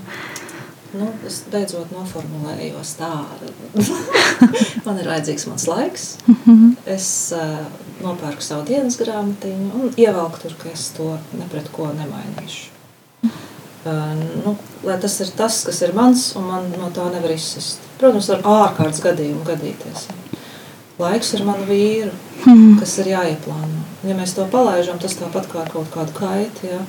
Nu, 0.97 1.09
es 1.29 1.41
beidzot 1.51 1.91
noformulējos 1.93 2.93
tā, 3.01 3.11
man 4.85 5.01
ir 5.01 5.11
vajadzīgs 5.11 5.49
mans 5.49 5.67
laiks. 5.69 6.07
Mhm. 6.29 6.71
Es 6.93 7.09
uh, 7.37 7.67
nopērku 8.05 8.45
savu 8.45 8.65
dienas 8.69 8.97
grāmatiņu 9.01 9.69
un 9.81 9.93
ievelku 9.97 10.45
tur, 10.45 10.57
ka 10.61 10.73
es 10.73 10.89
to 10.97 11.15
nepret 11.37 11.69
ko 11.73 11.91
nemainīšu 11.93 12.73
nu, 14.43 14.55
lai 14.87 14.97
tas 15.01 15.17
ir 15.23 15.31
tas, 15.37 15.61
kas 15.67 15.81
ir 15.85 15.95
mans, 15.97 16.29
un 16.39 16.47
man 16.51 16.69
no 16.77 16.91
tā 16.95 17.07
nevar 17.13 17.33
izsist. 17.33 17.83
Protams, 18.01 18.29
var 18.33 18.45
ārkārtas 18.53 19.01
gadījumu 19.05 19.45
gadīties. 19.47 20.07
Laiks 20.97 21.33
ir 21.37 21.43
mana 21.45 21.65
vīra, 21.67 22.11
mm. 22.45 22.77
kas 22.79 22.95
ir 23.03 23.11
jāieplāno. 23.13 23.83
Ja 24.07 24.15
mēs 24.17 24.33
to 24.37 24.45
palaidām, 24.49 24.97
tas 25.01 25.17
tāpat 25.19 25.49
kā 25.51 25.65
kaut 25.69 25.91
kāda 25.93 26.13
kaita. 26.17 26.71
Ja, 26.71 26.79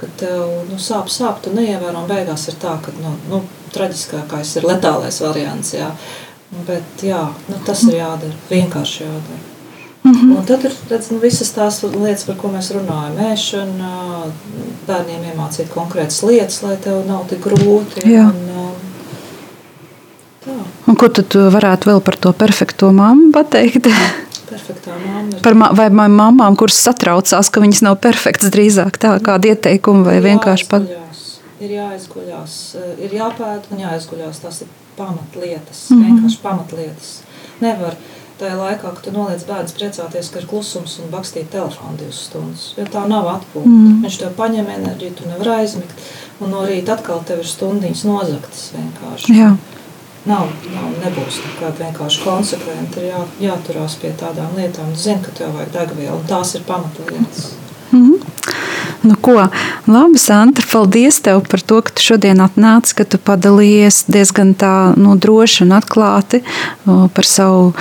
kad 0.00 0.12
tev 0.20 0.44
nu, 0.70 0.78
sāp, 0.80 1.10
sāp, 1.12 1.42
tu 1.44 1.52
neievēro, 1.54 2.02
un 2.02 2.10
beigās 2.10 2.48
ir 2.50 2.58
tā, 2.62 2.76
ka 2.84 2.94
nu, 2.98 3.14
nu, 3.30 3.42
traģiskākais 3.74 4.56
ir 4.58 4.68
letālais 4.68 5.20
variants. 5.24 5.74
Ja. 5.76 5.90
Bet 6.68 7.02
jā, 7.04 7.24
nu, 7.48 7.58
tas 7.66 7.82
ir 7.88 7.98
jādara, 7.98 8.44
vienkārši 8.50 9.04
jādara. 9.04 9.53
Mm 10.04 10.12
-hmm. 10.12 10.36
Un 10.36 10.44
tad 10.44 10.64
ir 10.64 10.72
redz, 10.88 11.10
nu, 11.10 11.18
visas 11.18 11.52
tās 11.52 11.82
lietas, 11.82 12.24
par 12.24 12.36
ko 12.36 12.48
mēs 12.48 12.68
runājam. 12.76 13.14
Mēšana, 13.16 13.92
bērniem 14.86 15.22
iemācīt 15.30 15.68
konkrētas 15.74 16.22
lietas, 16.22 16.62
lai 16.62 16.76
tev 16.76 17.06
nav 17.06 17.22
tik 17.28 17.40
grūti. 17.46 18.04
Jā. 18.04 18.26
Un, 18.28 18.74
tā. 20.46 20.56
Un 20.86 20.96
ko 20.96 21.08
tu 21.08 21.38
varētu 21.38 21.88
vēl 21.90 22.00
par 22.00 22.16
to 22.16 22.32
perfekto 22.32 22.92
mammu 22.92 23.32
pateikt? 23.32 23.86
Mamma. 24.86 25.40
Par 25.42 25.54
ma 25.54 25.70
vai 25.72 25.88
mamām, 25.88 26.56
kuras 26.56 26.76
satraucās, 26.84 27.50
ka 27.50 27.60
viņas 27.60 27.82
nav 27.82 27.96
perfektas, 27.96 28.50
drīzāk 28.50 28.98
tā 28.98 29.18
kāda 29.20 29.48
ieteikuma 29.48 30.04
vai 30.04 30.20
vienkārši 30.20 30.68
pat. 30.68 30.82
Ir 31.60 31.70
jāizguļās, 31.70 32.76
ir 32.98 33.10
jāpēta 33.10 33.72
un 33.72 33.78
jāizguļās. 33.78 34.38
Tas 34.42 34.60
ir 34.60 34.68
pamatlietas, 34.96 35.90
mm 35.90 35.96
-hmm. 35.96 36.04
vienkārši 36.04 36.38
pamatlietas. 36.42 37.20
Nevar 37.60 37.92
uh, 37.92 38.23
tajā 38.44 38.56
laikā, 38.60 38.92
kad 38.94 39.02
tu 39.06 39.12
noliec 39.14 39.44
bērnu 39.48 39.74
priecāties, 39.78 40.30
ka 40.30 40.40
ir 40.40 40.48
klusums 40.50 40.98
un 41.02 41.12
bakstīt 41.12 41.50
telefonu 41.52 41.98
divas 42.00 42.20
stundas. 42.28 42.66
Jo 42.78 42.86
tā 42.92 43.04
nav 43.10 43.30
atpūta. 43.32 43.70
Mm. 43.70 44.02
Viņš 44.04 44.18
tev 44.20 44.34
paņem 44.38 44.68
enerģiju, 44.76 45.16
tu 45.18 45.28
nevari 45.30 45.54
aizmigt. 45.62 46.04
Un 46.42 46.52
no 46.52 46.64
rīta 46.68 46.98
atkal 46.98 47.22
tev 47.26 47.40
ir 47.42 47.48
stundiņas 47.48 48.04
nozaktas 48.08 48.66
vienkārši. 48.76 49.38
Jā. 49.38 49.54
nav, 50.28 50.48
nav 50.74 50.94
nebūs 51.02 51.40
tāda 51.58 51.74
vienkārši 51.80 52.22
konsekventa. 52.24 53.02
Ir 53.02 53.10
jā, 53.10 53.24
jāturās 53.48 53.98
pie 54.00 54.12
tādām 54.20 54.56
lietām. 54.58 54.94
Zini, 54.96 55.22
ka 55.24 55.34
tev 55.40 55.56
vajag 55.56 55.74
degvielu, 55.78 56.18
un 56.20 56.28
tās 56.28 56.54
ir 56.54 56.66
pamatlietas. 56.68 57.52
Mm 57.90 58.06
-hmm. 58.06 58.23
Nu, 59.04 59.14
ko? 59.20 59.36
Labi, 59.86 60.18
Santa, 60.18 60.62
paldies 60.64 61.18
tev 61.20 61.42
par 61.50 61.60
to, 61.60 61.82
ka 61.84 61.92
tu 61.92 62.00
šodien 62.00 62.40
atnāci, 62.40 62.94
ka 62.96 63.04
tu 63.04 63.18
padalījies 63.20 64.06
diezgan 64.08 64.54
tā 64.56 64.94
nu, 64.96 65.18
droši 65.20 65.66
un 65.66 65.74
atklāti 65.76 66.40
par 66.86 67.28
savu, 67.28 67.74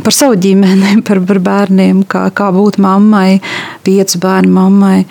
par 0.00 0.16
savu 0.16 0.38
ģimeni, 0.40 1.02
par, 1.08 1.20
par 1.28 1.42
bērniem, 1.44 2.00
kā, 2.08 2.24
kā 2.32 2.48
būt 2.56 2.80
mammai, 2.80 3.42
piecu 3.84 4.22
bērnu 4.22 4.54
mammai. 4.56 5.02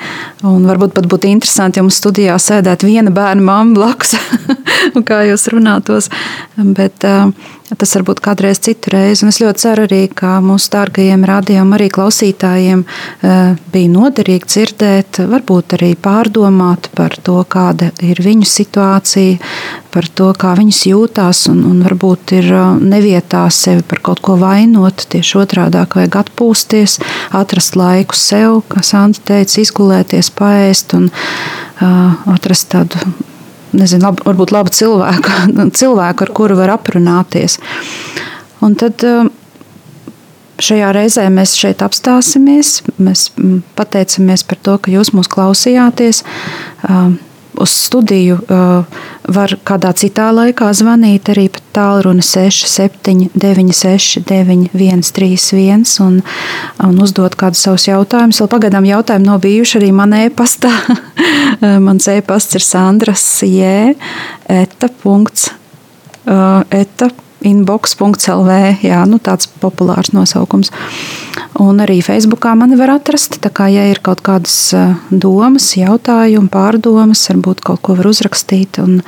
Un 0.45 0.65
varbūt 0.65 0.95
pat 0.97 1.09
būtu 1.13 1.29
interesanti, 1.29 1.77
ja 1.77 1.85
mums 1.85 2.01
studijā 2.01 2.39
sēdētu 2.41 2.89
viena 2.89 3.13
bērna 3.13 3.45
mamma 3.45 3.77
blakus, 3.77 4.15
kā 5.07 5.21
jūs 5.29 5.45
runātos. 5.53 6.09
Bet, 6.57 7.05
uh, 7.05 7.29
Tas 7.65 7.95
varbūt 7.97 8.19
kādreiz 8.21 8.59
citu 8.61 8.91
reizi. 8.93 9.23
Un 9.25 9.31
es 9.31 9.39
ļoti 9.41 9.63
ceru 9.63 9.85
arī, 9.87 10.03
ka 10.13 10.35
mūsu 10.45 10.69
dārgajiem 10.75 11.23
rādījumam, 11.25 11.73
arī 11.73 11.87
klausītājiem 11.95 12.83
eh, 12.85 13.55
bija 13.73 13.89
noderīgi 13.89 14.51
dzirdēt, 14.51 15.19
varbūt 15.31 15.73
arī 15.79 15.95
pārdomāt 15.97 16.91
par 16.93 17.17
to, 17.25 17.39
kāda 17.49 17.89
ir 18.05 18.21
viņu 18.21 18.45
situācija, 18.51 19.39
par 19.89 20.09
to, 20.13 20.29
kā 20.37 20.53
viņas 20.59 20.83
jūtās, 20.91 21.41
un, 21.49 21.65
un 21.71 21.81
varbūt 21.87 22.35
ir 22.37 22.51
eh, 22.53 22.63
nevietā 22.93 23.47
sevi 23.49 23.81
par 23.89 24.03
kaut 24.11 24.21
ko 24.21 24.37
vainot. 24.37 25.07
Tieši 25.09 25.41
otrādi 25.41 25.81
vajag 25.81 26.21
atpūsties, 26.21 26.99
atrast 27.33 27.79
laiku 27.81 28.19
sev, 28.19 28.61
kā 28.69 28.85
Santa 28.85 29.25
teica, 29.33 29.57
izgulēties, 29.63 30.29
paēst 30.37 30.93
un 30.97 31.09
uh, 31.09 32.35
atrast 32.35 32.69
tādu 32.75 33.01
nezinu, 33.75 34.07
lab, 34.07 34.21
varbūt 34.25 34.53
labu 34.55 34.73
cilvēku, 34.73 35.39
cilvēku, 35.79 36.27
ar 36.27 36.35
kuru 36.35 36.59
var 36.59 36.75
aprunāties. 36.77 37.59
Un 38.65 38.77
tad 38.79 39.03
um, 39.07 39.29
šajā 40.63 40.91
reizē 40.95 41.27
mēs 41.33 41.55
šeit 41.59 41.83
apstāsimies. 41.85 42.79
Mēs 42.97 43.29
mm, 43.35 43.61
pateicamies 43.77 44.45
par 44.47 44.61
to, 44.65 44.77
ka 44.79 44.93
jūs 44.93 45.13
mūs 45.15 45.29
klausījāties. 45.31 46.23
Uz 47.61 47.71
studiju 47.85 48.39
uh, 48.41 49.01
var 49.31 49.53
kādā 49.67 49.93
citā 49.95 50.27
laikā 50.35 50.67
zvanīt 50.75 51.29
arī 51.31 51.45
pa 51.53 51.61
tālruni 51.75 52.23
6796 52.25 54.25
9131 54.27 55.85
un, 56.03 56.19
un 56.83 57.03
uzdot 57.03 57.37
kādus 57.39 57.63
savus 57.65 57.87
jautājumus. 57.87 58.41
Vēl 58.43 58.51
pagaidām 58.51 58.87
jautājumi 58.89 59.29
nav 59.29 59.39
bijuši 59.45 59.79
arī 59.79 59.91
man 59.95 60.15
e-pastā. 60.19 60.73
Mans 61.85 62.09
e-pasts 62.11 62.59
ir 62.59 62.65
sandras 62.65 63.25
jē, 63.47 63.77
eta 64.51 64.91
punkts, 65.03 65.47
uh, 66.27 66.61
eta 66.69 67.09
inbox.lv. 67.45 68.57
Jā, 68.85 69.03
nu, 69.09 69.21
tāds 69.23 69.49
populārs 69.61 70.11
nosaukums. 70.15 70.71
Un 71.55 71.79
arī 71.79 72.01
Facebookā 72.03 72.51
mani 72.59 72.75
var 72.75 72.91
atrast. 72.97 73.37
Tā 73.43 73.49
kā, 73.53 73.69
ja 73.71 73.85
ir 73.87 74.01
kaut 74.03 74.19
kādas 74.25 74.55
eh, 74.75 74.95
domas, 75.09 75.69
jautājumi, 75.79 76.51
pārdomas, 76.51 77.23
varbūt 77.31 77.63
kaut 77.63 77.81
ko 77.85 77.95
var 77.95 78.09
uzrakstīt 78.11 78.79
un, 78.83 78.99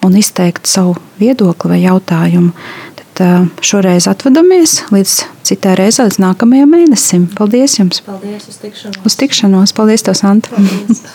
un 0.00 0.16
izteikt 0.16 0.70
savu 0.70 0.96
viedokli 1.20 1.74
vai 1.74 1.80
jautājumu. 1.82 2.54
Tad 2.96 3.24
eh, 3.26 3.34
šoreiz 3.60 4.08
atvadamies 4.08 4.78
līdz 4.94 5.18
citai 5.44 5.74
reizei, 5.82 6.08
līdz 6.08 6.20
nākamajam 6.24 6.72
mēnesim. 6.72 7.28
Paldies 7.36 7.76
jums! 7.76 8.00
Paldies! 8.06 8.48
Uz 8.48 8.56
tikšanos! 8.62 9.02
Uz 9.04 9.18
tikšanos. 9.20 9.76
Paldies, 9.76 10.06
tev, 10.08 10.16
Santa! 10.16 10.48
Paldies. 10.56 11.04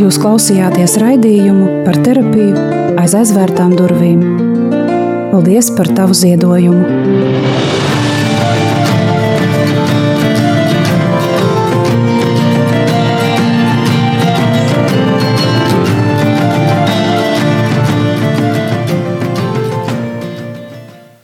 Jūs 0.00 0.20
klausījāties 0.22 0.94
raidījumu 1.02 1.82
par 1.82 1.98
terapiju 2.06 2.54
aiz 3.02 3.18
aizvērtām 3.18 3.74
durvīm. 3.74 4.22
Paldies 5.34 5.74
par 5.74 5.90
tavu 5.98 6.14
ziedojumu! 6.14 7.69